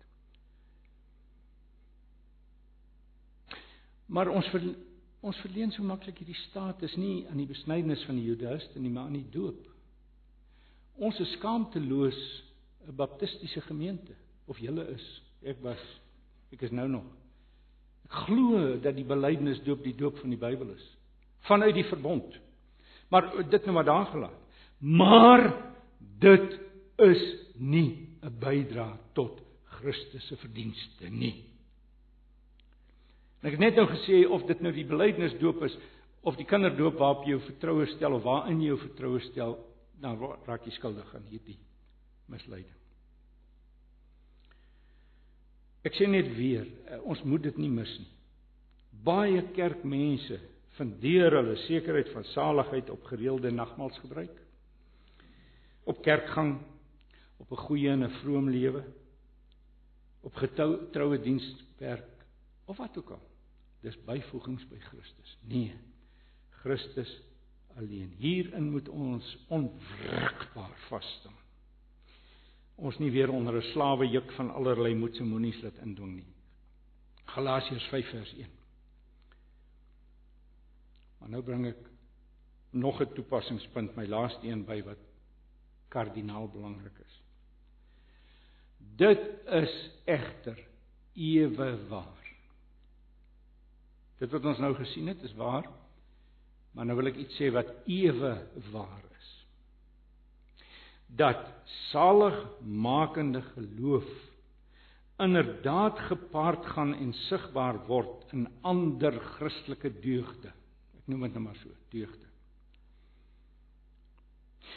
Maar 4.12 4.28
ons 4.28 4.48
ver, 4.52 4.64
ons 5.24 5.38
verleen 5.40 5.72
so 5.72 5.84
maklik 5.86 6.20
hierdie 6.20 6.38
status 6.50 6.96
nie 7.00 7.24
aan 7.30 7.40
die 7.40 7.48
besnydenis 7.48 8.04
van 8.04 8.18
die 8.18 8.26
Judaïste 8.26 8.80
nie, 8.80 8.90
maar 8.92 9.08
aan 9.08 9.16
die 9.16 9.30
doop. 9.32 9.60
Ons 11.00 11.20
is 11.24 11.32
skaamteloos 11.38 12.18
'n 12.86 12.96
baptistiese 12.96 13.60
gemeente 13.60 14.12
of 14.46 14.58
julle 14.58 14.84
is. 14.92 15.22
Ek 15.42 15.62
was 15.62 15.80
ek 16.52 16.62
is 16.62 16.70
nou 16.70 16.88
nog. 16.88 17.04
Ek 18.04 18.12
glo 18.26 18.76
dat 18.80 18.94
die 18.94 19.04
belydenis 19.04 19.62
doop 19.64 19.82
die 19.82 19.96
doop 19.96 20.18
van 20.18 20.30
die 20.30 20.38
Bybel 20.38 20.74
is 20.74 20.96
vanuit 21.48 21.74
die 21.74 21.88
verbond. 21.88 22.38
Maar 23.08 23.30
dit 23.50 23.64
nou 23.64 23.74
maar 23.74 23.84
daar 23.84 24.06
gelaat. 24.06 24.40
Maar 24.78 25.71
dit 26.22 26.58
is 27.02 27.22
nie 27.58 28.08
'n 28.22 28.38
bydra 28.40 28.98
tot 29.14 29.40
Christus 29.64 30.26
se 30.26 30.36
verdienste 30.36 31.10
nie. 31.10 31.44
En 33.40 33.48
ek 33.50 33.58
het 33.58 33.60
net 33.60 33.76
nou 33.76 33.88
gesê 33.90 34.22
of 34.30 34.44
dit 34.46 34.60
nou 34.60 34.72
die 34.72 34.86
belydenis 34.86 35.34
doop 35.40 35.62
is 35.66 35.76
of 36.22 36.36
die 36.38 36.46
kinderdoop 36.46 36.98
waarop 37.00 37.24
jy 37.24 37.34
jou 37.34 37.40
vertroue 37.40 37.86
stel 37.96 38.14
of 38.14 38.22
waarin 38.22 38.60
jy 38.62 38.70
jou 38.70 38.78
vertroue 38.78 39.20
stel, 39.20 39.56
dan 40.00 40.18
raak 40.46 40.64
jy 40.66 40.74
skuldig 40.76 41.14
aan 41.14 41.26
hierdie 41.30 41.58
misleiding. 42.30 42.78
Ek 45.82 45.96
sê 45.98 46.06
net 46.06 46.28
weer, 46.36 46.66
eh, 46.86 47.00
ons 47.02 47.22
moet 47.24 47.42
dit 47.42 47.58
nie 47.58 47.70
mis 47.70 47.98
nie. 47.98 48.10
Baie 49.02 49.42
kerkmense 49.56 50.38
fundeer 50.76 51.34
hulle 51.34 51.56
sekerheid 51.66 52.12
van 52.14 52.24
saligheid 52.30 52.90
op 52.90 53.02
gereelde 53.10 53.50
nagmaalsgebruik, 53.50 54.41
op 55.84 56.02
kerkgang, 56.02 56.60
op 57.36 57.50
'n 57.50 57.64
goeie 57.66 57.90
en 57.90 58.04
'n 58.04 58.10
vroom 58.10 58.50
lewe, 58.50 58.84
op 60.20 60.34
getroue 60.34 61.20
dienswerk 61.20 62.08
of 62.64 62.76
wat 62.76 62.98
ook 62.98 63.10
al. 63.10 63.22
Dis 63.80 64.04
byvoegings 64.04 64.68
by 64.68 64.78
Christus. 64.78 65.38
Nee. 65.40 65.74
Christus 66.62 67.22
alleen. 67.76 68.14
Hierin 68.18 68.70
moet 68.70 68.88
ons 68.88 69.38
onwrikbaar 69.48 70.76
vas 70.88 71.16
staan. 71.20 71.38
Ons 72.74 72.98
nie 72.98 73.10
weer 73.10 73.30
onder 73.30 73.56
'n 73.56 73.72
slawe 73.72 74.08
juk 74.08 74.32
van 74.32 74.50
allerlei 74.50 74.94
moedsemonies 74.94 75.60
laat 75.62 75.78
indwing 75.78 76.14
nie. 76.14 76.32
Galasiërs 77.24 77.84
5 77.84 78.08
vers 78.08 78.32
1. 78.32 78.46
Maar 81.18 81.28
nou 81.28 81.42
bring 81.42 81.66
ek 81.66 81.90
nog 82.70 83.00
'n 83.00 83.12
toepassingspunt, 83.14 83.96
my 83.96 84.06
laaste 84.06 84.46
een 84.46 84.64
by 84.64 84.82
wat 84.82 84.98
kardinaal 85.92 86.48
belangrik 86.52 86.96
is. 87.04 87.20
Dit 88.96 89.22
is 89.62 89.76
egter 90.08 90.58
ewe 91.14 91.68
waar. 91.90 92.28
Dit 94.22 94.30
wat 94.32 94.44
ons 94.46 94.60
nou 94.62 94.72
gesien 94.78 95.10
het 95.10 95.22
is 95.26 95.34
waar. 95.38 95.68
Maar 96.72 96.88
nou 96.88 96.96
wil 97.00 97.10
ek 97.12 97.20
iets 97.20 97.36
sê 97.36 97.50
wat 97.52 97.68
ewe 97.90 98.32
waar 98.72 99.04
is. 99.18 99.30
Dat 101.12 101.42
saligmakende 101.90 103.42
geloof 103.52 104.08
inderdaad 105.22 105.98
gepaard 106.08 106.64
gaan 106.74 106.94
en 106.96 107.12
sigbaar 107.28 107.78
word 107.86 108.32
in 108.32 108.48
ander 108.66 109.20
Christelike 109.36 109.92
deugde. 110.02 110.50
Ek 110.98 111.10
noem 111.10 111.28
dit 111.28 111.36
nou 111.36 111.44
maar 111.44 111.58
so, 111.60 111.70
deugde. 111.92 112.31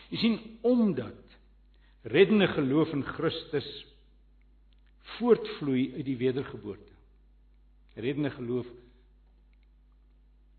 Jy 0.09 0.21
sien 0.21 0.39
omdat 0.61 1.37
reddende 2.05 2.47
geloof 2.53 2.91
in 2.93 3.03
Christus 3.03 3.67
voortvloei 5.17 5.93
uit 5.95 6.05
die 6.05 6.17
wedergeboorte. 6.17 6.93
Reddende 7.95 8.29
geloof 8.35 8.67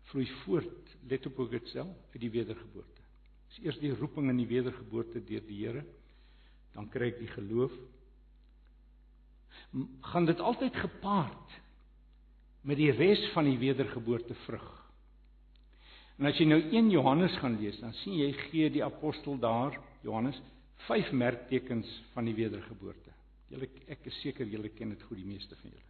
vloei 0.07 0.27
voort 0.43 0.95
let 1.07 1.25
op 1.25 1.39
ook 1.39 1.51
dit 1.51 1.67
self 1.67 1.95
uit 2.13 2.21
die 2.21 2.31
wedergeboorte. 2.31 3.03
Dis 3.47 3.59
eers 3.65 3.79
die 3.79 3.93
roeping 3.95 4.29
in 4.31 4.39
die 4.41 4.49
wedergeboorte 4.49 5.21
deur 5.23 5.43
die 5.47 5.61
Here, 5.65 5.83
dan 6.75 6.89
kry 6.91 7.11
ek 7.11 7.21
die 7.21 7.31
geloof. 7.31 7.73
Gaan 10.11 10.27
dit 10.27 10.39
altyd 10.39 10.75
gepaard 10.79 11.55
met 12.67 12.79
die 12.79 12.91
res 12.91 13.23
van 13.33 13.47
die 13.47 13.57
wedergeboorte 13.59 14.35
vrug. 14.45 14.67
En 16.17 16.29
as 16.29 16.39
jy 16.39 16.47
nou 16.49 16.61
1 16.71 16.89
Johannes 16.93 17.35
gaan 17.41 17.59
lees, 17.61 17.77
dan 17.81 17.93
sien 18.01 18.17
jy 18.17 18.31
gee 18.47 18.71
die 18.73 18.85
apostel 18.85 19.37
daar, 19.41 19.77
Johannes, 20.05 20.39
vyf 20.87 21.11
merktekens 21.13 21.89
van 22.13 22.25
die 22.25 22.37
wedergeboorte. 22.37 23.13
Julle 23.51 23.69
ek 23.87 24.09
is 24.09 24.17
seker 24.23 24.49
julle 24.49 24.73
ken 24.75 24.95
dit 24.95 25.05
goed 25.07 25.21
die 25.21 25.29
meeste 25.29 25.55
van 25.61 25.71
julle 25.71 25.85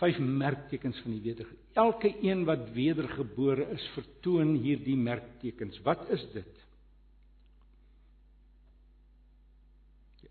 vyf 0.00 0.18
merktekens 0.18 1.00
van 1.04 1.14
die 1.16 1.22
wedergebore. 1.24 1.68
Elke 1.82 2.10
een 2.24 2.44
wat 2.48 2.70
wedergebore 2.76 3.66
is, 3.74 3.84
vertoon 3.96 4.54
hierdie 4.64 4.96
merktekens. 4.96 5.80
Wat 5.84 6.06
is 6.14 6.24
dit? 6.34 6.66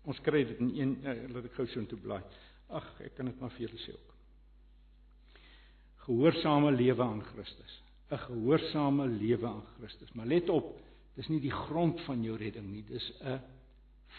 Ons 0.08 0.20
kry 0.26 0.42
dit 0.48 0.62
in 0.64 0.70
een 0.78 0.94
uh, 1.04 1.18
laat 1.34 1.50
ek 1.50 1.58
gou 1.58 1.66
so 1.68 1.82
intoe 1.82 2.00
blaai. 2.00 2.22
Ag, 2.72 2.86
ek 3.04 3.14
kan 3.18 3.28
dit 3.28 3.42
maar 3.42 3.52
vir 3.54 3.68
julle 3.68 3.82
sê 3.84 3.94
ook. 3.94 4.16
Gehoorsame 6.06 6.72
lewe 6.72 7.02
aan 7.02 7.22
Christus. 7.22 7.82
'n 8.10 8.18
Gehoorsame 8.18 9.06
lewe 9.06 9.46
aan 9.46 9.64
Christus. 9.76 10.12
Maar 10.12 10.26
let 10.26 10.48
op, 10.48 10.78
dis 11.14 11.28
nie 11.28 11.40
die 11.40 11.54
grond 11.54 12.00
van 12.00 12.22
jou 12.22 12.36
redding 12.36 12.66
nie, 12.72 12.84
dis 12.88 13.12
'n 13.22 13.40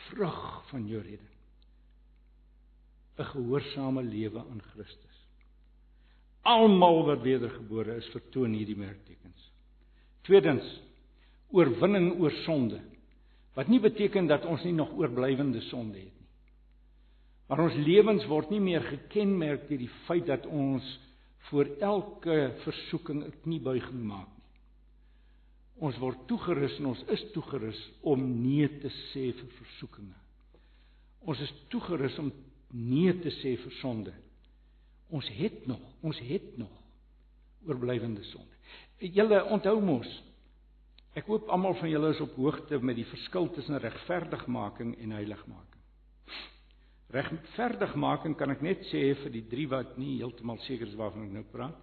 vrug 0.07 0.69
van 0.69 0.87
jou 0.87 1.01
redding. 1.01 1.35
'n 3.17 3.23
Gehoorsame 3.23 4.03
lewe 4.03 4.39
aan 4.39 4.61
Christus. 4.61 5.17
Almal 6.41 7.05
wat 7.05 7.21
wedergebore 7.21 7.95
is, 7.95 8.07
vertoon 8.09 8.53
hierdie 8.53 8.77
merktekens. 8.77 9.51
Tweedens, 10.21 10.81
oorwinning 11.49 12.19
oor 12.19 12.31
sonde. 12.31 12.79
Wat 13.53 13.67
nie 13.67 13.79
beteken 13.79 14.27
dat 14.27 14.45
ons 14.45 14.63
nie 14.63 14.73
nog 14.73 14.93
oorblywende 14.97 15.61
sonde 15.61 15.97
het 15.97 16.13
nie. 16.15 16.27
Maar 17.47 17.59
ons 17.59 17.75
lewens 17.75 18.25
word 18.25 18.49
nie 18.49 18.61
meer 18.63 18.81
gekenmerk 18.81 19.67
deur 19.67 19.81
die 19.81 19.91
feit 20.07 20.25
dat 20.25 20.45
ons 20.47 20.85
voor 21.49 21.65
elke 21.79 22.53
versoeking 22.63 23.23
'n 23.23 23.33
kniebuiging 23.41 24.03
maak 24.03 24.27
nie. 24.37 24.49
Ons 25.75 25.97
word 25.97 26.27
toegerus 26.27 26.77
en 26.77 26.85
ons 26.85 27.03
is 27.03 27.31
toegerus 27.31 27.91
om 28.01 28.41
nee 28.41 28.67
te 28.79 28.89
sê 28.89 29.33
vir 29.33 29.49
versoekinge. 29.57 30.19
Ons 31.19 31.39
is 31.39 31.53
toegerus 31.67 32.17
om 32.19 32.31
nee 32.69 33.19
te 33.19 33.29
sê 33.29 33.57
vir 33.57 33.71
sonde. 33.71 34.13
Ons 35.09 35.27
het 35.29 35.67
nog, 35.67 35.81
ons 36.01 36.19
het 36.19 36.57
nog 36.57 36.71
oorblywende 37.65 38.23
sonde. 38.23 38.55
Julle 38.97 39.43
onthou 39.43 39.81
mos 39.81 40.23
Ek 41.11 41.27
hoop 41.27 41.49
almal 41.51 41.75
van 41.75 41.89
julle 41.91 42.13
is 42.13 42.21
op 42.23 42.37
hoogte 42.39 42.77
met 42.79 42.95
die 42.95 43.07
verskil 43.09 43.49
tussen 43.51 43.79
regverdigmaking 43.83 44.93
en 44.95 45.11
heiligmaking. 45.17 45.70
Regverdigmaking 47.11 48.37
kan 48.39 48.53
ek 48.53 48.63
net 48.63 48.85
sê 48.87 49.11
vir 49.19 49.33
die 49.33 49.43
drie 49.51 49.67
wat 49.71 49.97
nie 49.99 50.19
heeltemal 50.21 50.61
seker 50.63 50.87
is 50.87 50.97
waarvan 50.99 51.27
ek 51.27 51.35
nou 51.35 51.43
praat. 51.51 51.77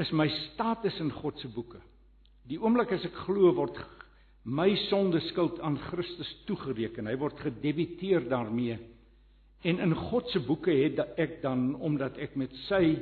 Is 0.00 0.12
my 0.16 0.26
status 0.52 0.98
in 1.00 1.10
God 1.16 1.40
se 1.40 1.48
boeke. 1.52 1.80
Die 2.48 2.58
oomblik 2.60 2.92
as 2.92 3.04
ek 3.08 3.16
glo 3.24 3.52
word 3.56 3.78
my 4.44 4.68
sonde 4.88 5.20
skuld 5.28 5.60
aan 5.62 5.78
Christus 5.88 6.30
toegereken. 6.48 7.06
Hy 7.06 7.14
word 7.20 7.38
gedebiteer 7.44 8.26
daarmee. 8.28 8.78
En 9.62 9.78
in 9.84 9.94
God 10.08 10.28
se 10.32 10.42
boeke 10.42 10.74
het 10.74 10.98
ek 11.20 11.38
dan 11.44 11.70
omdat 11.80 12.18
ek 12.20 12.36
met 12.40 12.54
sy 12.66 12.96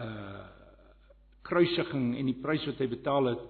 uh 0.00 0.50
kruisiging 1.44 2.14
en 2.16 2.28
die 2.30 2.40
prys 2.40 2.64
wat 2.64 2.78
hy 2.80 2.86
betaal 2.88 3.26
het 3.28 3.42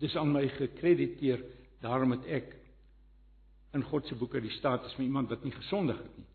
dis 0.00 0.14
aan 0.16 0.30
my 0.32 0.44
gekrediteer 0.56 1.42
daarom 1.82 2.14
het 2.16 2.28
ek 2.38 2.54
in 3.78 3.86
God 3.86 4.06
se 4.06 4.18
boeke 4.18 4.42
die 4.42 4.54
status 4.58 4.94
van 4.98 5.04
iemand 5.04 5.30
wat 5.32 5.44
nie 5.46 5.54
gesondig 5.54 5.98
het 6.02 6.16
nie. 6.18 6.26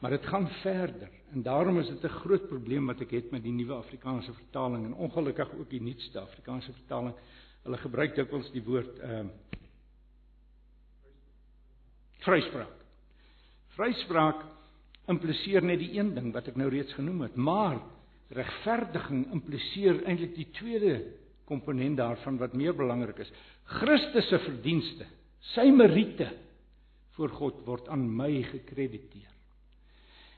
Maar 0.00 0.16
dit 0.16 0.26
gaan 0.28 0.48
verder 0.62 1.12
en 1.32 1.42
daarom 1.42 1.78
is 1.80 1.88
dit 1.88 2.04
'n 2.04 2.18
groot 2.22 2.48
probleem 2.48 2.86
wat 2.86 3.00
ek 3.00 3.10
het 3.10 3.30
met 3.30 3.42
die 3.42 3.52
nuwe 3.52 3.74
Afrikaanse 3.74 4.32
vertaling 4.32 4.84
en 4.84 4.94
ongelukkig 4.94 5.52
ook 5.58 5.70
die 5.70 5.80
nuutste 5.80 6.20
Afrikaanse 6.20 6.72
vertaling. 6.72 7.14
Hulle 7.62 7.76
gebruik 7.76 8.14
dikwels 8.14 8.50
die 8.52 8.62
woord 8.62 8.98
ehm 8.98 9.26
uh, 9.26 9.32
vryspraak 12.26 12.76
vryspraak 13.76 14.44
impliseer 15.12 15.62
net 15.62 15.78
die 15.78 15.98
een 15.98 16.14
ding 16.14 16.32
wat 16.34 16.48
ek 16.48 16.56
nou 16.56 16.68
reeds 16.72 16.94
genoem 16.96 17.20
het 17.26 17.36
maar 17.36 17.78
regverdiging 18.34 19.26
impliseer 19.36 20.02
eintlik 20.04 20.34
die 20.34 20.48
tweede 20.56 20.96
komponent 21.46 22.00
daarvan 22.00 22.40
wat 22.40 22.56
meer 22.58 22.74
belangrik 22.74 23.20
is. 23.22 23.30
Christus 23.78 24.26
se 24.30 24.38
verdienste, 24.42 25.06
sy 25.54 25.68
meriete 25.70 26.26
voor 27.16 27.32
God 27.32 27.64
word 27.64 27.88
aan 27.88 28.04
my 28.16 28.42
gekrediteer. 28.42 29.32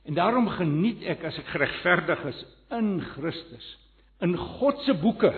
En 0.07 0.15
daarom 0.15 0.47
geniet 0.47 1.03
ek 1.11 1.25
as 1.27 1.37
ek 1.41 1.51
geregverdig 1.53 2.23
is 2.31 2.39
in 2.75 2.95
Christus, 3.13 3.67
in 4.23 4.35
God 4.37 4.79
se 4.85 4.95
boeke, 4.99 5.31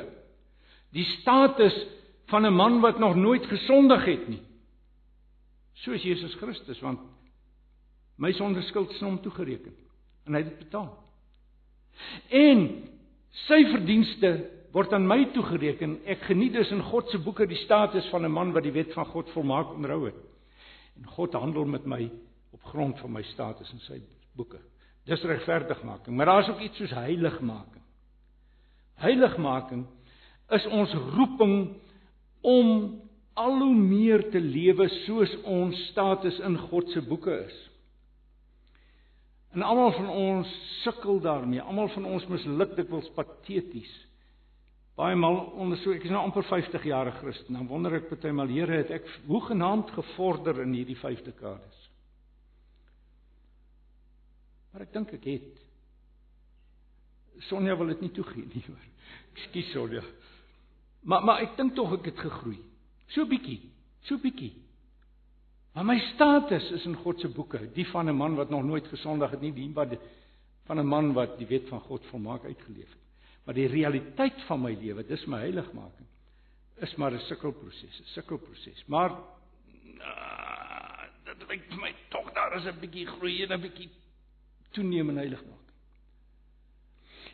die 0.93 1.05
status 1.17 1.75
van 2.31 2.45
'n 2.45 2.53
man 2.53 2.79
wat 2.81 2.99
nog 2.99 3.15
nooit 3.15 3.45
gesondig 3.45 4.05
het 4.05 4.27
nie. 4.29 4.41
Soos 5.73 6.03
Jesus 6.03 6.35
Christus 6.35 6.79
want 6.79 6.99
my 8.17 8.31
sonde 8.31 8.61
skuld 8.61 8.91
is 8.91 9.01
hom 9.01 9.21
toegereken 9.21 9.73
en 10.25 10.33
hy 10.33 10.41
het 10.43 10.49
dit 10.49 10.59
betaal. 10.59 10.91
En 12.29 12.87
sy 13.47 13.65
verdienste 13.71 14.49
word 14.71 14.93
aan 14.93 15.07
my 15.07 15.25
toegereken. 15.33 15.99
Ek 16.05 16.21
geniet 16.29 16.53
dus 16.53 16.71
in 16.71 16.81
God 16.81 17.09
se 17.09 17.19
boeke 17.19 17.47
die 17.47 17.59
status 17.65 18.07
van 18.09 18.25
'n 18.25 18.31
man 18.31 18.51
wat 18.51 18.63
die 18.63 18.71
wet 18.71 18.93
van 18.93 19.05
God 19.05 19.29
volmaak 19.29 19.73
onderhou 19.73 20.05
het. 20.05 20.30
En 20.97 21.07
God 21.07 21.33
handel 21.33 21.65
met 21.65 21.85
my 21.85 22.11
op 22.51 22.63
grond 22.63 22.99
van 22.99 23.11
my 23.11 23.23
status 23.31 23.71
in 23.71 23.79
sy 23.87 24.01
boeke. 24.35 24.59
Dis 25.09 25.23
regverdigmaking, 25.23 26.15
maar 26.15 26.29
daar's 26.29 26.49
ook 26.49 26.59
iets 26.59 26.77
soos 26.77 26.93
heiligmaking. 26.93 27.83
Heiligmaking 29.01 29.85
is 30.49 30.67
ons 30.67 30.93
roeping 30.93 31.55
om 32.41 33.01
al 33.33 33.57
hoe 33.59 33.75
meer 33.75 34.27
te 34.29 34.39
lewe 34.39 34.87
soos 35.05 35.33
ons 35.47 35.87
status 35.89 36.37
in 36.45 36.57
God 36.69 36.89
se 36.89 37.01
boeke 37.01 37.33
is. 37.45 37.57
En 39.51 39.61
almal 39.61 39.91
van 39.91 40.09
ons 40.09 40.51
sukkel 40.83 41.19
daarmee. 41.19 41.61
Almal 41.61 41.89
van 41.91 42.05
ons 42.05 42.27
misluk 42.31 42.75
dikwels 42.75 43.09
pateties. 43.15 43.91
Baie 45.01 45.17
maal 45.17 45.39
onder 45.57 45.79
so 45.81 45.95
ek 45.95 46.03
is 46.05 46.11
nou 46.13 46.21
amper 46.21 46.45
50 46.45 46.83
jaar 46.85 47.09
Christen. 47.17 47.55
Dan 47.57 47.69
wonder 47.71 47.95
ek 47.97 48.09
partymal 48.11 48.51
Here 48.53 48.83
het 48.83 48.91
ek 48.93 49.07
hoe 49.25 49.41
genaamd 49.47 49.89
gevorder 49.95 50.61
in 50.61 50.75
hierdie 50.77 50.97
5 50.99 51.23
dekades. 51.25 51.79
Maar 54.69 54.85
ek 54.85 54.93
dink 54.93 55.15
ek 55.17 55.25
het. 55.25 55.49
Sonja 57.49 57.73
wil 57.79 57.89
dit 57.95 58.05
nie 58.05 58.11
toegee 58.13 58.45
nie 58.45 58.63
hoor. 58.67 58.85
Ekskuus 59.33 59.73
Sonja. 59.73 60.05
Maar 61.01 61.25
maar 61.25 61.41
ek 61.47 61.57
dink 61.57 61.73
tog 61.79 61.97
ek 61.97 62.11
het 62.11 62.21
gegroei. 62.21 62.59
So 63.09 63.25
bietjie. 63.25 63.57
So 64.05 64.21
bietjie. 64.21 64.53
Maar 65.73 65.87
my 65.87 65.99
status 66.11 66.69
is 66.77 66.85
in 66.85 66.99
God 67.01 67.23
se 67.23 67.29
boeke, 67.31 67.63
die 67.73 67.87
van 67.89 68.05
'n 68.05 68.15
man 68.15 68.35
wat 68.35 68.53
nog 68.53 68.63
nooit 68.63 68.87
gesondig 68.87 69.31
het 69.31 69.41
nie, 69.41 69.53
die 69.53 69.71
van 69.73 70.77
'n 70.77 70.85
man 70.85 71.13
wat 71.13 71.39
die 71.39 71.47
wet 71.47 71.69
van 71.69 71.79
God 71.79 72.05
volmaak 72.11 72.45
uitgeleef 72.45 72.89
het. 72.89 73.10
Maar 73.45 73.57
die 73.57 73.67
realiteit 73.67 74.41
van 74.47 74.61
my 74.61 74.73
lewe, 74.77 75.05
dis 75.07 75.25
my 75.25 75.39
heiligmaking, 75.41 76.07
is 76.81 76.95
maar 76.95 77.13
'n 77.13 77.19
sukkelproses, 77.19 77.99
'n 77.99 78.11
sukkelproses. 78.13 78.85
Maar 78.85 79.11
uh, 79.97 81.03
dit 81.25 81.47
lyk 81.47 81.65
vir 81.69 81.81
my 81.81 81.95
tog 82.09 82.31
daar 82.33 82.55
is 82.57 82.65
'n 82.65 82.79
bietjie 82.79 83.07
groei 83.07 83.43
en 83.43 83.53
'n 83.53 83.61
bietjie 83.61 83.89
toenemende 84.71 85.21
heiligmaking. 85.21 85.71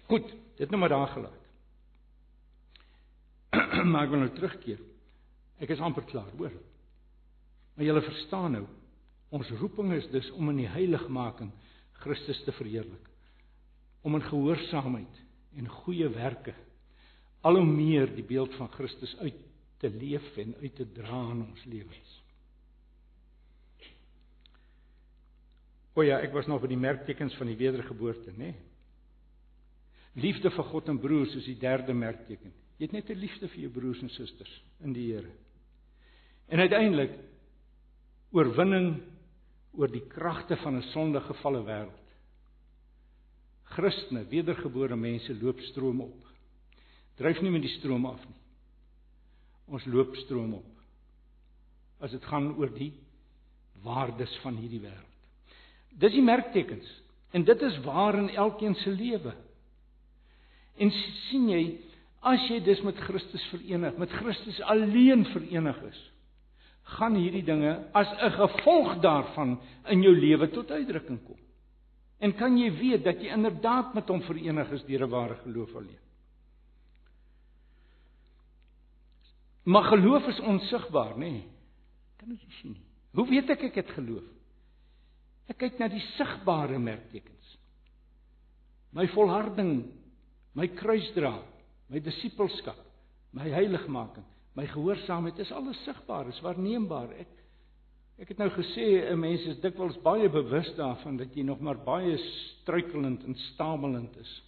Goed, 0.07 0.33
dit 0.57 0.69
nou 0.69 0.79
maar 0.79 0.89
daar 0.89 1.07
gelaat. 1.07 1.43
maar 3.91 4.03
ek 4.03 4.09
wil 4.09 4.19
nou 4.19 4.33
terugkeer. 4.35 4.79
Ek 5.59 5.69
is 5.69 5.79
amper 5.79 6.03
klaar, 6.03 6.31
hoor. 6.37 6.53
Maar 7.75 7.85
julle 7.85 8.01
verstaan 8.01 8.51
nou, 8.51 8.65
ons 9.29 9.49
roeping 9.49 9.93
is 9.93 10.07
dus 10.09 10.31
om 10.31 10.49
in 10.49 10.63
die 10.63 10.71
heiligmaking 10.71 11.51
Christus 11.91 12.43
te 12.43 12.51
verheerlik. 12.51 13.09
Om 14.01 14.15
in 14.15 14.23
gehoorsaamheid 14.23 15.23
en 15.55 15.67
goeie 15.67 16.09
werke 16.09 16.53
al 17.41 17.55
hoe 17.55 17.65
meer 17.65 18.09
die 18.15 18.25
beeld 18.25 18.53
van 18.57 18.69
Christus 18.73 19.15
uit 19.21 19.35
te 19.77 19.89
leef 19.89 20.37
en 20.37 20.55
uit 20.61 20.75
te 20.75 20.87
dra 20.91 21.21
in 21.31 21.43
ons 21.45 21.65
lewens. 21.69 22.15
O 25.97 26.03
ja, 26.05 26.19
ek 26.21 26.33
was 26.33 26.49
nog 26.49 26.61
by 26.61 26.69
die 26.69 26.79
merktekens 26.81 27.35
van 27.39 27.49
die 27.49 27.57
wedergeboorte, 27.57 28.33
nê? 28.33 28.51
Nee. 28.51 28.65
Liefde 30.17 30.49
vir 30.49 30.65
God 30.71 30.87
en 30.89 30.97
broers 30.97 31.35
is 31.37 31.45
die 31.45 31.59
derde 31.61 31.93
merkteken. 31.93 32.53
Jy 32.77 32.85
het 32.87 32.93
net 32.93 33.09
'n 33.09 33.21
liefde 33.21 33.47
vir 33.47 33.59
jou 33.61 33.69
broers 33.69 34.01
en 34.01 34.09
susters 34.09 34.63
in 34.81 34.93
die 34.93 35.13
Here. 35.13 35.29
En 36.47 36.59
uiteindelik 36.59 37.11
oorwinning 38.31 39.01
oor 39.73 39.87
die 39.87 40.07
kragte 40.07 40.55
van 40.55 40.77
'n 40.77 40.89
sondegevalle 40.93 41.63
wêreld. 41.63 42.06
Christene, 43.77 44.25
wedergebore 44.31 44.97
mense 44.97 45.35
loop 45.37 45.59
stroom 45.69 46.01
op. 46.07 46.31
Dryf 47.17 47.41
nie 47.41 47.53
met 47.53 47.65
die 47.65 47.73
stroom 47.77 48.07
af 48.09 48.21
nie. 48.25 48.39
Ons 49.77 49.85
loop 49.89 50.15
stroom 50.23 50.55
op. 50.57 50.73
As 52.01 52.13
dit 52.13 52.25
gaan 52.29 52.53
oor 52.57 52.71
die 52.73 52.93
waardes 53.85 54.33
van 54.41 54.57
hierdie 54.57 54.81
wêreld. 54.81 55.13
Dis 55.97 56.13
die 56.13 56.25
merktekens 56.25 56.87
en 57.35 57.45
dit 57.45 57.61
is 57.67 57.77
waar 57.85 58.17
in 58.17 58.29
elkeen 58.33 58.75
se 58.81 58.89
lewe. 58.93 59.33
En 60.81 60.93
sien 61.27 61.47
jy, 61.49 61.63
as 62.25 62.45
jy 62.49 62.59
dus 62.65 62.81
met 62.85 62.97
Christus 63.05 63.43
verenig, 63.51 63.97
met 63.97 64.13
Christus 64.21 64.61
alleen 64.73 65.25
verenig 65.33 65.81
is, 65.89 65.99
gaan 66.97 67.17
hierdie 67.19 67.43
dinge 67.45 67.73
as 67.93 68.07
'n 68.07 68.31
gevolg 68.31 69.01
daarvan 69.01 69.59
in 69.91 70.01
jou 70.01 70.15
lewe 70.15 70.49
tot 70.49 70.71
uitdrukking 70.71 71.19
kom. 71.25 71.39
En 72.19 72.33
kan 72.35 72.57
jy 72.57 72.71
weet 72.73 73.03
dat 73.05 73.21
jy 73.21 73.29
inderdaad 73.33 73.93
met 73.93 74.07
hom 74.09 74.21
verenig 74.25 74.71
is 74.71 74.85
deur 74.85 75.05
'n 75.05 75.09
ware 75.09 75.35
geloof 75.43 75.75
alleen. 75.75 76.05
Maar 79.63 79.83
geloof 79.83 80.27
is 80.27 80.39
onsigbaar, 80.39 81.13
nê? 81.13 81.17
Nee. 81.17 81.47
Kan 82.17 82.29
dit 82.29 82.39
sien 82.61 82.71
nie. 82.71 82.83
Hoe 83.11 83.27
weet 83.27 83.49
ek 83.49 83.61
ek 83.61 83.75
het 83.75 83.89
geloof? 83.89 84.23
Ek 85.47 85.57
kyk 85.57 85.79
na 85.79 85.87
die 85.87 86.03
sigbare 86.15 86.79
merktekens. 86.79 87.57
My 88.95 89.07
volharding, 89.07 89.85
my 90.57 90.67
kruisdra, 90.67 91.33
my 91.87 91.99
disippelskap, 92.03 92.79
my 93.31 93.47
heiligmaking, 93.51 94.25
my 94.57 94.65
gehoorsaamheid 94.67 95.39
is 95.39 95.51
alles 95.51 95.79
sigbaar, 95.85 96.27
is 96.31 96.41
waarneembaar. 96.41 97.13
Ek 97.21 97.27
ek 98.17 98.31
het 98.33 98.37
nou 98.41 98.49
gesê 98.49 99.11
'n 99.11 99.19
mens 99.19 99.45
is 99.45 99.59
dikwels 99.61 99.97
baie 100.01 100.29
bewus 100.29 100.69
daarvan 100.75 101.17
dat 101.17 101.35
jy 101.35 101.43
nog 101.43 101.59
maar 101.59 101.77
baie 101.77 102.17
struikelend 102.17 103.23
en 103.23 103.35
stamelend 103.35 104.17
is. 104.17 104.43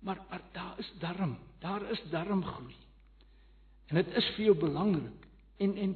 Maar 0.00 0.20
maar 0.30 0.42
daar 0.52 0.78
is 0.78 0.92
darm, 0.98 1.38
daar 1.58 1.90
is 1.90 2.02
darm 2.10 2.44
groei. 2.44 2.76
En 3.86 3.94
dit 3.94 4.16
is 4.16 4.30
vir 4.36 4.44
jou 4.44 4.56
belangrik. 4.56 5.28
En 5.56 5.76
en 5.76 5.94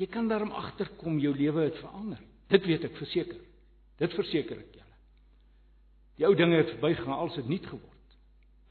jy 0.00 0.06
kan 0.06 0.28
daarom 0.28 0.50
agterkom 0.50 1.18
jou 1.18 1.36
lewe 1.36 1.60
het 1.68 1.76
verander. 1.76 2.20
Dit 2.48 2.64
weet 2.66 2.84
ek 2.84 2.96
verseker. 2.96 3.40
Dit 4.00 4.14
verseker 4.16 4.58
ek 4.58 4.72
julle. 4.74 4.96
Die 6.16 6.26
ou 6.26 6.34
dinge 6.36 6.56
het 6.56 6.72
verbygegaan, 6.74 7.18
alles 7.18 7.36
het 7.36 7.48
nuut 7.48 7.66
geword. 7.66 8.16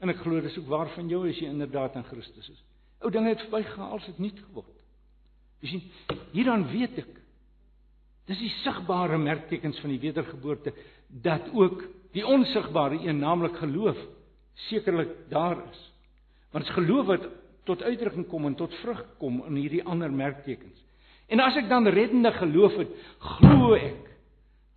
En 0.00 0.08
ek 0.08 0.22
glo 0.24 0.40
dis 0.40 0.58
ook 0.58 0.66
waar 0.66 0.90
van 0.94 1.08
jou 1.08 1.28
as 1.28 1.38
jy 1.38 1.48
inderdaad 1.50 1.96
in 2.00 2.04
Christus 2.04 2.48
is. 2.48 2.60
Ou 3.00 3.10
dinge 3.10 3.28
het 3.28 3.40
verbygegaan, 3.46 3.90
alles 3.90 4.06
het 4.06 4.18
nuut 4.18 4.38
geword. 4.48 4.79
Jy 5.60 5.68
sien, 5.68 5.82
hierdan 6.32 6.64
weet 6.72 7.02
ek. 7.02 7.16
Dis 8.30 8.40
die 8.40 8.52
sigbare 8.62 9.18
merktekens 9.18 9.80
van 9.82 9.92
die 9.92 10.00
wedergeboorte 10.00 10.72
dat 11.10 11.48
ook 11.52 11.82
die 12.14 12.26
onsigbare 12.26 13.00
een, 13.02 13.18
naamlik 13.18 13.56
geloof, 13.58 13.98
sekerlik 14.68 15.10
daar 15.30 15.58
is. 15.70 15.82
Want 16.50 16.64
dit 16.64 16.70
is 16.72 16.78
geloof 16.78 17.06
wat 17.06 17.26
tot 17.68 17.82
uitdrukking 17.82 18.26
kom 18.28 18.46
en 18.46 18.56
tot 18.58 18.74
vrug 18.82 19.02
kom 19.18 19.42
in 19.46 19.58
hierdie 19.60 19.82
ander 19.84 20.12
merktekens. 20.12 20.78
En 21.30 21.42
as 21.42 21.58
ek 21.60 21.68
dan 21.70 21.86
reddende 21.86 22.32
geloof 22.34 22.78
het, 22.80 22.94
glo 23.38 23.74
ek 23.78 24.08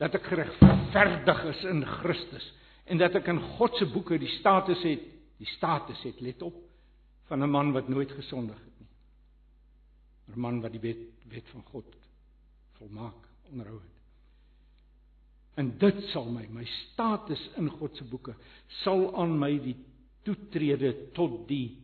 dat 0.02 0.18
ek 0.18 0.28
geregverdig 0.30 1.42
is 1.54 1.64
in 1.70 1.82
Christus 2.02 2.46
en 2.92 3.00
dat 3.00 3.16
ek 3.16 3.30
in 3.32 3.40
God 3.58 3.78
se 3.80 3.88
boeke 3.90 4.20
die 4.20 4.32
status 4.40 4.82
het, 4.86 5.06
die 5.40 5.50
status 5.56 6.02
het, 6.06 6.20
let 6.22 6.42
op, 6.46 6.56
van 7.30 7.44
'n 7.44 7.50
man 7.50 7.72
wat 7.72 7.88
nooit 7.90 8.12
gesondig 8.12 8.58
het. 8.58 8.73
'n 10.28 10.40
Man 10.40 10.62
wat 10.62 10.72
die 10.72 10.80
wet 10.80 11.04
wet 11.30 11.48
van 11.52 11.64
God 11.72 11.96
volmaak 12.78 13.28
onderhou 13.50 13.80
het. 13.80 13.92
En 15.54 15.78
dit 15.78 16.04
sal 16.12 16.30
my 16.32 16.48
my 16.50 16.66
status 16.66 17.50
in 17.58 17.70
God 17.70 17.98
se 17.98 18.04
boeke 18.04 18.36
sal 18.84 19.16
aan 19.22 19.38
my 19.40 19.52
die 19.62 19.76
toetrede 20.24 20.94
tot 21.14 21.48
die 21.48 21.78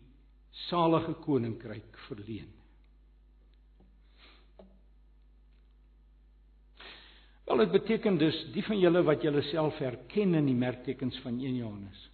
salige 0.69 1.13
koninkryk 1.13 1.97
verleen. 2.07 2.49
Wel 7.45 7.57
dit 7.57 7.71
beteken 7.71 8.17
dus 8.17 8.37
die 8.53 8.63
van 8.63 8.79
julle 8.79 9.03
wat 9.03 9.21
julle 9.25 9.41
self 9.41 9.77
herken 9.77 10.35
in 10.37 10.45
die 10.45 10.57
merktekens 10.57 11.17
van 11.25 11.39
1 11.39 11.55
Johannes 11.55 12.09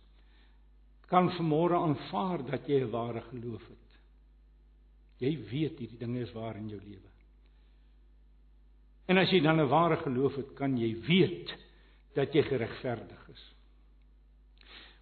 kan 1.05 1.29
vanmôre 1.37 1.77
aanvaar 1.77 2.41
dat 2.45 2.67
jy 2.67 2.79
'n 2.81 2.89
ware 2.89 3.21
geloof 3.21 3.61
het. 3.67 3.84
Jy 5.21 5.31
weet 5.49 5.79
hierdie 5.79 5.99
dinge 5.99 6.23
is 6.25 6.33
waar 6.35 6.57
in 6.59 6.69
jou 6.69 6.79
lewe. 6.79 7.11
En 9.05 9.17
as 9.21 9.29
jy 9.31 9.39
dan 9.41 9.59
'n 9.61 9.69
ware 9.69 9.97
geloof 9.97 10.35
het, 10.35 10.55
kan 10.55 10.77
jy 10.77 10.95
weet 11.07 11.53
dat 12.15 12.33
jy 12.33 12.41
geregverdig 12.43 13.29
is. 13.29 13.53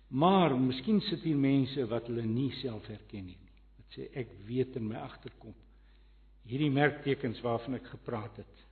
Maar 0.07 0.57
miskien 0.59 1.01
sit 1.01 1.21
hier 1.21 1.37
mense 1.37 1.87
wat 1.87 2.07
hulle 2.07 2.25
nie 2.25 2.51
self 2.51 2.85
herken 2.87 3.25
nie. 3.25 3.39
Wat 3.77 3.85
sê 3.95 4.09
ek 4.13 4.27
weet 4.45 4.75
in 4.75 4.87
my 4.87 4.95
agterkom 4.95 5.55
hierdie 6.43 6.71
merktekens 6.71 7.41
waarvan 7.41 7.75
ek 7.75 7.85
gepraat 7.87 8.35
het 8.37 8.63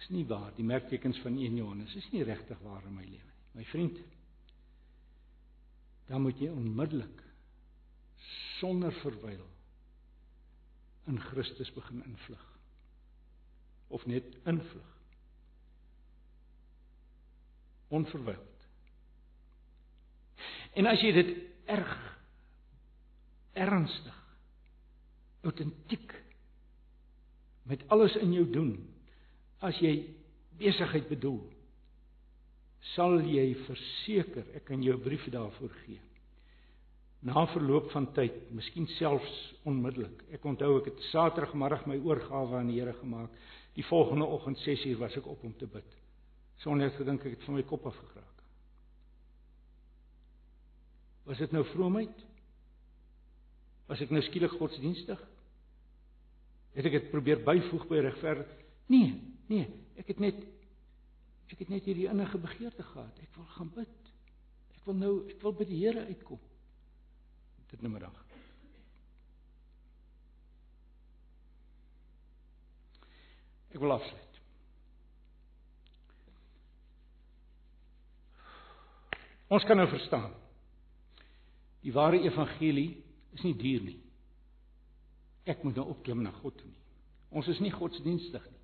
Dis 0.00 0.08
nie 0.14 0.24
waar 0.24 0.52
die 0.56 0.64
merktekens 0.64 1.18
van 1.20 1.36
1 1.36 1.58
Johannes 1.60 1.92
is 1.98 2.06
nie 2.14 2.24
regtig 2.24 2.60
waar 2.64 2.84
in 2.88 2.94
my 2.96 3.04
lewe 3.04 3.20
nie. 3.20 3.40
My 3.52 3.64
vriend, 3.68 3.98
dan 6.08 6.24
moet 6.24 6.40
jy 6.40 6.48
onmiddellik 6.48 7.20
sonder 8.60 8.94
verwyl 9.02 9.44
in 11.10 11.18
Christus 11.30 11.72
begin 11.74 12.04
invlug. 12.06 12.46
Of 13.90 14.06
net 14.06 14.26
invlug. 14.46 14.96
Onverwyld. 17.90 18.66
En 20.78 20.86
as 20.86 21.02
jy 21.02 21.10
dit 21.16 21.34
erg 21.70 21.94
ernstig 23.58 24.18
autentiek 25.42 26.12
met 27.70 27.82
alles 27.88 28.14
in 28.20 28.32
jou 28.34 28.44
doen 28.52 28.70
as 29.66 29.78
jy 29.82 29.94
besigheid 30.60 31.08
bedoel 31.10 31.40
sal 32.94 33.18
jy 33.24 33.48
verseker 33.66 34.46
ek 34.56 34.68
kan 34.70 34.82
jou 34.84 34.94
'n 34.96 35.02
brief 35.02 35.26
daarvoor 35.32 35.72
gee 35.84 36.00
na 37.20 37.46
verloop 37.52 37.90
van 37.92 38.08
tyd 38.16 38.50
miskien 38.56 38.86
selfs 38.96 39.38
onmiddellik. 39.68 40.24
Ek 40.32 40.44
onthou 40.44 40.78
ek 40.78 40.92
het 40.92 41.06
saterdagmiddag 41.10 41.86
my 41.86 41.98
oorgawe 42.00 42.56
aan 42.58 42.72
die 42.72 42.80
Here 42.80 42.96
gemaak. 42.96 43.30
Die 43.76 43.84
volgende 43.86 44.24
oggend 44.24 44.58
6uur 44.64 44.98
was 44.98 45.16
ek 45.16 45.28
op 45.28 45.44
om 45.44 45.56
te 45.56 45.68
bid. 45.68 45.96
Sonder 46.64 46.90
gedink 46.96 47.24
ek 47.24 47.38
het 47.38 47.48
van 47.48 47.60
my 47.60 47.64
kop 47.68 47.86
af 47.86 47.96
geraak 47.96 48.30
was 51.30 51.38
dit 51.38 51.52
nou 51.54 51.62
vroomheid? 51.70 52.22
Was 53.86 54.00
ek 54.02 54.10
nou 54.10 54.22
skielik 54.26 54.54
godsdienstig? 54.58 55.20
Het 56.74 56.88
ek 56.90 56.96
dit 56.96 57.10
probeer 57.12 57.42
byvoeg 57.46 57.86
by 57.90 58.00
regverdig? 58.06 58.50
Nee 58.90 59.18
Nee, 59.50 59.66
ek 59.98 60.12
het 60.12 60.20
net 60.22 60.36
ek 61.50 61.64
het 61.64 61.70
net 61.72 61.86
hierdie 61.88 62.06
innige 62.06 62.38
begeerte 62.38 62.84
gehad. 62.86 63.16
Ek 63.18 63.34
wil 63.34 63.46
gaan 63.56 63.70
bid. 63.74 64.10
Ek 64.76 64.84
wil 64.86 64.94
nou 64.94 65.14
ek 65.32 65.40
wil 65.42 65.54
by 65.58 65.66
die 65.66 65.80
Here 65.80 66.04
uitkom. 66.06 66.38
Dit 67.70 67.82
nou 67.82 67.92
middag. 67.92 68.16
Ek 73.70 73.78
wil 73.78 73.94
afsluit. 73.94 74.38
Ons 79.50 79.66
kan 79.66 79.78
nou 79.78 79.86
verstaan. 79.90 80.32
Die 81.82 81.94
ware 81.94 82.20
evangelie 82.22 83.00
is 83.34 83.42
nie 83.46 83.54
duur 83.58 83.86
nie. 83.86 83.98
Ek 85.48 85.62
moet 85.64 85.78
nou 85.78 85.88
opklim 85.94 86.22
na 86.22 86.32
God 86.42 86.58
toe 86.58 86.68
nie. 86.68 86.82
Ons 87.30 87.48
is 87.50 87.62
nie 87.62 87.72
godsdienstig 87.74 88.44
nie. 88.50 88.58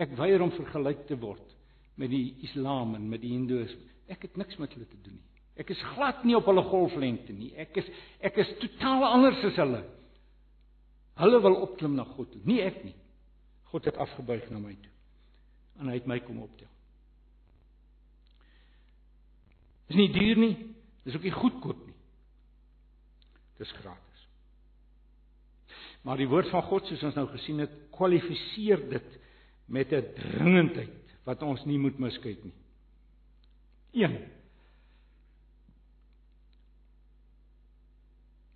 Ek 0.00 0.12
weier 0.16 0.40
om 0.44 0.52
vergelyk 0.54 1.06
te 1.08 1.16
word 1.20 1.56
met 2.00 2.12
die 2.12 2.36
Islam 2.46 2.94
en 2.96 3.08
met 3.10 3.20
die 3.24 3.32
Hindoeïsme. 3.34 3.88
Ek 4.12 4.24
het 4.28 4.38
niks 4.40 4.56
met 4.60 4.72
hulle 4.76 4.88
te 4.88 5.00
doen 5.04 5.18
nie. 5.18 5.29
Ek 5.60 5.70
is 5.74 5.80
glad 5.94 6.22
nie 6.24 6.36
op 6.38 6.48
hulle 6.48 6.64
golflengte 6.70 7.34
nie. 7.36 7.50
Ek 7.60 7.76
is 7.82 7.88
ek 8.24 8.38
is 8.40 8.52
totaal 8.62 9.04
anders 9.10 9.42
as 9.44 9.58
hulle. 9.60 9.82
Hulle 11.20 11.40
wil 11.44 11.58
opklim 11.66 11.98
na 11.98 12.06
God 12.14 12.30
toe, 12.32 12.40
nie 12.48 12.62
ek 12.64 12.80
nie. 12.86 12.96
God 13.70 13.86
het 13.86 13.98
afgebuig 14.00 14.48
na 14.50 14.58
my 14.62 14.72
toe. 14.72 14.92
En 15.80 15.90
hy 15.90 15.98
het 15.98 16.08
my 16.08 16.18
kom 16.24 16.40
optel. 16.42 16.68
Dis 19.90 19.98
nie 19.98 20.10
duur 20.14 20.40
nie. 20.40 20.54
Dis 21.04 21.16
ook 21.16 21.26
nie 21.26 21.34
goedkoop 21.34 21.84
nie. 21.86 21.96
Dis 23.60 23.72
gratis. 23.80 24.26
Maar 26.06 26.20
die 26.20 26.28
woord 26.30 26.48
van 26.52 26.64
God 26.68 26.88
soos 26.88 27.02
ons 27.04 27.16
nou 27.18 27.26
gesien 27.34 27.60
het, 27.60 27.72
kwalifiseer 27.92 28.80
dit 28.88 29.16
met 29.68 29.92
'n 29.92 30.14
dringendheid 30.16 31.16
wat 31.24 31.42
ons 31.42 31.64
nie 31.64 31.78
moet 31.78 31.98
miskyk 31.98 32.44
nie. 32.44 32.56
1. 33.92 34.16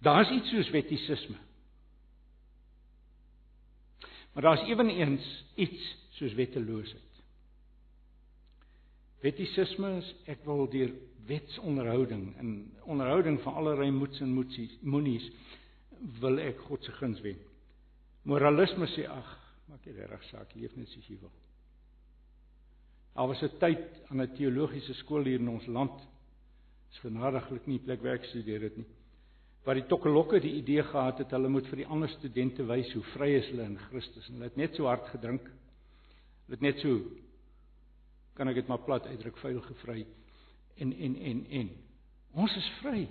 Daar's 0.05 0.31
iets 0.31 0.53
soos 0.53 0.71
wettisisme. 0.71 1.37
Maar 4.35 4.43
daar's 4.43 4.69
eweneens 4.69 5.45
iets 5.55 5.97
soos 6.19 6.35
wetteloosheid. 6.35 7.13
Wettisisme 9.25 9.97
is 10.03 10.09
ek 10.29 10.43
wil 10.45 10.67
deur 10.69 10.91
wetsonderhouding 11.27 12.27
en 12.37 12.49
onderhouding 12.85 13.39
van 13.41 13.55
allerlei 13.55 13.91
moets 13.91 14.21
en 14.21 14.35
moetsies 14.37 14.75
moenies 14.83 15.25
wil 16.21 16.37
ek 16.43 16.61
God 16.67 16.85
se 16.85 16.93
guns 16.99 17.23
wen. 17.25 17.39
Moralisme 18.29 18.89
sê 18.93 19.07
ag, 19.09 19.31
maak 19.71 19.87
nie 19.87 19.95
reg 19.97 20.27
saak 20.29 20.53
leef 20.59 20.75
net 20.77 20.91
soos 20.93 21.09
jy 21.09 21.17
wil. 21.23 21.33
Al 23.15 23.31
was 23.31 23.43
'n 23.43 23.59
tyd 23.59 23.85
aan 24.11 24.21
'n 24.21 24.35
teologiese 24.37 24.95
skool 24.95 25.25
hier 25.25 25.41
in 25.41 25.49
ons 25.49 25.67
land. 25.67 26.01
Is 26.93 26.99
genadiglik 26.99 27.67
nie 27.67 27.79
plek 27.79 28.03
werk 28.03 28.25
studeer 28.25 28.61
dit 28.61 28.77
nie. 28.77 28.87
Waar 29.65 29.79
die 29.79 29.87
tokkelokke 29.89 30.41
die 30.45 30.59
idee 30.59 30.83
gehad 30.85 31.19
het 31.23 31.31
hulle 31.33 31.49
moet 31.49 31.69
vir 31.71 31.81
die 31.83 31.89
ander 31.89 32.11
studente 32.13 32.67
wys 32.69 32.91
hoe 32.93 33.05
vry 33.15 33.31
is 33.39 33.47
hulle 33.49 33.65
in 33.65 33.79
Christus 33.89 34.29
en 34.29 34.37
hulle 34.37 34.51
het 34.51 34.61
net 34.61 34.77
so 34.77 34.89
hard 34.91 35.09
gedrink. 35.15 35.47
Hulle 36.45 36.59
het 36.59 36.67
net 36.67 36.83
so 36.85 37.01
kan 38.35 38.51
ek 38.51 38.61
dit 38.61 38.69
maar 38.69 38.83
plat 38.85 39.07
uitdruk 39.07 39.39
vuil 39.41 39.61
gevry 39.71 40.05
en 40.83 40.93
en 40.93 41.17
en 41.17 41.45
en 41.63 41.71
ons 42.45 42.57
is 42.59 42.71
vry. 42.83 43.07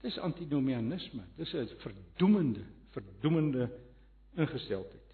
Dis 0.00 0.16
antinomianisme. 0.18 1.22
Dis 1.36 1.52
'n 1.54 1.68
verdoemende, 1.82 2.64
verdoemende 2.90 3.70
ingesteldheid. 4.36 5.10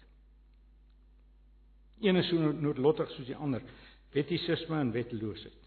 Een 1.99 2.15
is 2.15 2.27
so 2.29 2.51
noodlottig 2.51 3.09
soos 3.11 3.25
die 3.25 3.35
ander, 3.35 3.61
wettisisme 4.13 4.79
en 4.79 4.91
wetteloosheid. 4.91 5.66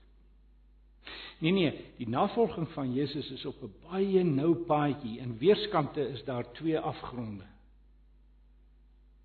Nee 1.40 1.52
nee, 1.56 1.72
die 1.96 2.08
navolging 2.08 2.68
van 2.74 2.92
Jesus 2.92 3.30
is 3.30 3.44
op 3.48 3.62
'n 3.62 3.72
baie 3.88 4.22
nou 4.24 4.54
paadjie 4.54 5.20
en 5.20 5.38
weerskante 5.38 6.08
is 6.08 6.24
daar 6.24 6.52
twee 6.52 6.78
afgronde. 6.78 7.44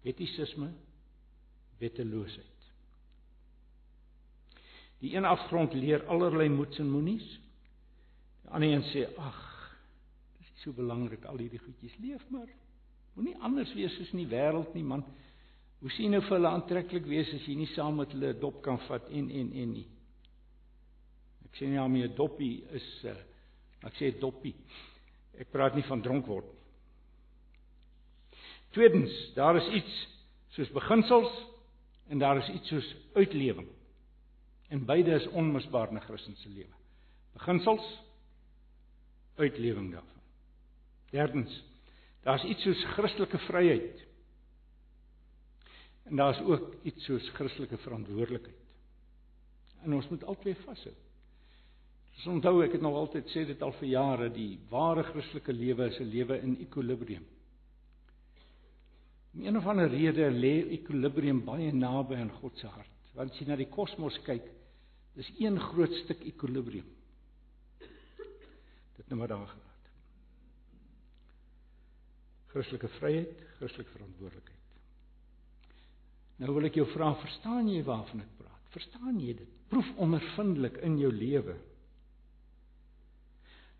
Wettisisme, 0.02 0.72
wetteloosheid. 1.78 2.56
Die 5.00 5.16
een 5.16 5.26
afgrond 5.26 5.74
leer 5.74 6.06
allerlei 6.06 6.50
moets 6.50 6.80
en 6.80 6.90
moenies. 6.90 7.40
Die 8.42 8.52
ander 8.52 8.70
een 8.70 8.84
sê, 8.84 9.18
"Ag, 9.18 9.40
dis 10.38 10.62
so 10.62 10.72
belangrik 10.72 11.26
al 11.26 11.38
hierdie 11.38 11.60
goedjies 11.60 11.98
leef 11.98 12.30
maar. 12.30 12.50
Moenie 13.14 13.38
anders 13.38 13.74
wees 13.74 13.96
soos 13.96 14.12
in 14.12 14.18
die 14.18 14.36
wêreld 14.36 14.74
nie, 14.74 14.84
man." 14.84 15.04
Hoe 15.80 15.92
sien 15.92 16.12
nou 16.12 16.22
vir 16.22 16.38
hulle 16.38 16.48
aantreklik 16.48 17.06
wees 17.06 17.34
as 17.34 17.46
jy 17.46 17.56
nie 17.56 17.70
saam 17.76 17.96
met 17.96 18.12
hulle 18.12 18.34
dop 18.40 18.62
kan 18.62 18.80
vat 18.88 19.10
en 19.10 19.30
en 19.30 19.52
en 19.54 19.72
nie. 19.72 19.88
Ek 21.56 21.62
sê 21.62 21.70
nie 21.72 21.80
daarmee 21.80 22.08
'n 22.10 22.16
doppie 22.16 22.66
is 22.76 22.88
uh, 23.08 23.16
ek 23.88 23.96
sê 23.96 24.12
doppie. 24.20 24.56
Ek 25.40 25.52
praat 25.52 25.76
nie 25.76 25.88
van 25.88 26.02
dronk 26.04 26.28
word 26.28 26.44
nie. 26.44 26.62
Tweedens, 28.76 29.14
daar 29.36 29.56
is 29.56 29.68
iets 29.72 29.94
soos 30.52 30.70
beginsels 30.76 31.32
en 32.12 32.20
daar 32.20 32.38
is 32.38 32.50
iets 32.50 32.68
soos 32.68 32.96
uitlewing. 33.16 33.70
En 34.70 34.86
beide 34.86 35.16
is 35.16 35.28
onmisbaar 35.32 35.90
in 35.90 35.96
'n 35.96 36.08
Christen 36.08 36.36
se 36.36 36.50
lewe. 36.50 36.76
Beginsels 37.34 38.04
uitlewing 39.38 39.92
daarvan. 39.92 40.22
Derdens, 41.12 41.64
daar's 42.24 42.44
iets 42.44 42.64
soos 42.64 42.84
Christelike 42.84 43.38
vryheid 43.38 44.06
En 46.06 46.16
daar's 46.16 46.40
ook 46.40 46.74
iets 46.84 47.04
soos 47.04 47.30
Christelike 47.30 47.78
verantwoordelikheid. 47.78 48.56
En 49.82 49.94
ons 49.94 50.08
moet 50.10 50.24
albei 50.24 50.56
vashou. 50.56 50.94
Ons 52.16 52.28
onthou 52.38 52.62
ek 52.64 52.78
het 52.78 52.84
nog 52.84 52.96
altyd 52.96 53.32
sê 53.34 53.44
dit 53.48 53.62
al 53.62 53.74
vir 53.80 53.90
jare, 53.92 54.30
die 54.32 54.56
ware 54.72 55.04
Christelike 55.10 55.54
lewe 55.54 55.90
is 55.92 56.00
'n 56.00 56.10
lewe 56.10 56.40
in 56.42 56.58
ekwilibrium. 56.64 57.26
Om 59.34 59.44
een 59.44 59.58
of 59.58 59.68
ander 59.68 59.90
rede 59.90 60.32
lê 60.32 60.54
ekwilibrium 60.78 61.44
baie 61.46 61.72
naby 61.74 62.16
aan 62.16 62.32
God 62.40 62.58
se 62.58 62.68
hart. 62.68 62.92
Want 63.14 63.32
as 63.32 63.40
jy 63.40 63.48
na 63.48 63.56
die 63.56 63.70
kosmos 63.70 64.18
kyk, 64.24 64.48
dis 65.16 65.32
een 65.40 65.60
groot 65.60 65.92
stuk 66.04 66.24
ekwilibrium. 66.24 66.88
Dit 68.96 69.10
nou 69.10 69.20
maar 69.20 69.28
daar 69.28 69.48
gelaat. 69.48 69.90
Christelike 72.48 72.88
vryheid, 72.88 73.42
Christelike 73.58 73.92
verantwoordelikheid. 73.92 74.56
Nou 76.40 76.54
wil 76.56 76.68
ek 76.68 76.80
jou 76.80 76.88
vra, 76.92 77.14
verstaan 77.20 77.68
jy 77.72 77.84
waarvan 77.84 78.24
ek 78.24 78.34
praat? 78.40 78.72
Verstaan 78.76 79.20
jy 79.20 79.36
dit? 79.40 79.52
Proef 79.72 79.92
ondervindelik 80.04 80.80
in 80.84 80.98
jou 81.00 81.12
lewe. 81.12 81.56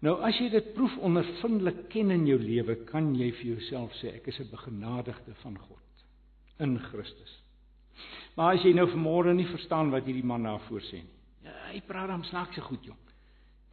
Nou 0.04 0.18
as 0.28 0.38
jy 0.40 0.50
dit 0.52 0.74
proef 0.76 0.98
ondervindelik 1.08 1.86
ken 1.90 2.12
in 2.12 2.26
jou 2.28 2.38
lewe, 2.40 2.76
kan 2.90 3.14
jy 3.16 3.32
vir 3.40 3.56
jouself 3.56 3.96
sê 4.02 4.16
ek 4.16 4.28
is 4.28 4.40
'n 4.40 4.52
begenadigde 4.52 5.34
van 5.42 5.58
God 5.58 6.06
in 6.60 6.80
Christus. 6.80 7.42
Maar 8.36 8.56
as 8.56 8.64
jy 8.64 8.74
nou 8.74 8.88
vanmôre 8.88 9.34
nie 9.34 9.48
verstaan 9.48 9.92
wat 9.92 10.06
hierdie 10.06 10.24
man 10.24 10.44
daarvoor 10.44 10.82
sê 10.82 11.00
nie. 11.04 11.20
Ja, 11.44 11.72
hy 11.72 11.82
praat 11.82 12.08
dan 12.08 12.24
snaakse 12.24 12.62
goed, 12.62 12.84
jong. 12.84 12.98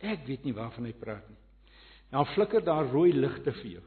Ek 0.00 0.26
weet 0.26 0.44
nie 0.44 0.54
waarvan 0.54 0.84
hy 0.84 0.92
praat 0.92 1.28
nie. 1.28 1.38
Nou 2.12 2.24
flikker 2.24 2.64
daar 2.64 2.86
rooi 2.86 3.12
ligte 3.12 3.52
vir 3.52 3.70
jou. 3.70 3.82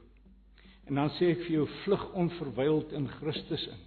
En 0.87 0.95
dan 0.95 1.09
sê 1.09 1.31
ek 1.31 1.43
vir 1.47 1.51
jou 1.51 1.67
vlug 1.83 2.13
onverwyld 2.13 2.91
in 2.91 3.07
Christus 3.07 3.67
in 3.67 3.85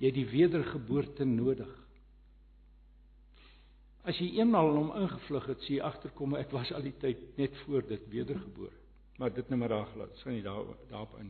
jy 0.00 0.08
het 0.08 0.16
die 0.16 0.28
wedergeboorte 0.32 1.26
nodig. 1.28 1.68
As 4.08 4.16
jy 4.16 4.30
eenmal 4.38 4.70
hom 4.76 4.92
ingevlug 4.96 5.50
het, 5.50 5.60
sien 5.66 5.76
jy 5.78 5.82
agterkom 5.84 6.38
ek 6.40 6.52
was 6.56 6.70
al 6.72 6.84
die 6.84 6.96
tyd 7.02 7.20
net 7.38 7.56
voor 7.66 7.84
dit 7.88 8.06
wedergebore. 8.12 8.72
Maar 9.20 9.34
dit 9.36 9.48
nou 9.52 9.58
maar 9.60 9.74
daar 9.74 9.90
gelaat, 9.92 10.16
sien 10.22 10.38
jy 10.38 10.44
daar 10.46 10.70
daarop 10.88 11.18
in. 11.20 11.28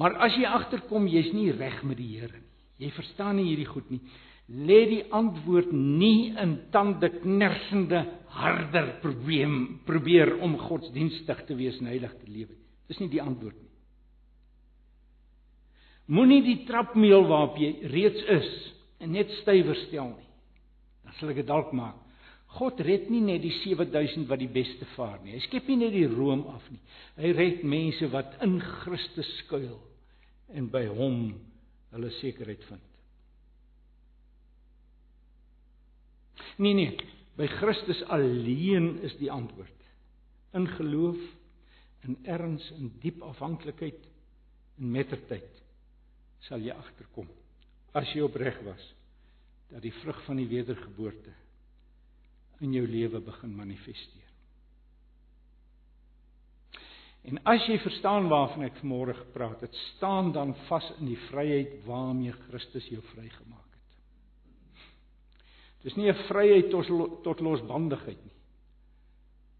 Maar 0.00 0.16
as 0.26 0.34
jy 0.34 0.48
agterkom 0.48 1.06
jy's 1.10 1.30
nie 1.36 1.52
reg 1.54 1.82
met 1.86 2.00
die 2.00 2.10
Here 2.16 2.38
nie. 2.38 2.48
Jy 2.82 2.90
verstaan 2.96 3.36
nie 3.38 3.50
hierdie 3.50 3.68
goed 3.68 3.90
nie. 3.92 4.00
Lê 4.50 4.80
die 4.90 5.02
antwoord 5.14 5.70
nie 5.72 6.32
in 6.40 6.56
tande 6.74 7.12
knersende 7.20 8.00
harder 8.34 8.96
probleem 9.04 9.82
probeer 9.86 10.34
om 10.42 10.56
godsdienstig 10.58 11.44
te 11.46 11.56
wees 11.56 11.78
en 11.80 11.92
heilig 11.92 12.14
te 12.18 12.26
lewe. 12.26 12.56
Dis 12.90 12.98
nie 12.98 13.10
die 13.12 13.22
antwoord 13.22 13.60
nie. 13.60 13.70
Moenie 16.12 16.42
die 16.44 16.58
trapmeel 16.66 17.28
waarop 17.28 17.60
jy 17.62 17.70
reeds 17.92 18.26
is 18.34 18.50
en 19.04 19.14
net 19.14 19.30
stywer 19.40 19.78
stel 19.86 20.10
nie. 20.16 20.31
Sal 21.18 21.32
ek 21.32 21.42
dit 21.42 21.48
dalk 21.48 21.72
maak. 21.76 21.98
God 22.52 22.80
red 22.84 23.08
nie 23.08 23.22
net 23.24 23.40
die 23.44 23.52
7000 23.62 24.26
wat 24.28 24.40
die 24.42 24.50
beste 24.52 24.84
vaar 24.92 25.18
nie. 25.22 25.32
Hy 25.36 25.42
skep 25.46 25.70
nie 25.70 25.78
net 25.80 25.94
die 25.94 26.08
room 26.10 26.44
af 26.52 26.64
nie. 26.68 26.80
Hy 27.16 27.32
red 27.36 27.62
mense 27.64 28.08
wat 28.12 28.36
in 28.44 28.58
Christus 28.82 29.30
skuil 29.40 29.78
en 30.52 30.68
by 30.72 30.84
hom 30.92 31.30
hulle 31.94 32.10
sekerheid 32.18 32.64
vind. 32.68 32.88
Nee 36.60 36.76
nee, 36.76 36.96
by 37.40 37.48
Christus 37.56 38.02
alleen 38.12 38.98
is 39.06 39.16
die 39.20 39.32
antwoord. 39.32 39.78
In 40.52 40.68
geloof, 40.76 41.20
in 42.04 42.18
erns, 42.28 42.66
in 42.76 42.92
diep 43.00 43.22
afhanklikheid 43.24 44.00
en 44.76 44.92
mettertyd 44.92 45.60
sal 46.48 46.62
jy 46.64 46.74
agterkom 46.74 47.28
as 47.96 48.08
jy 48.14 48.24
opreg 48.24 48.56
was 48.66 48.82
dat 49.72 49.82
die 49.82 49.94
vrug 50.02 50.18
van 50.24 50.36
die 50.36 50.48
wedergeboorte 50.48 51.32
in 52.62 52.74
jou 52.76 52.84
lewe 52.86 53.20
begin 53.24 53.54
manifesteer. 53.56 54.28
En 57.22 57.38
as 57.46 57.64
jy 57.70 57.78
verstaan 57.78 58.28
waarvan 58.30 58.66
ek 58.66 58.80
vanmôre 58.80 59.14
gepraat 59.14 59.62
het, 59.62 59.74
staan 59.94 60.32
dan 60.34 60.54
vas 60.66 60.88
in 60.98 61.06
die 61.12 61.20
vryheid 61.28 61.78
waarmee 61.86 62.34
Christus 62.48 62.88
jou 62.90 63.02
vrygemaak 63.12 63.68
het. 63.70 64.84
Dis 65.86 65.96
nie 65.96 66.10
'n 66.10 66.24
vryheid 66.28 66.70
tot 66.70 66.86
tot 67.22 67.40
losbandigheid 67.40 68.24
nie. 68.24 68.38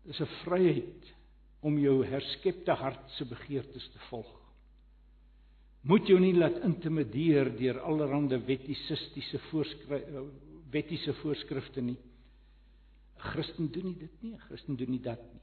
Dis 0.04 0.20
'n 0.20 0.30
vryheid 0.44 1.14
om 1.62 1.78
jou 1.78 2.04
herskepte 2.04 2.72
hart 2.72 3.10
se 3.10 3.24
begeertes 3.24 3.88
te 3.88 3.98
volg 4.10 4.41
moet 5.82 6.06
jou 6.06 6.18
nie 6.20 6.34
laat 6.34 6.60
intimideer 6.62 7.50
deur 7.58 7.80
allerlei 7.80 8.38
wettisistiese 8.46 9.38
voorskryf 9.50 10.08
wettiese 10.72 11.12
voorskrifte 11.20 11.82
nie. 11.84 11.98
'n 13.16 13.28
Christen 13.32 13.68
doen 13.72 13.84
nie 13.84 13.98
dit 13.98 14.22
nie, 14.22 14.32
'n 14.34 14.46
Christen 14.48 14.76
doen 14.76 14.90
nie 14.90 15.02
dat 15.02 15.20
nie. 15.32 15.42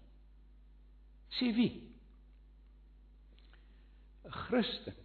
Sê 1.37 1.53
wie? 1.55 1.73
'n 4.25 4.31
Christen 4.31 4.95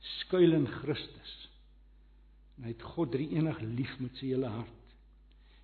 skuil 0.00 0.52
in 0.52 0.66
Christus. 0.66 1.48
En 2.56 2.64
hy 2.64 2.74
het 2.74 2.82
God 2.82 3.12
drie 3.12 3.28
enig 3.36 3.60
lief 3.60 3.92
met 4.00 4.16
sy 4.16 4.32
hele 4.32 4.48
hart. 4.48 4.94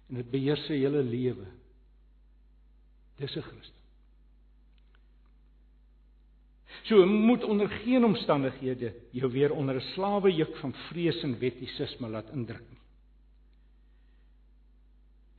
En 0.08 0.20
dit 0.20 0.30
beheer 0.30 0.60
sy 0.66 0.78
hele 0.80 1.02
lewe. 1.02 1.46
Dis 3.18 3.36
'n 3.36 3.42
Christen. 3.42 3.75
So 6.86 7.06
moet 7.06 7.44
onder 7.44 7.68
geen 7.68 8.04
omstandighede 8.04 8.92
jou 9.10 9.30
weer 9.32 9.52
onder 9.52 9.74
'n 9.74 9.90
slawejuk 9.94 10.56
van 10.56 10.72
vrees 10.72 11.22
en 11.22 11.38
wettisisme 11.38 12.08
laat 12.08 12.30
indruk 12.30 12.68
nie. 12.70 12.80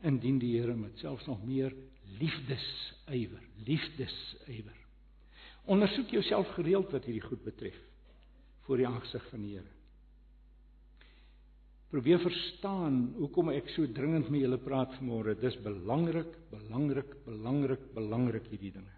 Indien 0.01 0.37
die 0.39 0.59
Here 0.59 0.75
met 0.75 0.97
selfs 0.97 1.25
nog 1.25 1.45
meer 1.45 1.73
liefdesywer, 2.19 3.41
liefdesywer. 3.65 4.75
Ondersoek 5.65 6.09
jouself 6.09 6.47
gereeld 6.47 6.91
wat 6.91 7.05
hierdie 7.05 7.27
goed 7.27 7.43
betref 7.43 7.79
voor 8.59 8.77
die 8.77 8.87
aangesig 8.87 9.29
van 9.29 9.41
die 9.41 9.55
Here. 9.55 9.71
Probeer 11.87 12.19
verstaan 12.19 13.13
hoekom 13.15 13.49
ek 13.49 13.69
so 13.69 13.87
dringend 13.91 14.29
met 14.29 14.41
julle 14.41 14.57
praat 14.57 14.91
vanmôre. 14.99 15.39
Dis 15.39 15.55
belangrik, 15.63 16.33
belangrik, 16.51 17.13
belangrik, 17.25 17.93
belangrik 17.93 18.49
hierdie 18.51 18.71
dinge. 18.71 18.95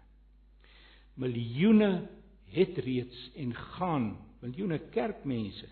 Miljoene 1.14 2.08
het 2.54 2.78
reeds 2.84 3.30
en 3.36 3.54
gaan 3.54 4.10
miljoene 4.40 4.78
kerkmense 4.94 5.68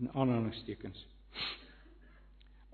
in 0.00 0.10
aanhalingstekens 0.12 1.06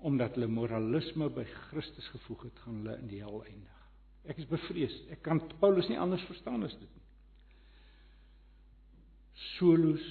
omdat 0.01 0.33
hulle 0.33 0.47
moralisme 0.49 1.27
by 1.29 1.43
Christus 1.69 2.07
gevoeg 2.15 2.47
het 2.47 2.63
gaan 2.63 2.79
hulle 2.79 2.95
in 3.03 3.09
die 3.11 3.19
hel 3.21 3.43
eindig. 3.45 3.81
Ek 4.29 4.39
is 4.41 4.47
bevrees. 4.49 4.95
Ek 5.13 5.21
kan 5.25 5.41
Paulus 5.61 5.89
nie 5.89 5.99
anders 6.01 6.23
verstaan 6.25 6.65
as 6.65 6.73
dit 6.73 6.89
nie. 6.89 7.05
Solus 9.59 10.07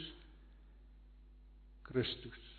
Christus 1.90 2.49